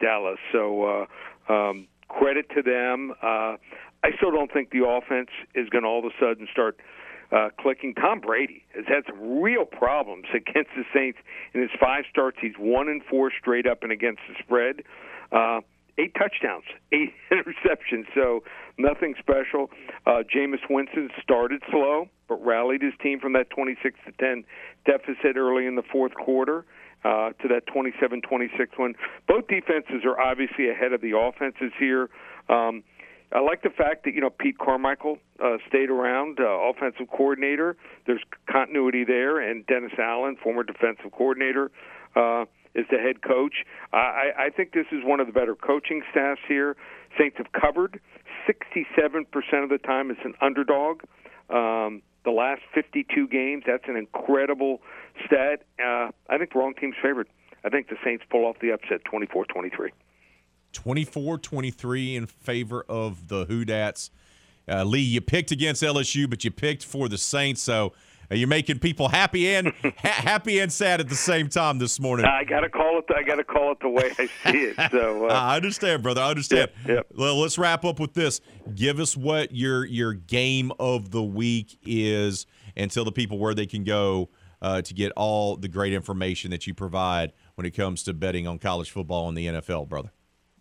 [0.00, 0.38] Dallas.
[0.50, 1.06] So
[1.48, 3.14] uh, um, credit to them.
[3.22, 3.56] Uh,
[4.04, 6.78] I still don't think the offense is going to all of a sudden start
[7.30, 7.94] uh, clicking.
[7.94, 11.18] Tom Brady has had some real problems against the Saints
[11.54, 12.38] in his five starts.
[12.40, 14.82] He's one and four straight up and against the spread.
[15.30, 15.60] Uh,
[15.98, 18.42] eight touchdowns, eight interceptions, so
[18.76, 19.70] nothing special.
[20.06, 24.44] Uh, Jameis Winston started slow, but rallied his team from that 26 to 10
[24.84, 26.64] deficit early in the fourth quarter.
[27.04, 28.94] Uh, to that 27-26 one.
[29.26, 32.08] Both defenses are obviously ahead of the offenses here.
[32.48, 32.84] Um,
[33.34, 37.76] I like the fact that you know Pete Carmichael uh, stayed around, uh, offensive coordinator.
[38.06, 41.70] There's continuity there, and Dennis Allen, former defensive coordinator,
[42.14, 42.44] uh,
[42.74, 43.64] is the head coach.
[43.92, 46.76] I, I think this is one of the better coaching staffs here.
[47.18, 48.00] Saints have covered
[48.48, 49.26] 67%
[49.62, 51.02] of the time as an underdog.
[51.50, 54.80] Um, the last 52 games, that's an incredible
[55.26, 55.64] stat.
[55.78, 57.28] Uh, I think the wrong team's favored.
[57.64, 59.90] I think the Saints pull off the upset 24 23.
[60.72, 64.10] 24 23 in favor of the Who Dats.
[64.68, 67.60] Uh, Lee, you picked against LSU, but you picked for the Saints.
[67.60, 67.92] So
[68.30, 72.00] uh, you're making people happy and ha- happy and sad at the same time this
[72.00, 72.26] morning.
[72.26, 73.06] I got to call it.
[73.08, 74.90] The, I got to call it the way I see it.
[74.90, 76.20] So uh, I understand, brother.
[76.20, 76.70] I understand.
[77.14, 78.40] Well, let's wrap up with this.
[78.74, 82.46] Give us what your your game of the week is,
[82.76, 84.30] and tell the people where they can go
[84.62, 88.46] uh, to get all the great information that you provide when it comes to betting
[88.46, 90.12] on college football and the NFL, brother.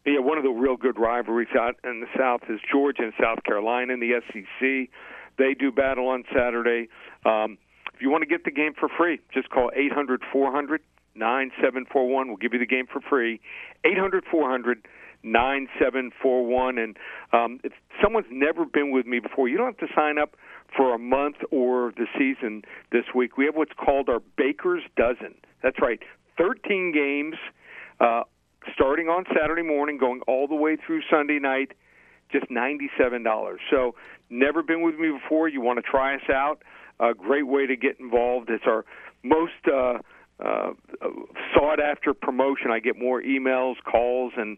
[0.06, 3.44] Yeah, one of the real good rivalries out in the South is Georgia and South
[3.44, 4.90] Carolina in the SEC.
[5.38, 6.90] They do battle on Saturday.
[7.24, 7.58] Um,
[7.94, 10.82] if you want to get the game for free, just call 800 400
[11.14, 12.28] 9741.
[12.28, 13.40] We'll give you the game for free.
[13.86, 14.88] 800 400
[15.24, 16.78] 9741.
[16.80, 16.98] And
[17.32, 20.36] um, if someone's never been with me before, you don't have to sign up
[20.76, 23.38] for a month or the season this week.
[23.38, 25.36] We have what's called our Baker's Dozen.
[25.62, 26.00] That's right,
[26.38, 27.36] 13 games.
[28.00, 28.24] Uh,
[28.74, 31.72] starting on Saturday morning, going all the way through Sunday night,
[32.32, 33.58] just $97.
[33.70, 33.96] So,
[34.30, 35.48] never been with me before.
[35.48, 36.64] You want to try us out?
[37.00, 38.50] A great way to get involved.
[38.50, 38.86] It's our
[39.24, 39.98] most uh,
[40.44, 40.72] uh,
[41.54, 42.72] sought after promotion.
[42.72, 44.58] I get more emails, calls, and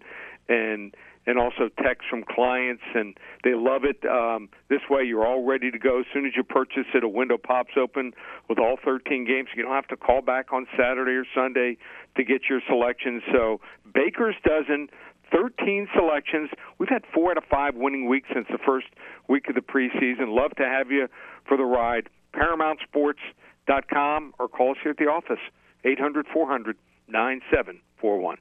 [0.49, 0.93] and
[1.25, 4.03] and also texts from clients, and they love it.
[4.05, 5.99] Um, this way, you're all ready to go.
[5.99, 8.13] As soon as you purchase it, a window pops open
[8.49, 9.49] with all 13 games.
[9.55, 11.77] You don't have to call back on Saturday or Sunday
[12.17, 13.23] to get your selections.
[13.31, 13.61] So,
[13.93, 14.89] Baker's dozen.
[15.31, 16.51] 13 selections.
[16.77, 18.85] We've had four out of five winning weeks since the first
[19.27, 20.27] week of the preseason.
[20.27, 21.07] Love to have you
[21.47, 22.07] for the ride.
[22.35, 25.39] ParamountSports.com or call us here at the office,
[25.83, 26.77] 800 400
[27.07, 28.37] 9741.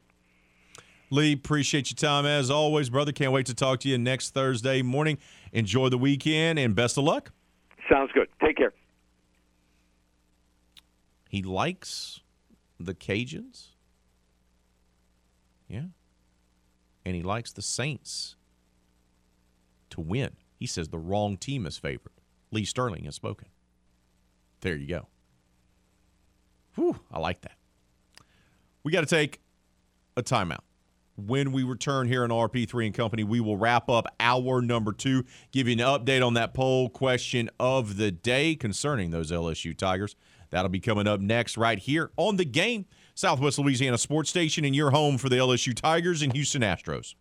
[1.12, 3.12] Lee, appreciate your time as always, brother.
[3.12, 5.18] Can't wait to talk to you next Thursday morning.
[5.52, 7.32] Enjoy the weekend and best of luck.
[7.86, 8.28] Sounds good.
[8.42, 8.72] Take care.
[11.28, 12.20] He likes
[12.80, 13.72] the Cajuns.
[15.68, 15.82] Yeah.
[17.04, 18.36] And he likes the Saints
[19.90, 20.30] to win.
[20.58, 22.12] He says the wrong team is favored.
[22.50, 23.48] Lee Sterling has spoken.
[24.62, 25.08] There you go.
[26.76, 27.56] Whew, I like that.
[28.82, 29.40] We got to take
[30.16, 30.60] a timeout.
[31.16, 35.26] When we return here on RP3 and Company, we will wrap up our number two,
[35.50, 40.16] give you an update on that poll question of the day concerning those LSU Tigers.
[40.48, 44.74] That'll be coming up next, right here on the game, Southwest Louisiana Sports Station, and
[44.74, 47.14] your home for the LSU Tigers and Houston Astros.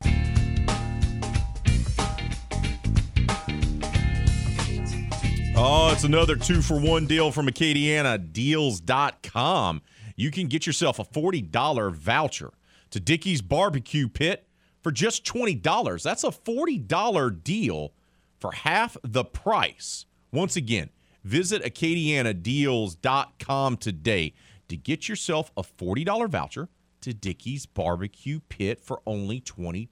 [5.53, 9.81] Oh, it's another two for one deal from AcadianaDeals.com.
[10.15, 12.53] You can get yourself a $40 voucher
[12.91, 14.47] to Dickey's Barbecue Pit
[14.81, 16.03] for just $20.
[16.03, 17.93] That's a $40 deal
[18.39, 20.05] for half the price.
[20.31, 20.91] Once again,
[21.23, 24.33] visit AcadianaDeals.com today
[24.67, 26.69] to get yourself a $40 voucher
[27.01, 29.87] to Dickey's Barbecue Pit for only $20.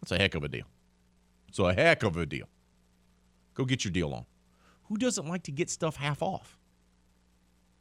[0.00, 0.66] That's a heck of a deal.
[1.48, 2.48] It's a heck of a deal.
[3.54, 4.26] Go get your deal on.
[4.84, 6.58] Who doesn't like to get stuff half off?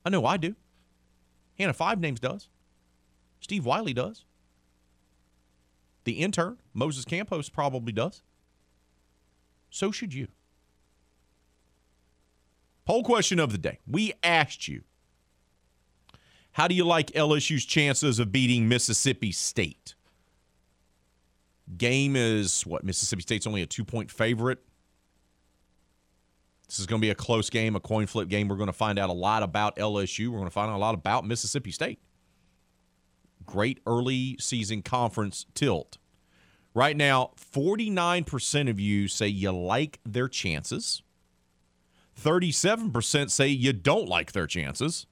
[0.06, 0.56] I know I do.
[1.58, 2.50] Hannah Five Names does.
[3.40, 4.26] Steve Wiley does.
[6.04, 8.22] The intern, Moses Campos, probably does.
[9.70, 10.28] So should you.
[12.86, 13.80] Poll question of the day.
[13.86, 14.84] We asked you
[16.54, 19.96] How do you like LSU's chances of beating Mississippi State?
[21.78, 22.86] Game is what?
[22.86, 24.60] Mississippi State's only a two point favorite.
[26.68, 28.48] This is going to be a close game, a coin flip game.
[28.48, 30.30] We're going to find out a lot about LSU.
[30.30, 32.00] We're going to find out a lot about Mississippi State.
[33.48, 35.98] Great early season conference tilt.
[36.76, 41.02] Right now, 49% of you say you like their chances.
[42.22, 45.08] 37% say you don't like their chances.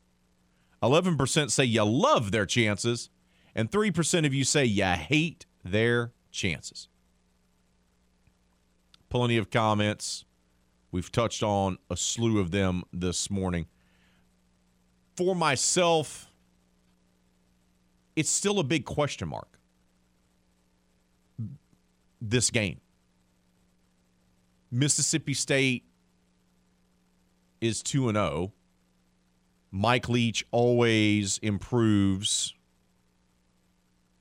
[0.84, 3.10] 11% say you love their chances.
[3.56, 6.88] And 3% of you say you hate their chances.
[9.10, 10.26] Plenty of comments
[10.96, 13.66] We've touched on a slew of them this morning.
[15.18, 16.32] For myself,
[18.16, 19.60] it's still a big question mark.
[22.22, 22.80] This game.
[24.72, 25.84] Mississippi State
[27.62, 28.54] is 2 and 0.
[29.72, 32.54] Mike Leach always improves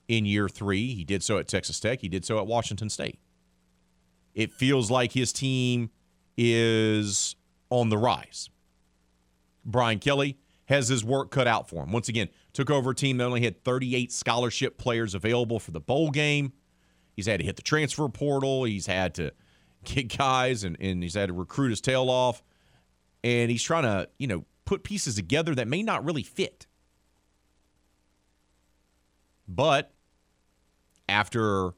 [0.09, 0.95] in year 3.
[0.95, 3.19] He did so at Texas Tech, he did so at Washington State.
[4.35, 5.91] It feels like his team
[6.37, 7.37] is
[7.71, 8.51] on the rise.
[9.65, 10.37] Brian Kelly
[10.67, 11.93] has his work cut out for him.
[11.93, 15.81] Once again, took over a team that only had 38 scholarship players available for the
[15.81, 16.53] bowl game.
[17.15, 18.65] He's had to hit the transfer portal.
[18.65, 19.33] He's had to
[19.85, 22.43] get guys and, and he's had to recruit his tail off.
[23.23, 26.67] And he's trying to, you know, put pieces together that may not really fit.
[29.47, 29.93] But
[31.09, 31.73] after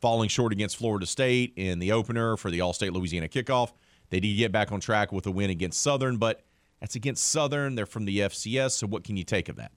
[0.00, 3.72] falling short against Florida State in the opener for the All State Louisiana kickoff,
[4.10, 6.42] they did get back on track with a win against Southern, but
[6.80, 7.74] that's against Southern.
[7.74, 8.72] They're from the FCS.
[8.72, 9.72] So what can you take of that?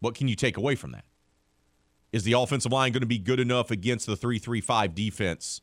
[0.00, 1.04] What can you take away from that?
[2.12, 5.60] Is the offensive line going to be good enough against the 3 3 5 defense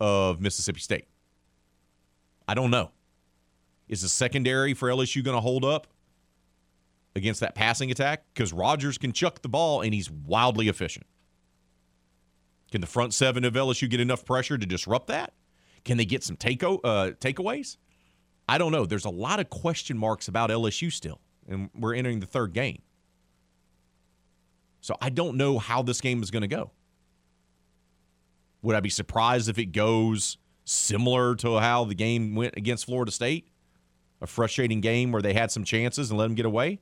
[0.00, 1.08] of Mississippi State?
[2.48, 2.90] I don't know.
[3.88, 5.86] Is the secondary for LSU going to hold up
[7.14, 8.24] against that passing attack?
[8.32, 11.06] Because Rogers can chuck the ball and he's wildly efficient.
[12.70, 15.34] Can the front seven of LSU get enough pressure to disrupt that?
[15.84, 17.76] Can they get some uh, takeaways?
[18.52, 18.84] I don't know.
[18.84, 22.82] There's a lot of question marks about LSU still, and we're entering the third game.
[24.82, 26.70] So I don't know how this game is going to go.
[28.60, 33.10] Would I be surprised if it goes similar to how the game went against Florida
[33.10, 33.48] State?
[34.20, 36.78] A frustrating game where they had some chances and let them get away?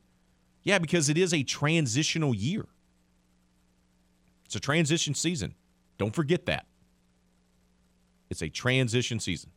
[0.65, 2.67] Yeah, because it is a transitional year.
[4.45, 5.55] It's a transition season.
[5.99, 6.67] Don't forget that.
[8.29, 9.53] It's a transition season.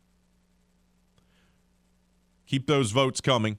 [2.53, 3.57] Keep those votes coming.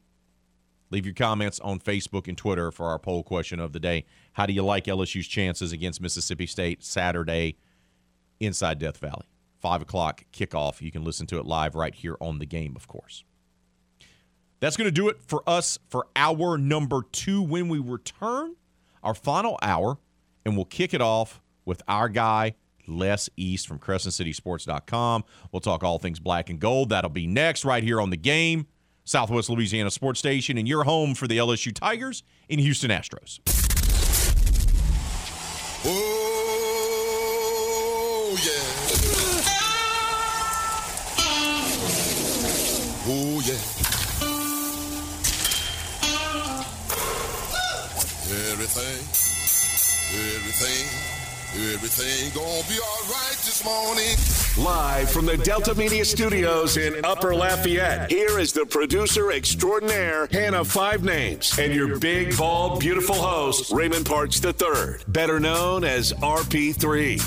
[0.91, 4.05] Leave your comments on Facebook and Twitter for our poll question of the day.
[4.35, 7.57] How do you like LSU's chances against Mississippi State Saturday
[8.39, 9.27] inside Death Valley?
[9.59, 10.81] Five o'clock kickoff.
[10.81, 13.25] You can listen to it live right here on the game, of course.
[14.61, 18.55] That's going to do it for us for hour number two when we return,
[19.03, 19.99] our final hour,
[20.47, 22.55] and we'll kick it off with our guy,
[22.87, 25.25] Les East from CrescentCitySports.com.
[25.51, 26.91] We'll talk all things black and gold.
[26.91, 28.69] That'll be next right here on the game,
[29.05, 33.41] Southwest Louisiana Sports Station, and your home for the LSU Tigers in Houston Astros.
[35.87, 35.91] Oh,
[38.45, 38.53] yeah.
[43.07, 43.61] Oh, yeah.
[48.51, 49.05] Everything,
[50.35, 51.15] everything
[51.57, 54.44] Everything gonna be alright this morning.
[54.57, 60.65] Live from the Delta Media Studios in Upper Lafayette, here is the producer extraordinaire, Hannah
[60.65, 67.21] Five Names, and your big, bald, beautiful host, Raymond Parks III, better known as RP3.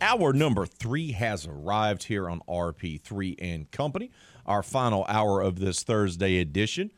[0.00, 4.10] Hour number three has arrived here on RP3 and Company,
[4.46, 6.90] our final hour of this Thursday edition.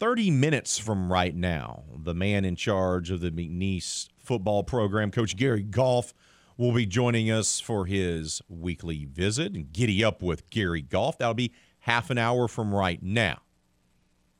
[0.00, 5.36] 30 minutes from right now, the man in charge of the McNeese football program, Coach
[5.36, 6.14] Gary Goff,
[6.56, 11.18] will be joining us for his weekly visit and giddy up with Gary Goff.
[11.18, 13.42] That'll be half an hour from right now.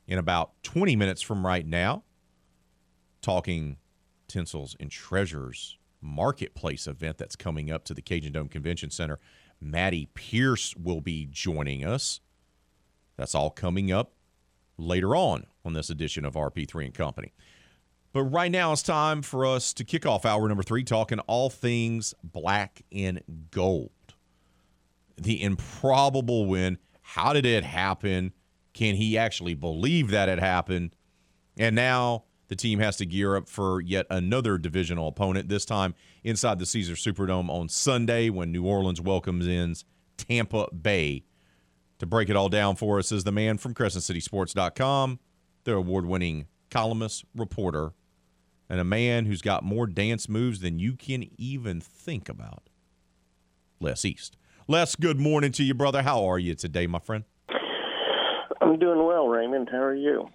[0.07, 2.03] In about 20 minutes from right now,
[3.21, 3.77] talking
[4.27, 9.19] tinsels and treasures marketplace event that's coming up to the Cajun Dome Convention Center.
[9.59, 12.19] Maddie Pierce will be joining us.
[13.15, 14.13] That's all coming up
[14.81, 17.33] later on on this edition of RP3 and Company.
[18.13, 21.49] But right now it's time for us to kick off hour number three, talking all
[21.49, 23.21] things black and
[23.51, 23.91] gold.
[25.15, 26.77] The improbable win.
[27.01, 28.33] How did it happen?
[28.73, 30.95] Can he actually believe that it happened?
[31.57, 35.93] And now the team has to gear up for yet another divisional opponent, this time
[36.23, 39.75] inside the Caesars Superdome on Sunday when New Orleans welcomes in
[40.17, 41.23] Tampa Bay.
[42.01, 45.19] To break it all down for us is the man from CrescentCitySports.com,
[45.65, 47.93] their award winning columnist, reporter,
[48.67, 52.71] and a man who's got more dance moves than you can even think about.
[53.79, 54.35] Les East.
[54.67, 56.01] Les, good morning to you, brother.
[56.01, 57.23] How are you today, my friend?
[58.61, 59.69] I'm doing well, Raymond.
[59.71, 60.27] How are you?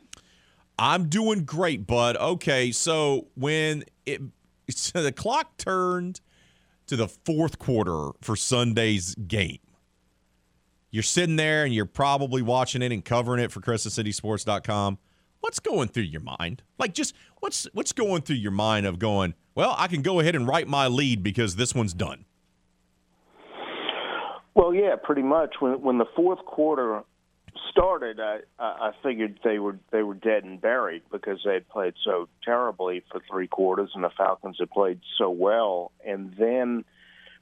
[0.79, 2.17] I'm doing great, bud.
[2.17, 4.23] Okay, so when it
[4.71, 6.21] so the clock turned
[6.87, 9.59] to the fourth quarter for Sunday's game,
[10.97, 14.97] you're sitting there and you're probably watching it and covering it for CrescentCitySports.com.
[15.41, 16.63] What's going through your mind?
[16.79, 19.35] Like, just what's what's going through your mind of going?
[19.55, 22.25] Well, I can go ahead and write my lead because this one's done.
[24.55, 25.57] Well, yeah, pretty much.
[25.61, 27.03] When when the fourth quarter
[27.71, 31.93] started, I I figured they were they were dead and buried because they had played
[32.05, 35.93] so terribly for three quarters, and the Falcons had played so well.
[36.07, 36.87] And then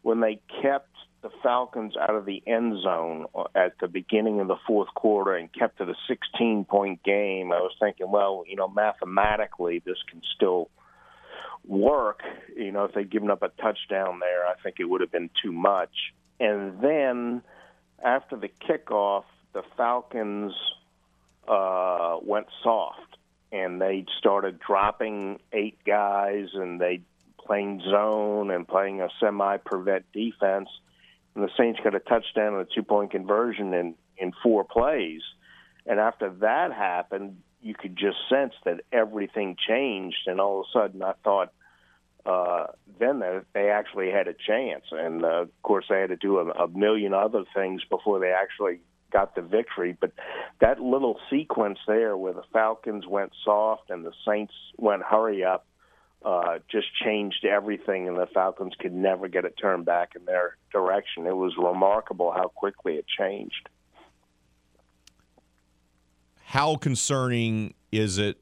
[0.02, 0.88] when they kept
[1.24, 3.24] the Falcons out of the end zone
[3.54, 7.60] at the beginning of the fourth quarter and kept it a 16 point game, I
[7.60, 10.68] was thinking, well, you know, mathematically this can still
[11.66, 12.20] work.
[12.54, 15.30] You know, if they'd given up a touchdown there, I think it would have been
[15.42, 16.12] too much.
[16.38, 17.42] And then
[18.04, 19.24] after the kickoff,
[19.54, 20.52] the Falcons
[21.48, 23.16] uh, went soft
[23.50, 27.00] and they started dropping eight guys and they
[27.38, 30.68] playing zone and playing a semi prevent defense.
[31.34, 35.22] And the Saints got a touchdown and a two point conversion in, in four plays.
[35.86, 40.26] And after that happened, you could just sense that everything changed.
[40.26, 41.52] And all of a sudden, I thought,
[42.24, 42.66] uh,
[42.98, 44.84] then they, they actually had a chance.
[44.90, 48.32] And uh, of course, they had to do a, a million other things before they
[48.32, 48.80] actually
[49.12, 49.96] got the victory.
[49.98, 50.12] But
[50.60, 55.66] that little sequence there where the Falcons went soft and the Saints went hurry up
[56.24, 60.56] uh, just changed everything, and the Falcons could never get it turned back in their
[60.72, 61.26] direction.
[61.26, 63.68] It was remarkable how quickly it changed.
[66.44, 68.38] How concerning is it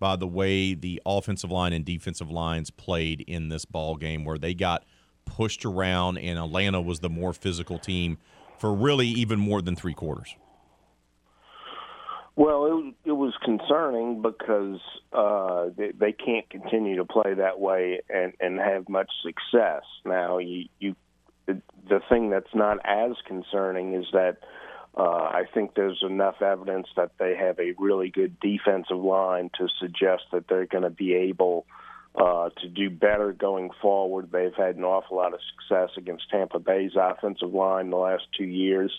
[0.00, 4.38] by the way the offensive line and defensive lines played in this ball game where
[4.38, 4.84] they got
[5.26, 8.18] pushed around and Atlanta was the more physical team
[8.58, 10.34] for really even more than three quarters?
[12.40, 12.64] Well,
[13.04, 14.80] it, it was concerning because
[15.12, 19.82] uh, they, they can't continue to play that way and, and have much success.
[20.06, 20.96] Now, you, you
[21.46, 24.38] the thing that's not as concerning is that
[24.96, 29.68] uh, I think there's enough evidence that they have a really good defensive line to
[29.78, 31.66] suggest that they're going to be able–
[32.14, 34.30] uh, to do better going forward.
[34.32, 38.24] They've had an awful lot of success against Tampa Bay's offensive line in the last
[38.36, 38.92] two years,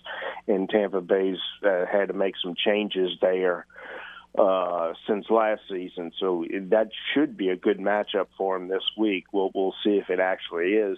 [0.47, 3.65] and Tampa Bay's uh, had to make some changes there
[4.37, 6.11] uh, since last season.
[6.19, 9.25] So that should be a good matchup for him this week.
[9.33, 10.97] We'll we'll see if it actually is.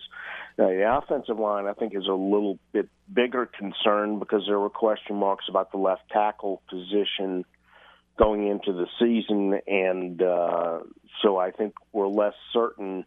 [0.58, 4.70] Now, the offensive line, I think, is a little bit bigger concern because there were
[4.70, 7.44] question marks about the left tackle position
[8.18, 10.80] going into the season, and uh,
[11.22, 13.06] so I think we're less certain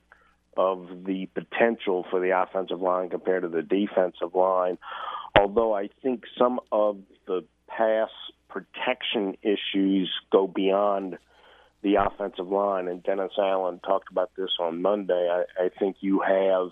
[0.56, 4.78] of the potential for the offensive line compared to the defensive line.
[5.38, 8.08] Although I think some of the pass
[8.48, 11.18] protection issues go beyond
[11.82, 15.28] the offensive line, and Dennis Allen talked about this on Monday.
[15.30, 16.70] I, I think you have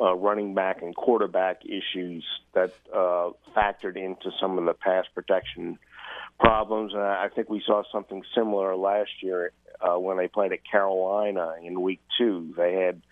[0.00, 2.24] uh, running back and quarterback issues
[2.54, 5.78] that uh, factored into some of the pass protection
[6.38, 6.92] problems.
[6.92, 11.54] And I think we saw something similar last year uh, when they played at Carolina
[11.62, 12.54] in Week Two.
[12.56, 13.02] They had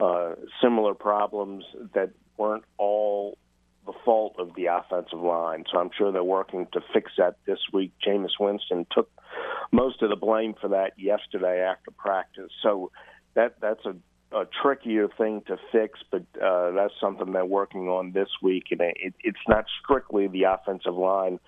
[0.00, 3.38] uh, similar problems that weren't all
[3.86, 5.64] the fault of the offensive line.
[5.70, 7.92] So I'm sure they're working to fix that this week.
[8.06, 9.08] Jameis Winston took
[9.70, 12.50] most of the blame for that yesterday after practice.
[12.62, 12.90] So
[13.34, 13.94] that that's a
[14.32, 18.64] a trickier thing to fix, but uh, that's something they're working on this week.
[18.72, 21.38] And it, it's not strictly the offensive line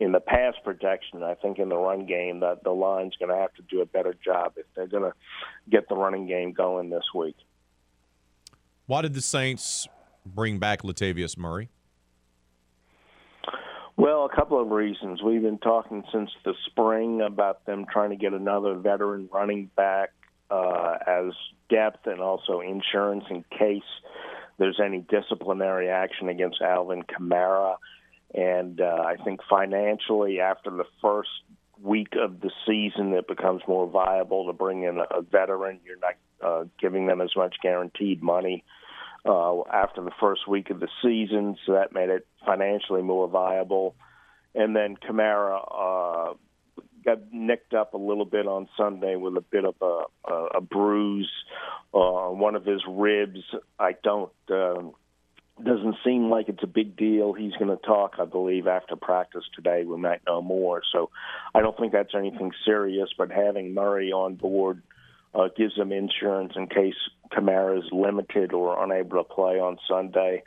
[0.00, 1.22] in the pass protection.
[1.22, 3.86] I think in the run game, that the line's going to have to do a
[3.86, 5.12] better job if they're going to
[5.70, 7.36] get the running game going this week.
[8.86, 9.86] Why did the Saints
[10.26, 11.68] bring back Latavius Murray?
[13.96, 15.22] Well, a couple of reasons.
[15.22, 20.10] We've been talking since the spring about them trying to get another veteran running back
[20.50, 21.34] uh, as
[21.68, 23.82] depth and also insurance in case
[24.58, 27.76] there's any disciplinary action against Alvin Kamara.
[28.34, 31.30] And uh, I think financially, after the first
[31.82, 35.80] week of the season, it becomes more viable to bring in a veteran.
[35.84, 38.64] You're not uh, giving them as much guaranteed money
[39.24, 43.94] uh, after the first week of the season, so that made it financially more viable.
[44.54, 46.34] And then Kamara uh,
[47.04, 50.60] got nicked up a little bit on Sunday with a bit of a, a, a
[50.60, 51.30] bruise
[51.92, 53.40] on uh, one of his ribs.
[53.78, 54.32] I don't.
[54.48, 54.90] Uh,
[55.64, 57.32] doesn't seem like it's a big deal.
[57.32, 59.84] He's going to talk, I believe, after practice today.
[59.84, 60.82] We might know more.
[60.92, 61.10] So
[61.54, 63.08] I don't think that's anything serious.
[63.16, 64.82] But having Murray on board
[65.34, 66.94] uh, gives them insurance in case
[67.32, 70.42] Kamara is limited or unable to play on Sunday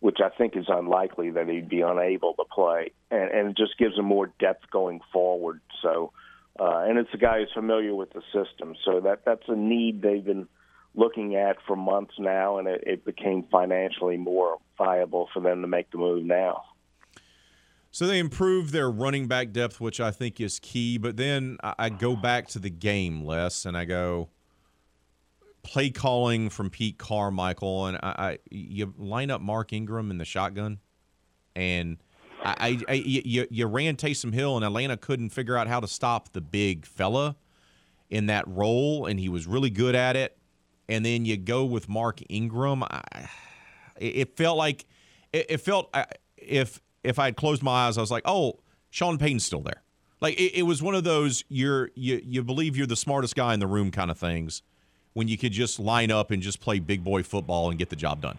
[0.00, 3.78] which I think is unlikely that he'd be unable to play, and, and it just
[3.78, 5.60] gives him more depth going forward.
[5.82, 6.12] So,
[6.60, 10.02] uh, and it's a guy who's familiar with the system, so that that's a need
[10.02, 10.48] they've been
[10.96, 15.68] looking at for months now, and it, it became financially more viable for them to
[15.68, 16.62] make the move now.
[17.90, 20.98] So they improved their running back depth, which I think is key.
[20.98, 24.28] But then I go back to the game, Les, and I go,
[25.62, 30.24] play calling from Pete Carmichael, and I, I you line up Mark Ingram in the
[30.24, 30.78] shotgun,
[31.54, 31.98] and
[32.44, 35.88] I, I, I you, you ran Taysom Hill, and Atlanta couldn't figure out how to
[35.88, 37.36] stop the big fella
[38.10, 40.38] in that role, and he was really good at it.
[40.88, 42.82] And then you go with Mark Ingram.
[42.84, 43.28] I,
[43.96, 44.84] it felt like
[45.32, 45.94] it, it felt
[46.36, 48.60] if if I had closed my eyes, I was like, oh,
[48.90, 49.82] Sean Payton's still there.
[50.20, 53.52] Like it, it was one of those you're you you believe you're the smartest guy
[53.54, 54.62] in the room kind of things
[55.12, 57.96] when you could just line up and just play big boy football and get the
[57.96, 58.38] job done.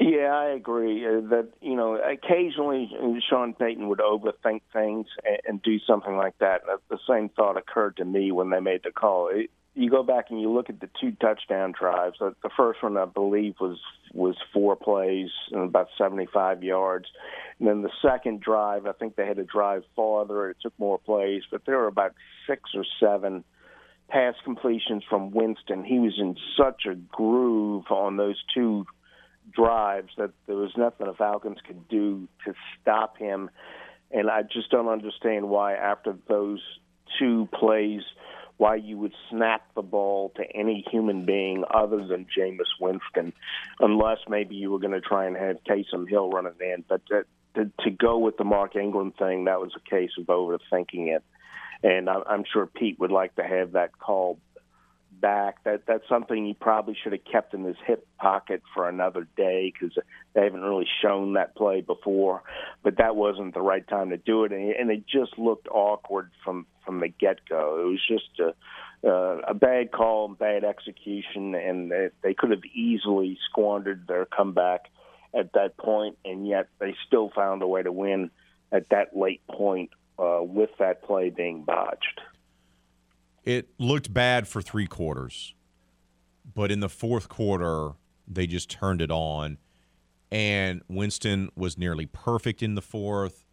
[0.00, 2.90] Yeah, I agree uh, that you know occasionally
[3.28, 6.62] Sean Payton would overthink things and, and do something like that.
[6.88, 9.28] The same thought occurred to me when they made the call.
[9.28, 12.18] It, you go back and you look at the two touchdown drives.
[12.20, 13.78] The first one, I believe, was
[14.12, 17.06] was four plays and about 75 yards.
[17.58, 20.50] And then the second drive, I think they had to drive farther.
[20.50, 22.14] It took more plays, but there were about
[22.46, 23.42] six or seven
[24.08, 25.82] pass completions from Winston.
[25.82, 28.86] He was in such a groove on those two
[29.52, 33.50] drives that there was nothing the Falcons could do to stop him.
[34.12, 36.60] And I just don't understand why, after those
[37.18, 38.02] two plays,
[38.56, 43.32] why you would snap the ball to any human being other than Jameis Winston,
[43.80, 46.84] unless maybe you were going to try and have Taysom Hill running in.
[46.88, 47.24] But to,
[47.56, 51.24] to, to go with the Mark Ingram thing, that was a case of overthinking it
[51.84, 54.38] and I'm sure Pete would like to have that call
[55.24, 55.64] back.
[55.64, 59.72] That that's something he probably should have kept in his hip pocket for another day
[59.72, 59.96] because
[60.34, 62.42] they haven't really shown that play before.
[62.82, 66.30] But that wasn't the right time to do it, and, and it just looked awkward
[66.44, 67.80] from from the get go.
[67.80, 68.54] It was just a
[69.08, 74.90] uh, a bad call, bad execution, and they, they could have easily squandered their comeback
[75.34, 78.30] at that point, and yet they still found a way to win
[78.72, 82.20] at that late point uh, with that play being botched.
[83.44, 85.54] It looked bad for three quarters,
[86.54, 87.92] but in the fourth quarter,
[88.26, 89.58] they just turned it on.
[90.30, 93.44] And Winston was nearly perfect in the fourth.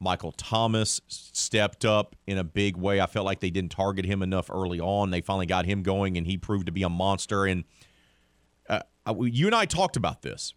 [0.00, 3.00] Michael Thomas stepped up in a big way.
[3.00, 5.10] I felt like they didn't target him enough early on.
[5.10, 7.46] They finally got him going, and he proved to be a monster.
[7.46, 7.64] And
[8.68, 8.80] uh,
[9.20, 10.54] you and I talked about this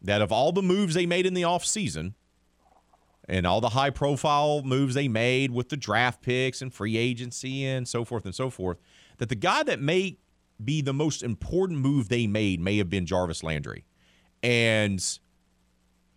[0.00, 2.14] that of all the moves they made in the offseason,
[3.28, 7.64] and all the high profile moves they made with the draft picks and free agency
[7.64, 8.78] and so forth and so forth,
[9.18, 10.18] that the guy that may
[10.62, 13.84] be the most important move they made may have been Jarvis Landry.
[14.42, 15.02] And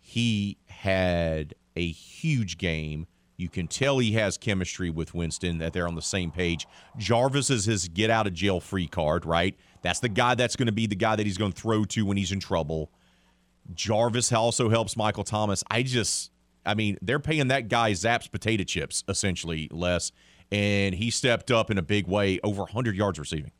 [0.00, 3.06] he had a huge game.
[3.36, 6.66] You can tell he has chemistry with Winston, that they're on the same page.
[6.96, 9.56] Jarvis is his get out of jail free card, right?
[9.82, 12.06] That's the guy that's going to be the guy that he's going to throw to
[12.06, 12.90] when he's in trouble.
[13.74, 15.62] Jarvis also helps Michael Thomas.
[15.70, 16.30] I just
[16.66, 20.12] I mean, they're paying that guy Zapp's potato chips essentially Les,
[20.50, 23.52] and he stepped up in a big way, over 100 yards receiving.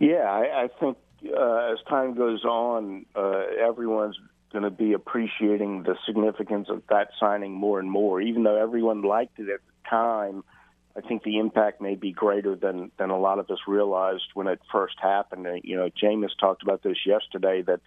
[0.00, 0.96] Yeah, I, I think
[1.26, 4.16] uh, as time goes on, uh, everyone's
[4.52, 8.20] going to be appreciating the significance of that signing more and more.
[8.20, 10.44] Even though everyone liked it at the time,
[10.96, 14.46] I think the impact may be greater than than a lot of us realized when
[14.46, 15.46] it first happened.
[15.62, 17.80] You know, Jameis talked about this yesterday that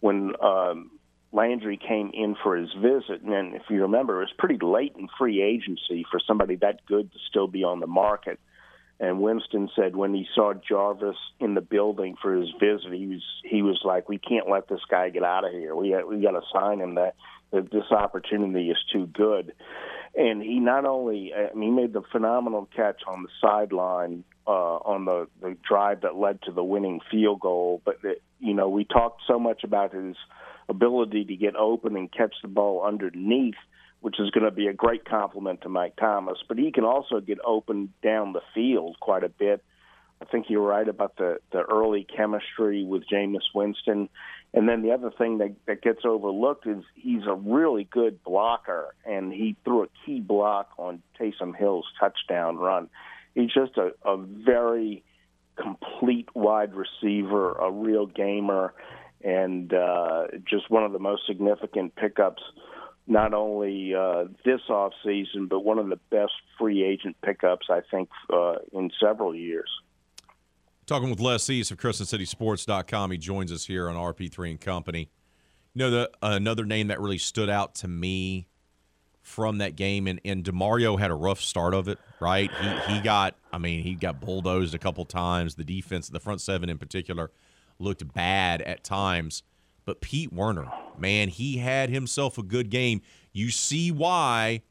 [0.00, 0.90] when um,
[1.32, 5.08] Landry came in for his visit, and if you remember, it was pretty late in
[5.18, 8.38] free agency for somebody that good to still be on the market.
[9.00, 13.22] And Winston said when he saw Jarvis in the building for his visit, he was
[13.44, 15.74] he was like, "We can't let this guy get out of here.
[15.74, 16.94] We we got to sign him.
[16.94, 17.16] That
[17.50, 19.54] that this opportunity is too good."
[20.14, 24.76] And he not only I mean, he made the phenomenal catch on the sideline uh,
[24.76, 28.68] on the the drive that led to the winning field goal, but that, you know
[28.68, 30.14] we talked so much about his
[30.68, 33.54] ability to get open and catch the ball underneath
[34.02, 36.36] which is going to be a great complement to Mike Thomas.
[36.46, 39.64] But he can also get open down the field quite a bit.
[40.20, 44.08] I think you're right about the the early chemistry with Jameis Winston.
[44.54, 48.94] And then the other thing that, that gets overlooked is he's a really good blocker,
[49.06, 52.90] and he threw a key block on Taysom Hill's touchdown run.
[53.34, 55.02] He's just a, a very
[55.56, 58.74] complete wide receiver, a real gamer,
[59.24, 62.42] and uh, just one of the most significant pickups
[63.06, 67.80] not only uh, this off season, but one of the best free agent pickups I
[67.90, 69.68] think uh, in several years.
[70.86, 75.10] Talking with Les East of CrescentCitySports.com, he joins us here on RP3 and Company.
[75.74, 78.48] You know, the another name that really stood out to me
[79.22, 82.50] from that game, and, and Demario had a rough start of it, right?
[82.60, 85.54] He he got, I mean, he got bulldozed a couple times.
[85.54, 87.30] The defense, the front seven in particular,
[87.82, 89.42] looked bad at times.
[89.84, 93.02] But Pete Werner, man, he had himself a good game.
[93.32, 94.62] You see why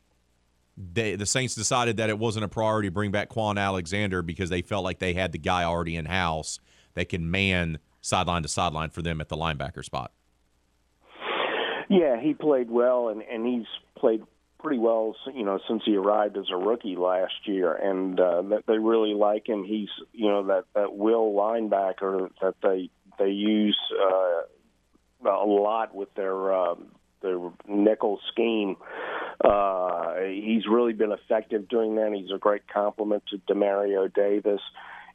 [0.77, 4.49] they, the Saints decided that it wasn't a priority to bring back Kwon Alexander because
[4.49, 6.59] they felt like they had the guy already in house
[6.93, 10.11] that can man sideline to sideline for them at the linebacker spot.
[11.89, 13.67] Yeah, he played well, and and he's
[13.97, 14.23] played
[14.59, 18.63] pretty well, you know, since he arrived as a rookie last year, and uh, that
[18.65, 19.65] they really like him.
[19.65, 22.89] He's, you know, that that will linebacker that they
[23.21, 26.87] they use uh, a lot with their um,
[27.21, 27.37] their
[27.67, 28.75] nickel scheme.
[29.43, 32.13] Uh, he's really been effective doing that.
[32.13, 34.61] He's a great complement to Demario Davis.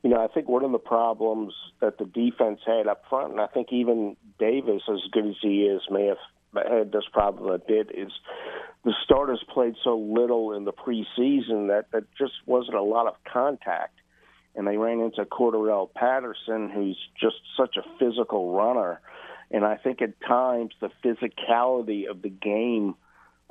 [0.02, 3.40] You know, I think one of the problems that the defense had up front, and
[3.40, 6.18] I think even Davis, as good as he is, may have
[6.54, 8.12] had this problem a bit, is
[8.84, 13.14] the starters played so little in the preseason that that just wasn't a lot of
[13.30, 13.98] contact.
[14.56, 19.00] And they ran into Cordarrelle Patterson, who's just such a physical runner.
[19.50, 22.94] And I think at times the physicality of the game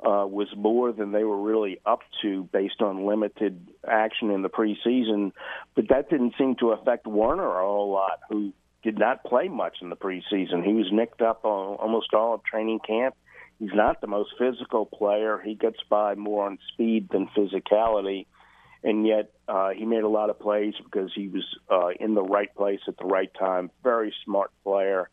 [0.00, 4.50] uh, was more than they were really up to based on limited action in the
[4.50, 5.32] preseason.
[5.74, 8.52] But that didn't seem to affect Werner a whole lot, who
[8.82, 10.64] did not play much in the preseason.
[10.64, 13.14] He was nicked up on almost all of training camp.
[13.58, 15.40] He's not the most physical player.
[15.42, 18.26] He gets by more on speed than physicality.
[18.82, 22.22] And yet, uh, he made a lot of plays because he was uh, in the
[22.22, 23.70] right place at the right time.
[23.82, 25.08] Very smart player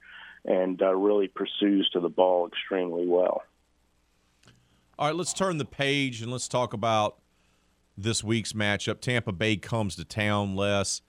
[0.45, 3.43] and uh, really pursues to the ball extremely well.
[4.99, 7.17] All right, let's turn the page and let's talk about
[7.97, 8.99] this week's matchup.
[8.99, 11.01] Tampa Bay comes to town Les,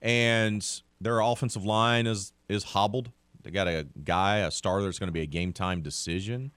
[0.00, 0.66] and
[1.00, 3.10] their offensive line is is hobbled.
[3.42, 6.52] They got a guy, a starter that's going to be a game time decision.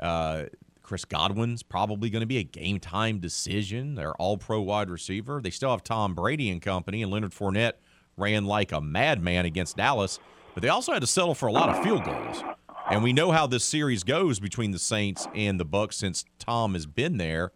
[0.00, 0.44] Uh,
[0.84, 3.94] Chris Godwin's probably going to be a game time decision.
[3.94, 5.40] They're all pro wide receiver.
[5.42, 7.72] They still have Tom Brady and company, and Leonard Fournette
[8.18, 10.20] ran like a madman against Dallas.
[10.52, 12.44] But they also had to settle for a lot of field goals.
[12.90, 16.74] And we know how this series goes between the Saints and the Bucs since Tom
[16.74, 17.52] has been there.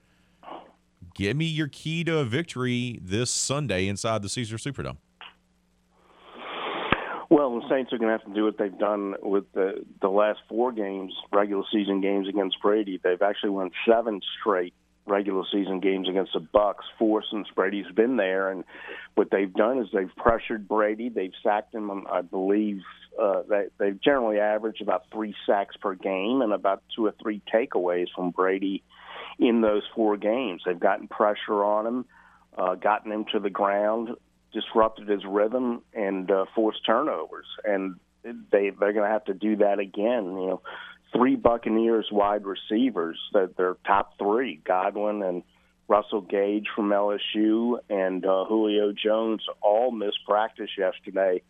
[1.15, 4.97] Give me your key to a victory this Sunday inside the Caesars Superdome.
[7.31, 10.09] Well, the Saints are going to have to do what they've done with the the
[10.09, 12.99] last four games, regular season games against Brady.
[13.03, 14.73] They've actually won seven straight
[15.07, 18.65] regular season games against the Bucs, four since Brady's been there, and
[19.15, 21.09] what they've done is they've pressured Brady.
[21.09, 22.81] They've sacked him, I believe.
[23.21, 27.43] Uh, they they generally average about three sacks per game and about two or three
[27.53, 28.83] takeaways from Brady
[29.39, 30.63] in those four games.
[30.65, 32.05] They've gotten pressure on him,
[32.57, 34.11] uh, gotten him to the ground,
[34.53, 37.47] disrupted his rhythm, and uh, forced turnovers.
[37.65, 40.25] And they they're going to have to do that again.
[40.25, 40.63] You know,
[41.15, 45.43] three Buccaneers wide receivers that they're top three, Godwin and
[45.89, 51.43] Russell Gage from LSU and uh, Julio Jones all missed practice yesterday.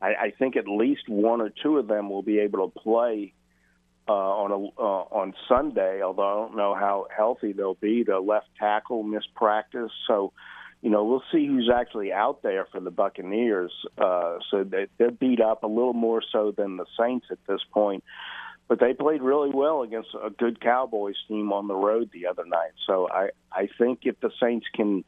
[0.00, 3.32] I, I think at least one or two of them will be able to play
[4.06, 6.02] uh, on a uh, on Sunday.
[6.02, 8.04] Although I don't know how healthy they'll be.
[8.04, 10.32] The left tackle missed practice, so
[10.82, 13.72] you know we'll see who's actually out there for the Buccaneers.
[13.96, 17.60] Uh, so they, they're beat up a little more so than the Saints at this
[17.72, 18.04] point.
[18.68, 22.44] But they played really well against a good Cowboys team on the road the other
[22.44, 22.72] night.
[22.86, 25.04] So I I think if the Saints can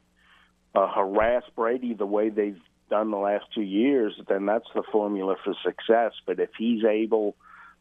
[0.75, 5.37] uh, harass Brady the way they've done the last two years, then that's the formula
[5.45, 6.13] for success.
[6.27, 7.37] But if he's able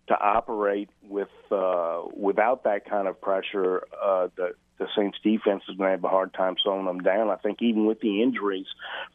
[0.07, 5.76] to operate with uh, without that kind of pressure, uh, the the Saints defense is
[5.77, 7.30] going to have a hard time slowing them down.
[7.30, 8.65] I think even with the injuries,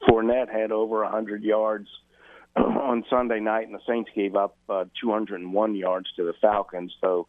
[0.08, 1.88] Fournette had over 100 yards
[2.56, 6.92] on Sunday night, and the Saints gave up uh, 201 yards to the Falcons.
[7.00, 7.26] So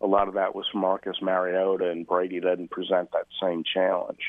[0.00, 4.20] a lot of that was from Marcus Mariota, and Brady doesn't present that same challenge.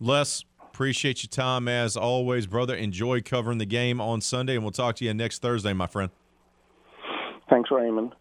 [0.00, 2.74] Les, appreciate your time as always, brother.
[2.74, 6.10] Enjoy covering the game on Sunday, and we'll talk to you next Thursday, my friend.
[7.48, 8.14] Thanks, Raymond.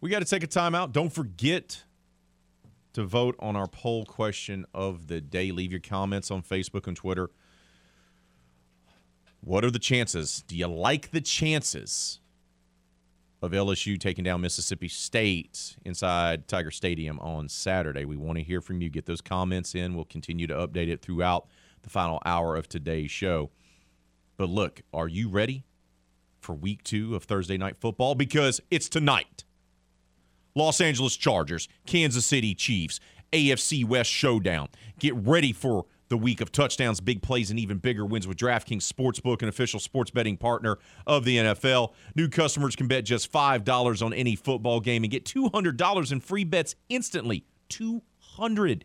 [0.00, 0.92] We got to take a timeout.
[0.92, 1.84] Don't forget
[2.92, 5.50] to vote on our poll question of the day.
[5.52, 7.30] Leave your comments on Facebook and Twitter.
[9.42, 10.42] What are the chances?
[10.46, 12.20] Do you like the chances
[13.42, 18.04] of LSU taking down Mississippi State inside Tiger Stadium on Saturday?
[18.04, 18.90] We want to hear from you.
[18.90, 19.94] Get those comments in.
[19.94, 21.46] We'll continue to update it throughout
[21.82, 23.50] the final hour of today's show.
[24.36, 25.64] But look, are you ready
[26.40, 28.14] for week two of Thursday Night Football?
[28.14, 29.44] Because it's tonight.
[30.54, 33.00] Los Angeles Chargers, Kansas City Chiefs,
[33.32, 34.68] AFC West Showdown.
[34.98, 38.90] Get ready for the week of touchdowns, big plays, and even bigger wins with DraftKings
[38.90, 41.92] Sportsbook, an official sports betting partner of the NFL.
[42.16, 46.44] New customers can bet just $5 on any football game and get $200 in free
[46.44, 47.44] bets instantly.
[47.68, 48.84] 200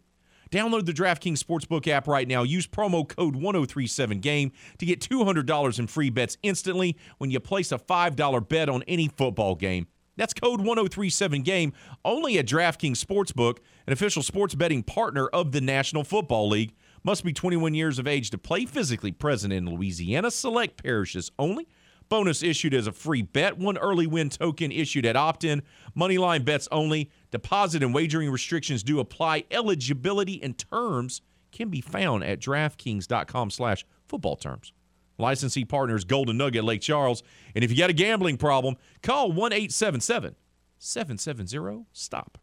[0.52, 2.44] Download the DraftKings Sportsbook app right now.
[2.44, 7.80] Use promo code 1037GAME to get $200 in free bets instantly when you place a
[7.80, 9.88] $5 bet on any football game.
[10.18, 11.74] That's code 1037GAME
[12.04, 16.74] only at DraftKings Sportsbook, an official sports betting partner of the National Football League.
[17.04, 20.32] Must be 21 years of age to play physically present in Louisiana.
[20.32, 21.68] Select parishes only.
[22.08, 23.58] Bonus issued as a free bet.
[23.58, 25.64] One early win token issued at opt in.
[25.98, 27.12] Moneyline bets only.
[27.32, 29.44] Deposit and wagering restrictions do apply.
[29.52, 31.22] Eligibility and terms
[31.52, 34.72] can be found at DraftKings.com slash football terms.
[35.18, 37.24] Licensee partners Golden Nugget Lake Charles.
[37.54, 40.36] And if you got a gambling problem, call 1 877
[40.78, 42.38] 770 STOP.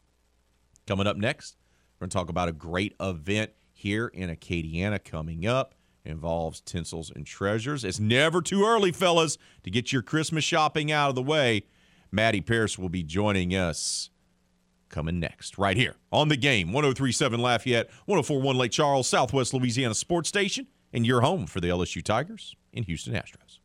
[0.86, 1.56] Coming up next,
[1.94, 5.74] we're going to talk about a great event here in Acadiana coming up.
[6.04, 7.84] Involves tinsels and treasures.
[7.84, 11.62] It's never too early, fellas, to get your Christmas shopping out of the way.
[12.10, 14.10] Maddie Pierce will be joining us
[14.88, 20.28] coming next, right here on the game 1037 Lafayette, 1041 Lake Charles, Southwest Louisiana Sports
[20.28, 23.58] Station, and your home for the LSU Tigers in Houston Astros.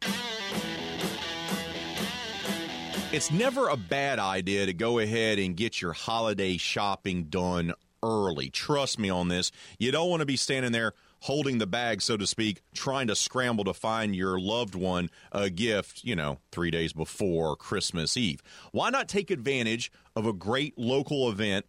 [3.12, 7.74] It's never a bad idea to go ahead and get your holiday shopping done
[8.04, 8.50] early.
[8.50, 9.52] Trust me on this.
[9.80, 13.16] You don't want to be standing there holding the bag, so to speak, trying to
[13.16, 18.44] scramble to find your loved one a gift, you know, three days before Christmas Eve.
[18.72, 21.66] Why not take advantage of a great local event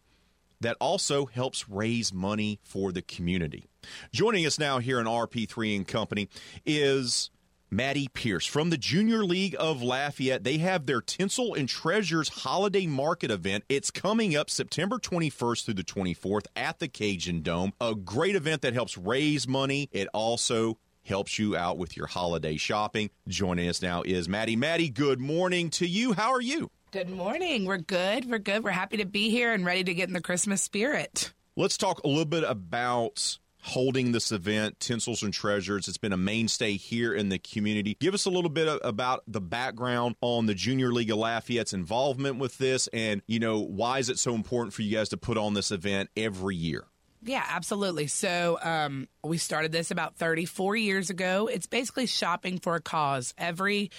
[0.61, 3.69] that also helps raise money for the community?
[4.11, 6.29] Joining us now here in RP3 and Company
[6.65, 7.29] is
[7.71, 10.43] Maddie Pierce from the Junior League of Lafayette.
[10.43, 13.63] They have their Tinsel and Treasures Holiday Market event.
[13.69, 17.73] It's coming up September 21st through the 24th at the Cajun Dome.
[17.79, 19.87] A great event that helps raise money.
[19.91, 23.09] It also helps you out with your holiday shopping.
[23.27, 24.55] Joining us now is Maddie.
[24.55, 26.13] Maddie, good morning to you.
[26.13, 26.71] How are you?
[26.91, 27.65] Good morning.
[27.65, 28.27] We're good.
[28.27, 28.63] We're good.
[28.63, 31.31] We're happy to be here and ready to get in the Christmas spirit.
[31.55, 35.87] Let's talk a little bit about holding this event, Tinsels and Treasures.
[35.87, 37.95] It's been a mainstay here in the community.
[37.99, 41.73] Give us a little bit of, about the background on the Junior League of Lafayette's
[41.73, 45.17] involvement with this and, you know, why is it so important for you guys to
[45.17, 46.85] put on this event every year?
[47.21, 48.07] Yeah, absolutely.
[48.07, 51.47] So um, we started this about 34 years ago.
[51.51, 53.33] It's basically shopping for a cause.
[53.37, 53.91] Every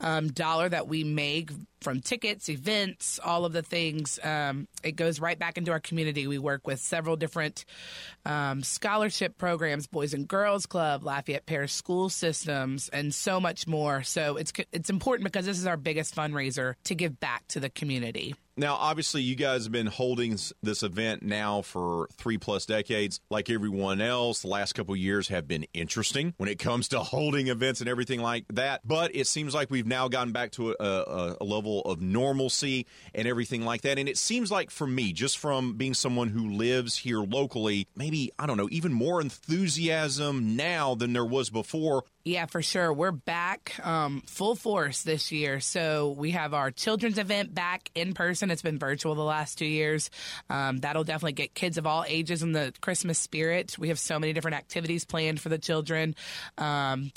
[0.00, 1.50] um, dollar that we make
[1.84, 6.26] from tickets, events, all of the things, um, it goes right back into our community.
[6.26, 7.66] We work with several different
[8.24, 14.02] um, scholarship programs, Boys and Girls Club, Lafayette Parish School Systems, and so much more.
[14.02, 17.68] So it's it's important because this is our biggest fundraiser to give back to the
[17.68, 18.34] community.
[18.56, 23.20] Now, obviously, you guys have been holding this event now for three plus decades.
[23.28, 27.48] Like everyone else, the last couple years have been interesting when it comes to holding
[27.48, 28.82] events and everything like that.
[28.84, 32.00] But it seems like we've now gotten back to a, a, a level level of
[32.00, 33.98] normalcy and everything like that.
[33.98, 38.32] And it seems like for me, just from being someone who lives here locally, maybe,
[38.38, 42.90] I don't know, even more enthusiasm now than there was before yeah, for sure.
[42.90, 45.60] We're back um, full force this year.
[45.60, 48.50] So we have our children's event back in person.
[48.50, 50.08] It's been virtual the last two years.
[50.48, 53.78] Um, that'll definitely get kids of all ages in the Christmas spirit.
[53.78, 56.16] We have so many different activities planned for the children.
[56.56, 57.12] Um,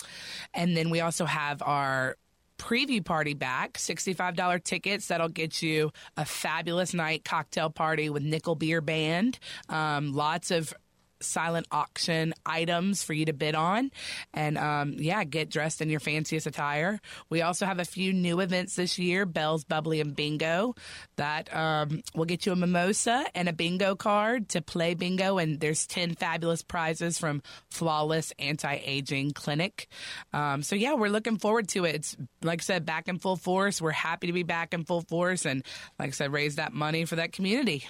[0.53, 2.17] and then we also have our
[2.57, 3.73] preview party back.
[3.73, 9.39] $65 tickets that'll get you a fabulous night cocktail party with nickel beer band.
[9.69, 10.73] Um, lots of
[11.21, 13.91] silent auction items for you to bid on.
[14.33, 16.99] And um, yeah, get dressed in your fanciest attire.
[17.29, 20.75] We also have a few new events this year Bell's Bubbly and Bingo.
[21.17, 25.37] That um, will get you a mimosa and a bingo card to play bingo.
[25.37, 29.87] And there's 10 fabulous prizes from Flawless Anti Aging Clinic.
[30.33, 31.95] Um, so yeah, we're looking forward to it.
[31.95, 33.81] It's, like I said, back in full force.
[33.81, 35.45] We're happy to be back in full force.
[35.45, 35.63] And
[35.99, 37.85] like I said, raise that money for that community.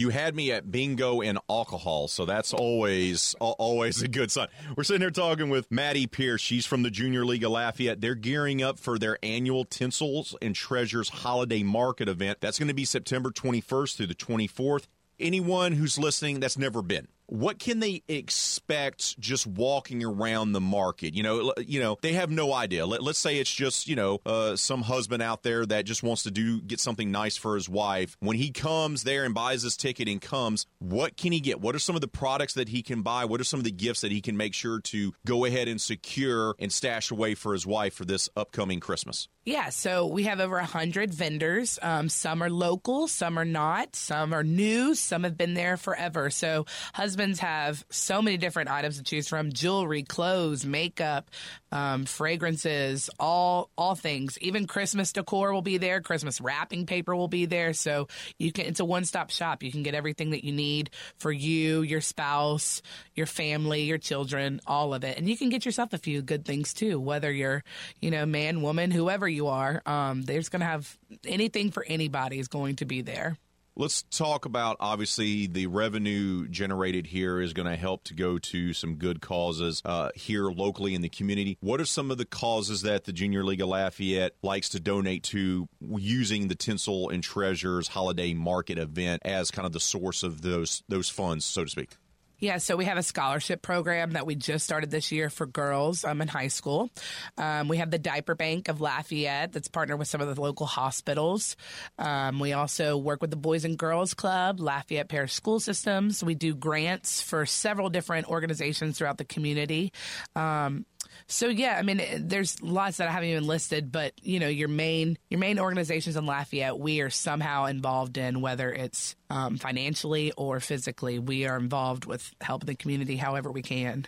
[0.00, 4.48] You had me at bingo and alcohol, so that's always always a good sign.
[4.74, 6.40] We're sitting here talking with Maddie Pierce.
[6.40, 8.00] She's from the Junior League of Lafayette.
[8.00, 12.38] They're gearing up for their annual Tinsels and Treasures Holiday Market event.
[12.40, 14.86] That's going to be September 21st through the 24th.
[15.18, 21.14] Anyone who's listening that's never been, what can they expect just walking around the market?
[21.14, 22.84] You know, you know they have no idea.
[22.86, 26.24] Let, us say it's just you know uh, some husband out there that just wants
[26.24, 28.16] to do get something nice for his wife.
[28.18, 31.60] When he comes there and buys his ticket and comes, what can he get?
[31.60, 33.24] What are some of the products that he can buy?
[33.24, 35.80] What are some of the gifts that he can make sure to go ahead and
[35.80, 39.28] secure and stash away for his wife for this upcoming Christmas?
[39.50, 41.76] Yeah, so we have over 100 vendors.
[41.82, 46.30] Um, some are local, some are not, some are new, some have been there forever.
[46.30, 51.30] So, husbands have so many different items to choose from jewelry, clothes, makeup,
[51.72, 54.38] um, fragrances, all all things.
[54.38, 57.72] Even Christmas decor will be there, Christmas wrapping paper will be there.
[57.72, 58.06] So,
[58.38, 59.64] you can it's a one stop shop.
[59.64, 62.82] You can get everything that you need for you, your spouse,
[63.16, 65.18] your family, your children, all of it.
[65.18, 67.64] And you can get yourself a few good things too, whether you're,
[68.00, 69.82] you know, man, woman, whoever you are.
[69.86, 73.36] Um, there's going to have anything for anybody is going to be there.
[73.76, 78.74] Let's talk about obviously the revenue generated here is going to help to go to
[78.74, 81.56] some good causes uh, here locally in the community.
[81.60, 85.22] What are some of the causes that the Junior League of Lafayette likes to donate
[85.24, 90.42] to using the Tinsel and Treasures Holiday Market event as kind of the source of
[90.42, 91.96] those those funds, so to speak?
[92.40, 96.06] Yeah, so we have a scholarship program that we just started this year for girls
[96.06, 96.88] um, in high school.
[97.36, 100.64] Um, we have the Diaper Bank of Lafayette that's partnered with some of the local
[100.64, 101.54] hospitals.
[101.98, 106.24] Um, we also work with the Boys and Girls Club, Lafayette Parish School Systems.
[106.24, 109.92] We do grants for several different organizations throughout the community.
[110.34, 110.86] Um,
[111.26, 114.68] so yeah, I mean, there's lots that I haven't even listed, but you know, your
[114.68, 120.32] main your main organizations in Lafayette, we are somehow involved in, whether it's um, financially
[120.36, 121.18] or physically.
[121.18, 124.06] We are involved with helping the community however we can.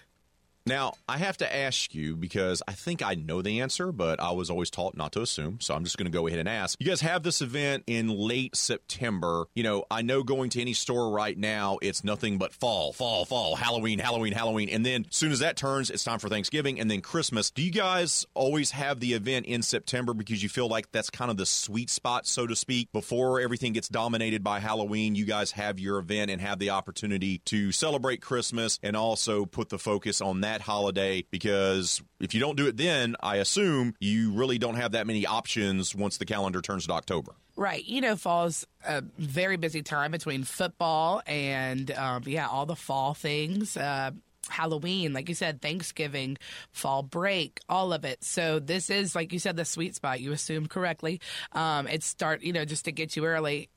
[0.67, 4.31] Now, I have to ask you because I think I know the answer, but I
[4.31, 5.59] was always taught not to assume.
[5.61, 6.81] So I'm just going to go ahead and ask.
[6.81, 9.47] You guys have this event in late September.
[9.55, 13.25] You know, I know going to any store right now, it's nothing but fall, fall,
[13.25, 14.69] fall, Halloween, Halloween, Halloween.
[14.69, 17.51] And then as soon as that turns, it's time for Thanksgiving and then Christmas.
[17.51, 21.31] Do you guys always have the event in September because you feel like that's kind
[21.31, 25.17] of the sweet spot, so to speak, before everything gets dominated by Halloween?
[25.17, 29.69] You guys have your event and have the opportunity to celebrate Christmas and also put
[29.69, 33.95] the focus on that that holiday because if you don't do it then, I assume
[34.01, 37.33] you really don't have that many options once the calendar turns to October.
[37.57, 37.85] Right.
[37.85, 43.15] You know, fall's a very busy time between football and, um, yeah, all the fall
[43.15, 43.77] things.
[43.77, 44.13] Uh,
[44.49, 46.37] Halloween, like you said, Thanksgiving,
[46.73, 48.25] fall break, all of it.
[48.25, 50.21] So this is, like you said, the sweet spot.
[50.21, 51.21] You assumed correctly.
[51.53, 53.69] Um, it start, you know, just to get you early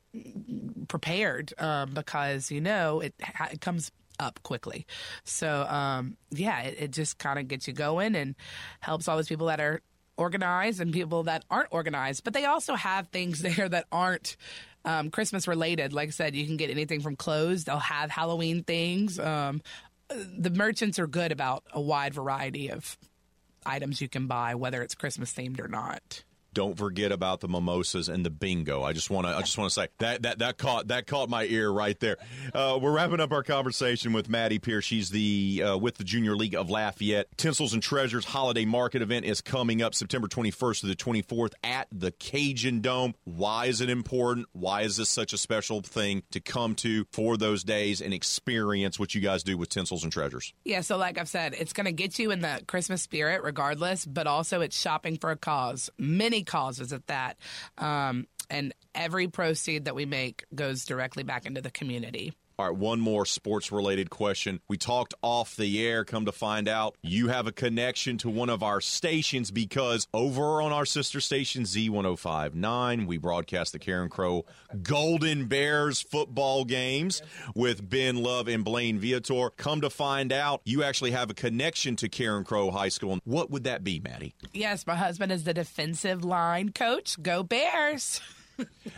[0.87, 3.13] prepared um, because you know it,
[3.51, 4.85] it comes up quickly.
[5.23, 8.35] So, um, yeah, it, it just kind of gets you going and
[8.79, 9.81] helps all those people that are
[10.17, 12.23] organized and people that aren't organized.
[12.23, 14.37] But they also have things there that aren't
[14.83, 15.93] um, Christmas related.
[15.93, 19.19] Like I said, you can get anything from clothes, they'll have Halloween things.
[19.19, 19.61] Um,
[20.07, 22.97] the merchants are good about a wide variety of
[23.65, 26.23] items you can buy, whether it's Christmas themed or not.
[26.55, 28.81] Don't forget about the mimosas and the bingo.
[28.81, 31.29] I just want to I just want to say that that that caught that caught
[31.29, 32.15] my ear right there.
[32.53, 34.85] Uh, we're wrapping up our conversation with Maddie Pierce.
[34.85, 37.27] She's the uh, with the Junior League of Lafayette.
[37.37, 41.89] Tinsels and Treasures Holiday Market event is coming up September 21st to the 24th at
[41.91, 43.15] the Cajun Dome.
[43.25, 44.47] Why is it important?
[44.53, 48.97] Why is this such a special thing to come to for those days and experience
[48.97, 50.53] what you guys do with Tinsels and Treasures?
[50.63, 54.05] Yeah, so like I've said, it's going to get you in the Christmas spirit regardless,
[54.05, 55.89] but also it's shopping for a cause.
[55.97, 57.37] Many causes at that.
[57.77, 62.33] Um, and every proceed that we make goes directly back into the community.
[62.57, 64.61] All right, one more sports related question.
[64.69, 66.05] We talked off the air.
[66.05, 70.61] Come to find out, you have a connection to one of our stations because over
[70.61, 74.43] on our sister station, Z1059, we broadcast the Carencro
[74.81, 77.21] Golden Bears football games
[77.55, 79.49] with Ben Love and Blaine Viator.
[79.57, 83.19] Come to find out, you actually have a connection to Carencro High School.
[83.25, 84.33] What would that be, Maddie?
[84.53, 87.21] Yes, my husband is the defensive line coach.
[87.21, 88.21] Go Bears!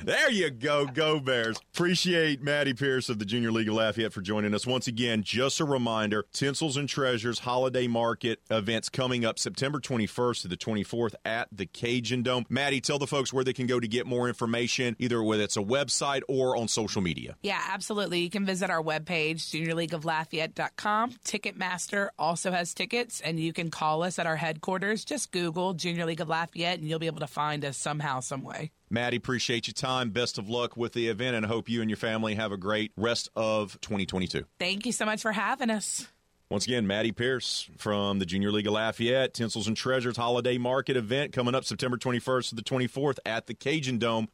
[0.03, 0.85] there you go.
[0.85, 1.59] Go Bears.
[1.73, 4.67] Appreciate Maddie Pierce of the Junior League of Lafayette for joining us.
[4.67, 10.41] Once again, just a reminder Tinsels and Treasures Holiday Market events coming up September 21st
[10.41, 12.45] to the 24th at the Cajun Dome.
[12.49, 15.57] Maddie, tell the folks where they can go to get more information, either whether it's
[15.57, 17.35] a website or on social media.
[17.41, 18.19] Yeah, absolutely.
[18.19, 21.11] You can visit our webpage, juniorleagueoflafayette.com.
[21.25, 25.05] Ticketmaster also has tickets, and you can call us at our headquarters.
[25.05, 28.43] Just Google Junior League of Lafayette, and you'll be able to find us somehow, some
[28.43, 28.71] way.
[28.89, 30.11] Maddie, appreciate your time.
[30.11, 32.57] Best of luck with the event, and I hope you and your family have a
[32.57, 34.45] great rest of 2022.
[34.59, 36.07] Thank you so much for having us.
[36.49, 40.95] Once again, Maddie Pierce from the Junior League of Lafayette, Tinsels and Treasures Holiday Market
[40.95, 44.29] event coming up September 21st to the 24th at the Cajun Dome.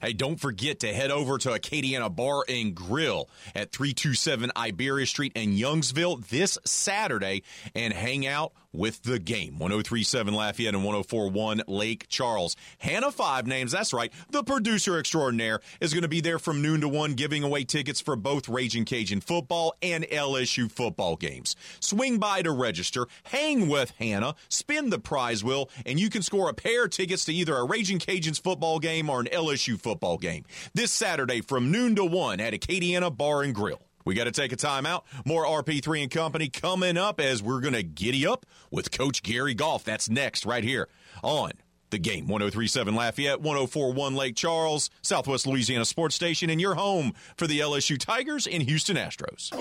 [0.00, 5.32] Hey, don't forget to head over to Acadiana Bar and Grill at 327 Iberia Street
[5.34, 7.42] in Youngsville this Saturday
[7.74, 9.58] and hang out with the game.
[9.58, 12.56] 1037 Lafayette and 1041 Lake Charles.
[12.78, 16.80] Hannah Five Names, that's right, the producer extraordinaire, is going to be there from noon
[16.82, 21.56] to 1 giving away tickets for both Ragin' Cajun football and LSU football games.
[21.80, 26.48] Swing by to register, hang with Hannah, spin the prize wheel, and you can score
[26.48, 30.18] a pair of tickets to either a Ragin' Cajuns football game or an LSU football
[30.18, 30.44] game.
[30.74, 33.85] This Saturday from noon to 1 at Acadiana Bar and Grill.
[34.06, 35.02] We got to take a timeout.
[35.26, 39.52] More RP3 and Company coming up as we're going to giddy up with Coach Gary
[39.52, 39.84] Goff.
[39.84, 40.88] That's next, right here
[41.22, 41.52] on
[41.90, 42.28] the game.
[42.28, 47.98] 1037 Lafayette, 1041 Lake Charles, Southwest Louisiana Sports Station, and your home for the LSU
[47.98, 49.52] Tigers and Houston Astros.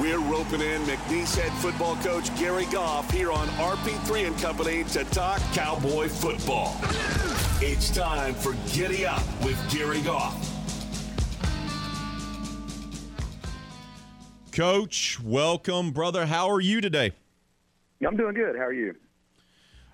[0.00, 5.04] We're roping in McNeese head football coach Gary Goff here on RP3 and Company to
[5.04, 6.76] talk Cowboy football.
[7.60, 10.55] It's time for Giddy Up with Gary Goff.
[14.56, 16.24] Coach, welcome, brother.
[16.24, 17.12] How are you today?
[18.06, 18.56] I'm doing good.
[18.56, 18.94] How are you?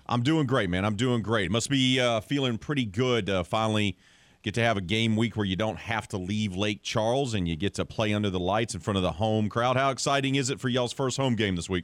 [0.07, 0.85] I'm doing great, man.
[0.85, 1.51] I'm doing great.
[1.51, 3.29] Must be uh, feeling pretty good.
[3.29, 3.97] Uh, finally,
[4.41, 7.45] get to have a game week where you don't have to leave Lake Charles and
[7.45, 9.75] you get to play under the lights in front of the home crowd.
[9.75, 11.83] How exciting is it for y'all's first home game this week?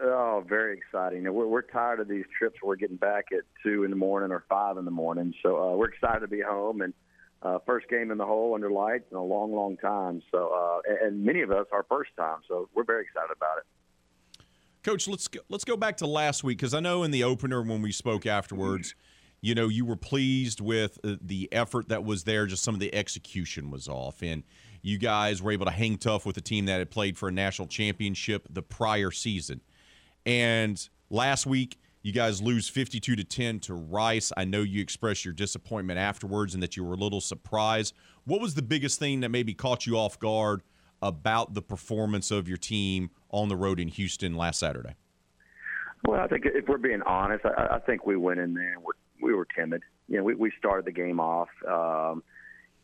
[0.00, 1.24] Oh, very exciting.
[1.24, 4.30] We're, we're tired of these trips where we're getting back at two in the morning
[4.30, 5.34] or five in the morning.
[5.42, 6.94] So uh, we're excited to be home and
[7.42, 10.22] uh, first game in the hole under lights in a long, long time.
[10.30, 12.38] So, uh, and many of us our first time.
[12.48, 13.64] So we're very excited about it.
[14.82, 17.62] Coach, let's go, let's go back to last week because I know in the opener
[17.62, 18.94] when we spoke afterwards,
[19.40, 22.46] you know, you were pleased with uh, the effort that was there.
[22.46, 24.42] Just some of the execution was off, and
[24.80, 27.32] you guys were able to hang tough with a team that had played for a
[27.32, 29.60] national championship the prior season.
[30.26, 34.32] And last week, you guys lose 52 to 10 to Rice.
[34.36, 37.94] I know you expressed your disappointment afterwards and that you were a little surprised.
[38.24, 40.62] What was the biggest thing that maybe caught you off guard
[41.00, 44.94] about the performance of your team on the road in Houston last Saturday?
[46.04, 48.94] Well, I think if we're being honest, I, I think we went in there we're,
[49.20, 49.82] we were timid.
[50.08, 52.24] You know, we, we started the game off, um,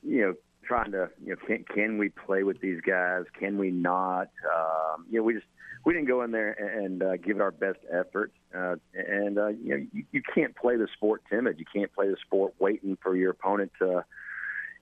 [0.05, 0.35] you know,
[0.65, 3.25] trying to, you know, can, can we play with these guys?
[3.39, 4.29] Can we not?
[4.47, 5.47] Um, you know, we just
[5.89, 8.31] we didn't go in there and uh, give it our best effort.
[8.55, 11.59] Uh, and uh, you know, you, you can't play the sport timid.
[11.59, 14.05] You can't play the sport waiting for your opponent to,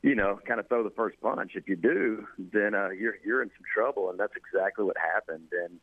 [0.03, 1.53] you know, kind of throw the first punch.
[1.55, 5.47] If you do, then uh, you're you're in some trouble, and that's exactly what happened.
[5.53, 5.79] And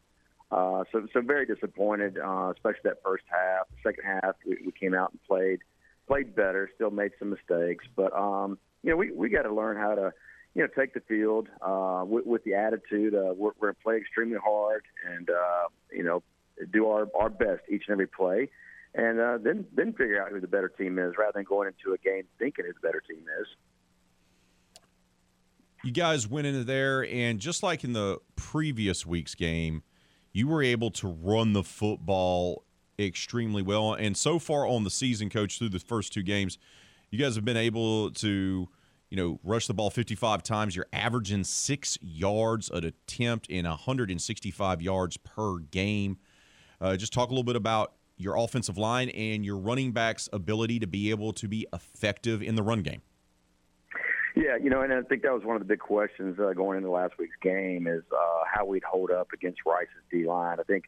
[0.52, 3.70] uh, so, so very disappointed, uh, especially that first half.
[3.70, 5.60] The second half, we, we came out and played
[6.06, 6.70] played better.
[6.76, 10.12] Still made some mistakes, but um, you know, we we got to learn how to
[10.56, 13.16] you know, take the field uh, with, with the attitude.
[13.16, 16.22] Uh, we're, we're going to play extremely hard and, uh, you know,
[16.72, 18.50] do our, our best each and every play.
[18.94, 21.96] And uh, then, then figure out who the better team is rather than going into
[21.96, 23.48] a game thinking who the better team is.
[25.84, 29.82] You guys went into there, and just like in the previous week's game,
[30.32, 32.64] you were able to run the football
[33.00, 33.94] extremely well.
[33.94, 36.60] And so far on the season, coach, through the first two games,
[37.10, 38.70] you guys have been able to–
[39.14, 40.76] you know, rush the ball 55 times.
[40.76, 46.18] You're averaging six yards an attempt in 165 yards per game.
[46.82, 50.80] Uh, just talk a little bit about your offensive line and your running backs' ability
[50.80, 53.04] to be able to be effective in the run game.
[54.36, 56.80] Yeah, you know, and I think that was one of the big questions uh, going
[56.80, 60.60] into last week's game is uh, how we'd hold up against Rice's D line.
[60.60, 60.86] I think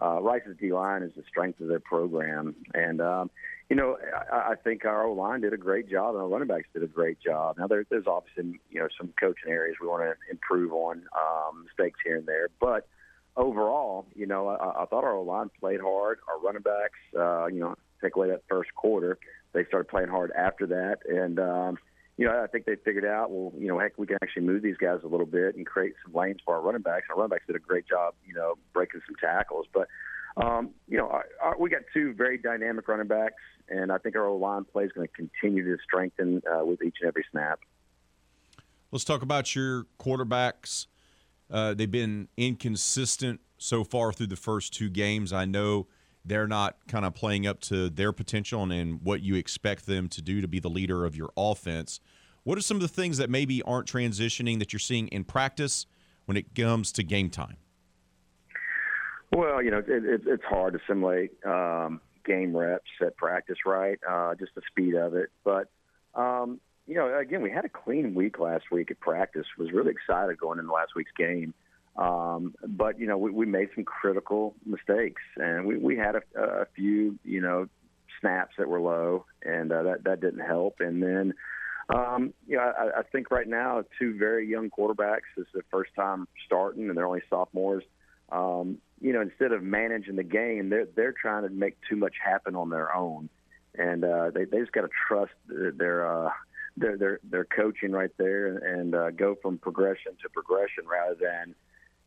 [0.00, 3.30] uh, Rice's D line is the strength of their program, and um,
[3.68, 3.96] you know
[4.32, 6.82] I, I think our O line did a great job, and our running backs did
[6.82, 7.56] a great job.
[7.58, 11.64] Now there, there's obviously you know some coaching areas we want to improve on, um,
[11.64, 12.88] mistakes here and there, but
[13.36, 16.18] overall, you know I, I thought our O line played hard.
[16.28, 19.18] Our running backs, uh, you know, take away that first quarter,
[19.52, 21.78] they started playing hard after that, and um,
[22.16, 24.62] you know, I think they figured out, well, you know, heck, we can actually move
[24.62, 27.06] these guys a little bit and create some lanes for our running backs.
[27.10, 29.66] Our running backs did a great job, you know, breaking some tackles.
[29.72, 29.88] But,
[30.38, 34.16] um, you know, our, our, we got two very dynamic running backs, and I think
[34.16, 37.60] our line play is going to continue to strengthen uh, with each and every snap.
[38.92, 40.86] Let's talk about your quarterbacks.
[41.50, 45.32] Uh, they've been inconsistent so far through the first two games.
[45.32, 45.86] I know
[46.24, 50.08] they're not kind of playing up to their potential and, and what you expect them
[50.08, 52.00] to do to be the leader of your offense.
[52.42, 55.86] What are some of the things that maybe aren't transitioning that you're seeing in practice
[56.26, 57.56] when it comes to game time?
[59.32, 63.98] Well, you know, it, it, it's hard to simulate um, game reps at practice, right?
[64.08, 65.30] Uh, just the speed of it.
[65.44, 65.70] But,
[66.14, 69.46] um, you know, again, we had a clean week last week at practice.
[69.58, 71.54] Was really excited going into last week's game.
[71.96, 76.22] Um, but you know, we, we made some critical mistakes, and we, we had a,
[76.38, 77.68] a few, you know,
[78.20, 80.76] snaps that were low, and uh, that that didn't help.
[80.80, 81.32] And then,
[81.88, 85.32] um, you know, I, I think right now, two very young quarterbacks.
[85.36, 87.84] This is their first time starting, and they're only sophomores.
[88.30, 92.14] Um, you know, instead of managing the game, they're they're trying to make too much
[92.22, 93.28] happen on their own,
[93.74, 96.30] and uh, they they just got to trust their uh,
[96.76, 101.54] their their their coaching right there, and uh, go from progression to progression rather than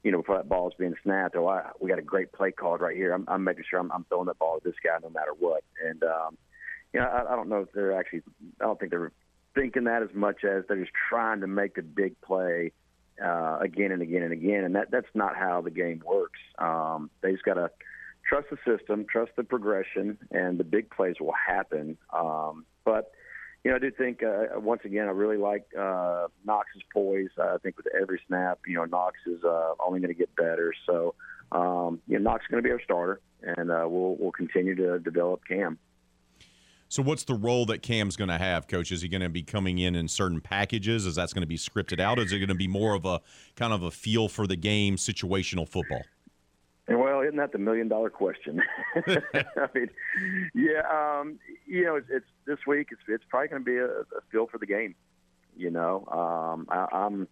[0.04, 2.52] you know, before that ball is being snapped, oh, I, we got a great play
[2.52, 3.12] called right here.
[3.12, 5.64] I'm, I'm making sure I'm, I'm throwing that ball at this guy no matter what.
[5.86, 6.38] And, um,
[6.94, 8.22] you know, I, I don't know if they're actually,
[8.62, 9.12] I don't think they're
[9.56, 12.72] thinking that as much as they're just trying to make a big play
[13.24, 14.64] uh, again and again and again.
[14.64, 16.40] And that, that's not how the game works.
[16.58, 17.70] Um, they just got to
[18.28, 21.98] trust the system, trust the progression, and the big plays will happen.
[22.14, 23.12] Um, but,
[23.64, 27.30] you know, I do think uh, once again I really like uh, Knox's poise.
[27.38, 30.74] I think with every snap, you know, Knox is uh, only going to get better.
[30.86, 31.16] So,
[31.52, 34.76] um, you know, Knox is going to be our starter, and uh, we'll we'll continue
[34.76, 35.80] to develop Cam.
[36.92, 38.92] So, what's the role that Cam's going to have, Coach?
[38.92, 41.06] Is he going to be coming in in certain packages?
[41.06, 42.18] Is that going to be scripted out?
[42.18, 43.22] Is it going to be more of a
[43.56, 46.02] kind of a feel for the game, situational football?
[46.88, 48.64] And well, isn't that the million dollar question?
[48.96, 49.90] I mean,
[50.56, 51.38] yeah, um,
[51.68, 52.88] you know, it's, it's this week.
[52.92, 54.96] It's it's probably going to be a, a feel for the game.
[55.56, 57.28] You know, um, I, I'm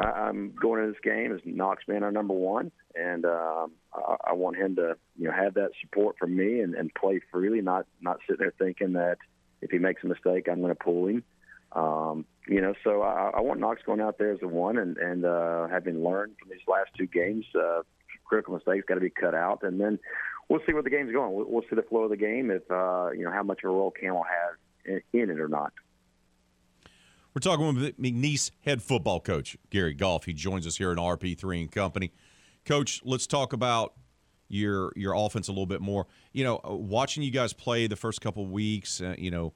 [0.00, 4.32] I'm going to this game as Knox being our number one, and um, I, I
[4.34, 7.86] want him to you know have that support from me and, and play freely, not
[8.00, 9.18] not sitting there thinking that
[9.60, 11.24] if he makes a mistake, I'm going to pull him.
[11.72, 14.96] Um, you know, so I, I want Knox going out there as the one, and
[14.98, 17.82] and uh, having learned from these last two games, uh,
[18.24, 19.98] critical mistakes got to be cut out, and then
[20.48, 21.34] we'll see where the game's going.
[21.34, 23.70] We'll, we'll see the flow of the game if uh, you know how much of
[23.70, 25.72] a role Cam will have in, in it or not.
[27.34, 30.24] We're talking with McNeese head football coach Gary Goff.
[30.24, 32.12] He joins us here in RP3 and Company.
[32.64, 33.94] Coach, let's talk about
[34.48, 36.06] your your offense a little bit more.
[36.32, 39.52] You know, uh, watching you guys play the first couple weeks, uh, you know,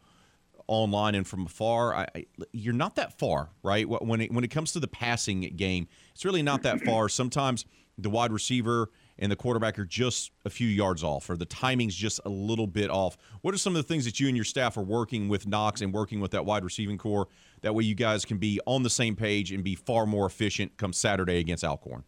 [0.66, 3.89] online and from afar, I, I, you're not that far, right?
[3.89, 7.09] When it when it comes to the passing game, it's really not that far.
[7.09, 7.65] Sometimes
[7.99, 11.94] the wide receiver and the quarterback are just a few yards off, or the timing's
[11.94, 13.16] just a little bit off.
[13.43, 15.81] What are some of the things that you and your staff are working with Knox
[15.81, 17.28] and working with that wide receiving corps?
[17.62, 20.76] That way, you guys can be on the same page and be far more efficient
[20.76, 22.05] come Saturday against Alcorn.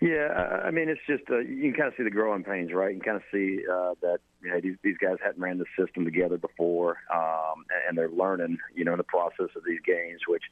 [0.00, 2.94] Yeah, I mean, it's just uh, you can kind of see the growing pains, right?
[2.94, 5.64] You can kind of see uh, that you know these these guys hadn't ran the
[5.76, 10.20] system together before, um, and they're learning, you know, in the process of these games,
[10.28, 10.44] which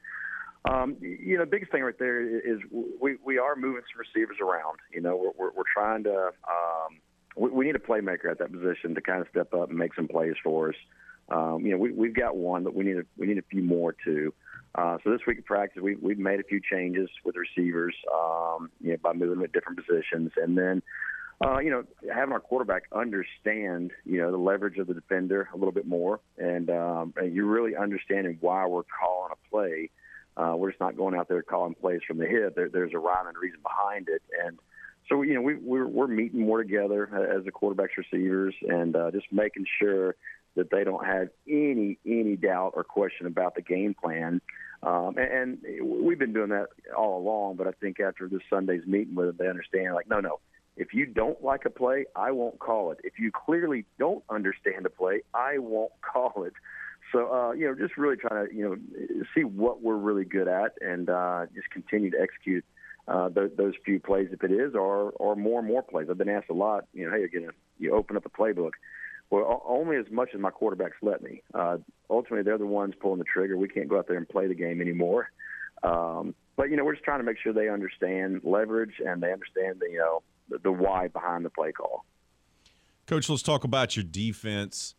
[0.69, 2.59] um, you know, biggest thing right there is
[3.01, 4.79] we we are moving some receivers around.
[4.93, 6.99] You know, we're we're, we're trying to um,
[7.37, 9.95] we, we need a playmaker at that position to kind of step up and make
[9.95, 10.75] some plays for us.
[11.29, 13.63] Um, you know, we we've got one, but we need a we need a few
[13.63, 14.33] more too.
[14.75, 18.71] Uh, so this week in practice, we, we've made a few changes with receivers, um,
[18.83, 20.83] you know, by moving them at different positions, and then,
[21.43, 21.83] uh, you know,
[22.13, 26.21] having our quarterback understand, you know, the leverage of the defender a little bit more,
[26.37, 29.91] and, um, and you're really understanding why we're calling a play
[30.37, 32.55] uh, we're just not going out there calling plays from the hip.
[32.55, 34.59] There, there's a rhyme and reason behind it, and
[35.09, 37.05] so you know we, we're we're meeting more together
[37.37, 40.15] as the quarterbacks receivers and uh, just making sure
[40.57, 44.41] that they don't have any any doubt or question about the game plan.
[44.83, 46.67] Um, and, and we've been doing that
[46.97, 50.21] all along, but I think after this Sunday's meeting with them, they understand like, no,
[50.21, 50.39] no,
[50.77, 52.99] if you don't like a play, I won't call it.
[53.03, 56.53] If you clearly don't understand a play, I won't call it.
[57.13, 60.49] So uh, you know, just really trying to you know see what we're really good
[60.49, 62.65] at and uh, just continue to execute
[63.09, 66.09] uh, th- those few plays, if it is, or or more and more plays.
[66.11, 66.87] I've been asked a lot.
[66.93, 68.73] You know, hey, you're gonna you open up the playbook.
[69.31, 71.43] Well, only as much as my quarterbacks let me.
[71.53, 71.79] Uh,
[72.09, 73.57] ultimately, they're the ones pulling the trigger.
[73.57, 75.31] We can't go out there and play the game anymore.
[75.83, 79.33] Um, but you know, we're just trying to make sure they understand leverage and they
[79.33, 82.05] understand the you know the, the why behind the play call.
[83.07, 84.95] Coach, let's talk about your defense.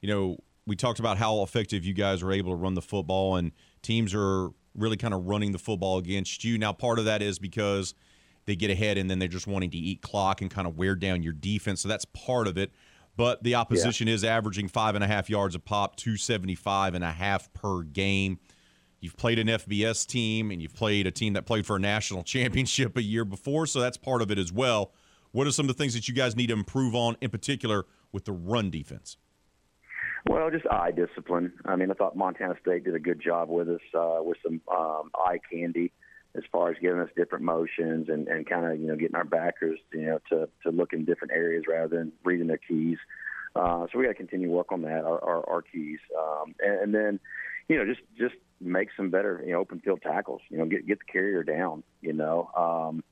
[0.00, 0.36] You know,
[0.66, 3.52] we talked about how effective you guys are able to run the football, and
[3.82, 6.58] teams are really kind of running the football against you.
[6.58, 7.94] Now, part of that is because
[8.46, 10.94] they get ahead and then they're just wanting to eat clock and kind of wear
[10.94, 11.80] down your defense.
[11.80, 12.72] So that's part of it.
[13.16, 14.14] But the opposition yeah.
[14.14, 18.38] is averaging five and a half yards a pop, 275 and a half per game.
[19.00, 22.22] You've played an FBS team and you've played a team that played for a national
[22.24, 24.92] championship a year before, so that's part of it as well.
[25.32, 27.86] What are some of the things that you guys need to improve on, in particular
[28.12, 29.16] with the run defense?
[30.26, 31.52] Well, just eye discipline.
[31.66, 34.60] I mean, I thought Montana State did a good job with us uh, with some
[34.74, 35.92] um, eye candy
[36.36, 39.24] as far as giving us different motions and, and kind of you know getting our
[39.24, 42.98] backers you know to to look in different areas rather than reading their keys.
[43.56, 46.80] Uh, so we got to continue work on that our our, our keys, um, and,
[46.80, 47.20] and then
[47.68, 50.40] you know just just make some better you know open field tackles.
[50.48, 51.82] You know get get the carrier down.
[52.00, 52.50] You know.
[52.56, 53.02] Um,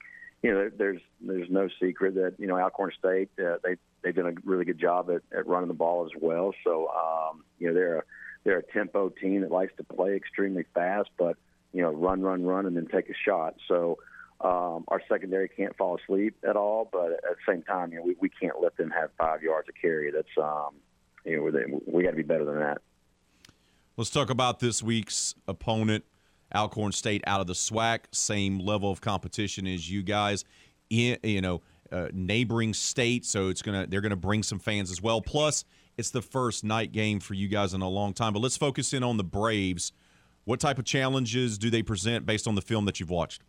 [0.43, 4.27] you know, there's there's no secret that you know Alcorn State uh, they they've done
[4.27, 6.53] a really good job at, at running the ball as well.
[6.65, 8.03] So um, you know they're a,
[8.43, 11.36] they're a tempo team that likes to play extremely fast, but
[11.73, 13.55] you know run, run, run, and then take a shot.
[13.69, 13.99] So
[14.40, 18.05] um, our secondary can't fall asleep at all, but at the same time, you know
[18.05, 20.11] we, we can't let them have five yards of carry.
[20.11, 20.74] That's um,
[21.24, 22.78] you know we, got to be better than that.
[23.97, 26.05] Let's talk about this week's opponent.
[26.55, 30.44] Alcorn State out of the SWAC, same level of competition as you guys.
[30.90, 35.01] In, you know, uh, neighboring state, so it's gonna they're gonna bring some fans as
[35.01, 35.20] well.
[35.20, 35.65] Plus,
[35.97, 38.32] it's the first night game for you guys in a long time.
[38.32, 39.93] But let's focus in on the Braves.
[40.44, 43.43] What type of challenges do they present based on the film that you've watched?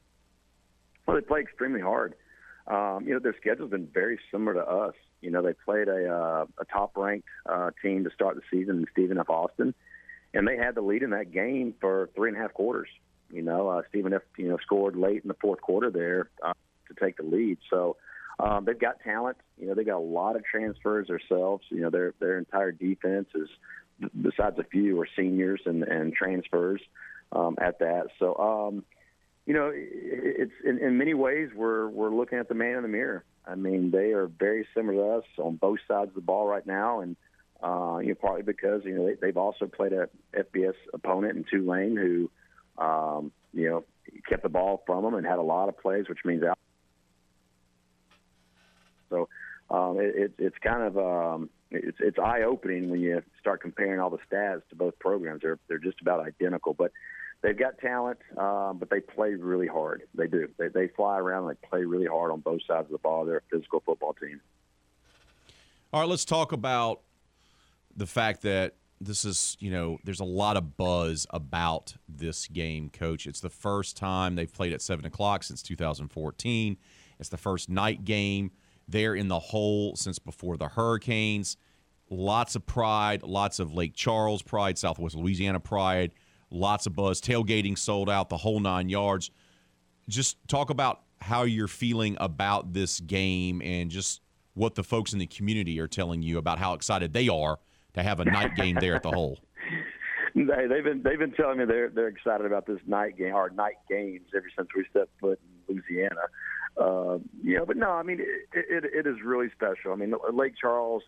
[1.05, 2.15] Well, they play extremely hard.
[2.67, 4.93] Um, you know, their schedule's been very similar to us.
[5.21, 9.17] You know, they played a, uh, a top-ranked uh, team to start the season Stephen
[9.17, 9.29] F.
[9.29, 9.73] Austin,
[10.33, 12.89] and they had the lead in that game for three and a half quarters.
[13.31, 14.21] You know, uh, Stephen F.
[14.37, 16.53] You know scored late in the fourth quarter there uh,
[16.87, 17.57] to take the lead.
[17.69, 17.97] So
[18.39, 19.37] um, they've got talent.
[19.59, 21.63] You know, they got a lot of transfers themselves.
[21.69, 23.49] You know, their their entire defense is,
[23.99, 26.81] besides a few, are seniors and and transfers
[27.31, 28.07] um, at that.
[28.19, 28.83] So, um,
[29.45, 32.89] you know, it's in, in many ways we're we're looking at the man in the
[32.89, 33.23] mirror.
[33.45, 36.65] I mean, they are very similar to us on both sides of the ball right
[36.65, 37.15] now, and
[37.61, 41.43] uh, you know, partly because you know they, they've also played a FBS opponent in
[41.43, 42.29] Tulane who,
[42.83, 43.83] um, you know,
[44.29, 46.57] kept the ball from them and had a lot of plays, which means out.
[49.09, 49.27] so
[49.69, 53.99] um, it, it, it's kind of um, it's, it's eye opening when you start comparing
[53.99, 55.41] all the stats to both programs.
[55.41, 56.91] They're they're just about identical, but
[57.41, 60.03] they've got talent, um, but they play really hard.
[60.15, 60.47] They do.
[60.57, 61.47] They, they fly around.
[61.47, 63.25] and They play really hard on both sides of the ball.
[63.25, 64.41] They're a physical football team.
[65.91, 67.01] All right, let's talk about
[67.95, 72.89] the fact that this is, you know, there's a lot of buzz about this game,
[72.89, 73.27] Coach.
[73.27, 76.77] It's the first time they've played at seven o'clock since 2014.
[77.19, 78.51] It's the first night game
[78.87, 81.57] there in the hole since before the hurricanes.
[82.09, 86.11] Lots of pride, lots of Lake Charles pride, Southwest Louisiana pride,
[86.51, 87.21] lots of buzz.
[87.21, 89.31] Tailgating sold out, the whole nine yards.
[90.07, 94.21] Just talk about how you're feeling about this game and just
[94.53, 97.59] what the folks in the community are telling you about how excited they are
[97.93, 99.39] to have a night game there at the hole.
[100.35, 103.51] They, they've been they've been telling me they're they're excited about this night game or
[103.51, 105.39] night games ever since we stepped foot
[105.69, 106.21] in Louisiana.
[106.75, 109.91] Uh, yeah, but no, I mean it, it, it is really special.
[109.91, 111.03] I mean Lake Charles,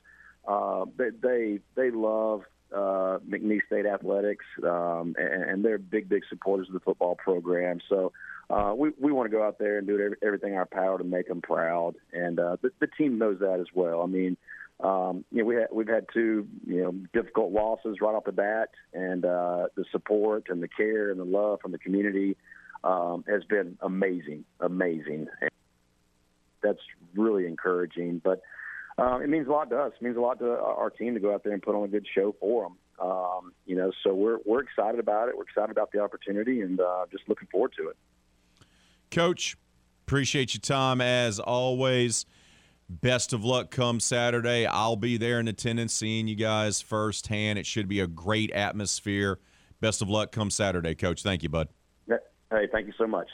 [0.48, 2.44] uh, they they they love
[2.74, 7.80] uh, McNeese State athletics, um, and, and they're big big supporters of the football program.
[7.90, 8.12] So
[8.50, 10.98] uh, we we want to go out there and do every, everything in our power
[10.98, 14.02] to make them proud, and uh, the, the team knows that as well.
[14.02, 14.38] I mean.
[14.82, 18.34] Um, you know, we had, we've had two, you know, difficult losses right off the
[18.34, 22.36] bat, and uh, the support and the care and the love from the community
[22.84, 25.28] um, has been amazing, amazing.
[26.66, 26.86] And that's
[27.16, 28.22] really encouraging.
[28.24, 28.42] But
[28.98, 29.94] uh, it means a lot to us.
[30.00, 31.88] It means a lot to our team to go out there and put on a
[31.88, 32.78] good show for them.
[32.98, 35.38] Um, you know, so we're we're excited about it.
[35.38, 37.98] We're excited about the opportunity, and uh, just looking forward to it.
[39.12, 39.58] Coach,
[40.06, 42.26] appreciate your time as always.
[42.88, 44.66] Best of luck come Saturday.
[44.66, 47.60] I'll be there in attendance, seeing you guys firsthand.
[47.60, 49.40] It should be a great atmosphere.
[49.82, 51.24] Best of luck come Saturday, Coach.
[51.24, 51.68] Thank you, bud.
[52.52, 53.28] Hey, thank you so much.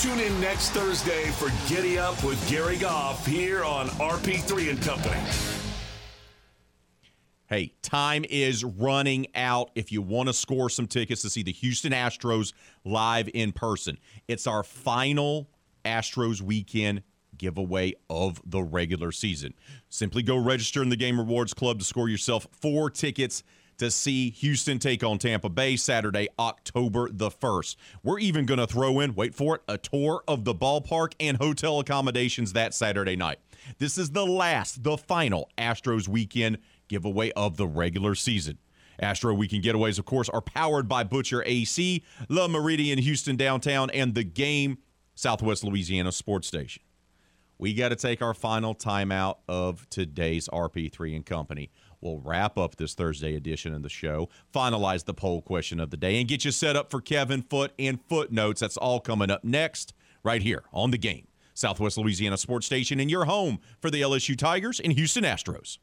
[0.00, 5.20] Tune in next Thursday for Giddy Up with Gary Goff here on RP3 and Company.
[7.48, 11.52] Hey, time is running out if you want to score some tickets to see the
[11.52, 13.98] Houston Astros live in person.
[14.26, 15.50] It's our final
[15.84, 17.02] Astros weekend
[17.36, 19.52] giveaway of the regular season.
[19.90, 23.42] Simply go register in the Game Rewards Club to score yourself four tickets
[23.80, 27.76] to see Houston take on Tampa Bay Saturday, October the 1st.
[28.02, 31.38] We're even going to throw in, wait for it, a tour of the ballpark and
[31.38, 33.38] hotel accommodations that Saturday night.
[33.78, 36.58] This is the last, the final Astros weekend
[36.88, 38.58] giveaway of the regular season.
[38.98, 44.14] Astro Weekend Getaways, of course, are powered by Butcher AC, Le Meridien Houston Downtown, and
[44.14, 44.76] the Game
[45.14, 46.82] Southwest Louisiana Sports Station.
[47.56, 51.70] We got to take our final timeout of today's RP3 and Company.
[52.00, 55.96] We'll wrap up this Thursday edition of the show, finalize the poll question of the
[55.96, 58.60] day, and get you set up for Kevin Foot and Footnotes.
[58.60, 61.26] That's all coming up next, right here on the game.
[61.52, 65.78] Southwest Louisiana Sports Station, and your home for the LSU Tigers and Houston Astros.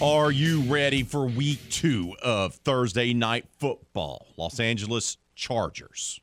[0.00, 4.26] Are you ready for week two of Thursday night football?
[4.36, 6.20] Los Angeles Chargers,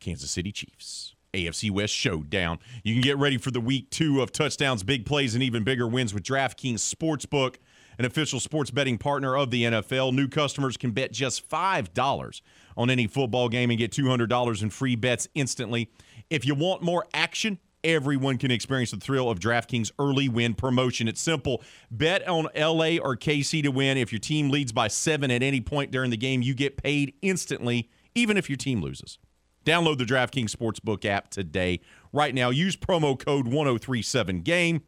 [0.00, 2.58] Kansas City Chiefs, AFC West showdown.
[2.82, 5.86] You can get ready for the week two of touchdowns, big plays, and even bigger
[5.86, 7.56] wins with DraftKings Sportsbook,
[7.98, 10.14] an official sports betting partner of the NFL.
[10.14, 12.40] New customers can bet just $5
[12.76, 15.90] on any football game and get $200 in free bets instantly.
[16.30, 21.06] If you want more action, everyone can experience the thrill of DraftKings early win promotion.
[21.06, 21.62] It's simple.
[21.90, 23.98] Bet on LA or KC to win.
[23.98, 27.14] If your team leads by seven at any point during the game, you get paid
[27.22, 29.18] instantly, even if your team loses.
[29.64, 31.80] Download the DraftKings Sportsbook app today.
[32.12, 34.82] Right now, use promo code 1037GAME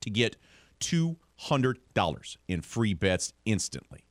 [0.00, 0.36] to get
[0.80, 4.04] $200 in free bets instantly.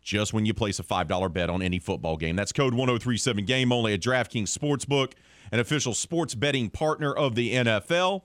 [0.00, 2.36] Just when you place a $5 bet on any football game.
[2.36, 5.12] That's code 1037GAME only at DraftKings Sportsbook
[5.52, 8.22] an official sports betting partner of the NFL.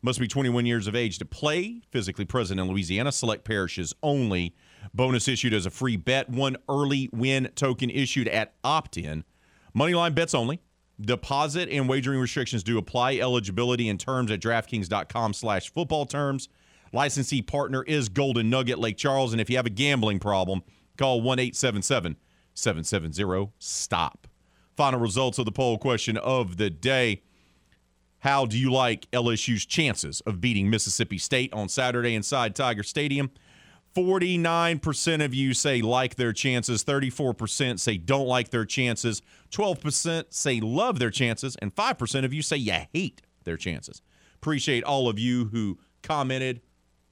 [0.00, 1.82] Must be 21 years of age to play.
[1.90, 3.10] Physically present in Louisiana.
[3.10, 4.54] Select parishes only.
[4.94, 6.30] Bonus issued as a free bet.
[6.30, 9.24] One early win token issued at opt in.
[9.78, 10.60] Moneyline bets only.
[11.00, 13.16] Deposit and wagering restrictions do apply.
[13.16, 16.48] Eligibility and terms at DraftKings.com slash football terms.
[16.92, 19.32] Licensee partner is Golden Nugget Lake Charles.
[19.32, 20.62] And if you have a gambling problem,
[20.96, 22.16] call 1 877
[22.54, 24.26] 770 STOP
[24.78, 27.20] final results of the poll question of the day.
[28.20, 33.32] How do you like LSU's chances of beating Mississippi State on Saturday inside Tiger Stadium?
[33.94, 40.60] 49% of you say like their chances, 34% say don't like their chances, 12% say
[40.60, 44.02] love their chances, and 5% of you say you hate their chances.
[44.36, 46.60] Appreciate all of you who commented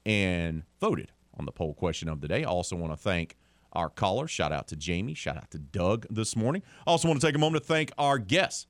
[0.05, 2.43] and voted on the poll question of the day.
[2.43, 3.35] Also want to thank
[3.73, 4.27] our caller.
[4.27, 5.13] Shout out to Jamie.
[5.13, 6.63] Shout out to Doug this morning.
[6.85, 8.67] Also, want to take a moment to thank our guests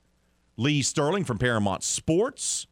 [0.56, 2.66] Lee Sterling from Paramount Sports,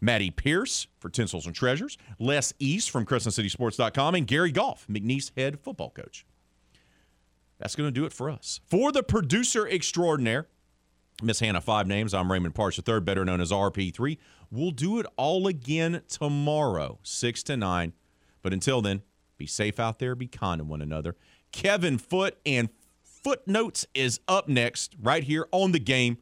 [0.00, 5.60] Maddie Pierce for Tinsels and Treasures, Les East from CrescentCitySports.com, and Gary Goff, McNeese head
[5.60, 6.24] football coach.
[7.58, 8.60] That's going to do it for us.
[8.66, 10.46] For the producer extraordinaire,
[11.22, 14.18] Miss Hannah Five Names, I'm Raymond Partsch III, better known as RP3.
[14.50, 17.92] We'll do it all again tomorrow, 6 to 9.
[18.42, 19.02] But until then,
[19.36, 21.16] be safe out there, be kind to one another.
[21.50, 22.68] Kevin Foot and
[23.02, 26.18] Footnotes is up next right here on the game.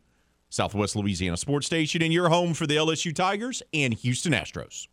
[0.56, 4.88] Southwest Louisiana Sports Station and your home for the LSU Tigers and Houston Astros.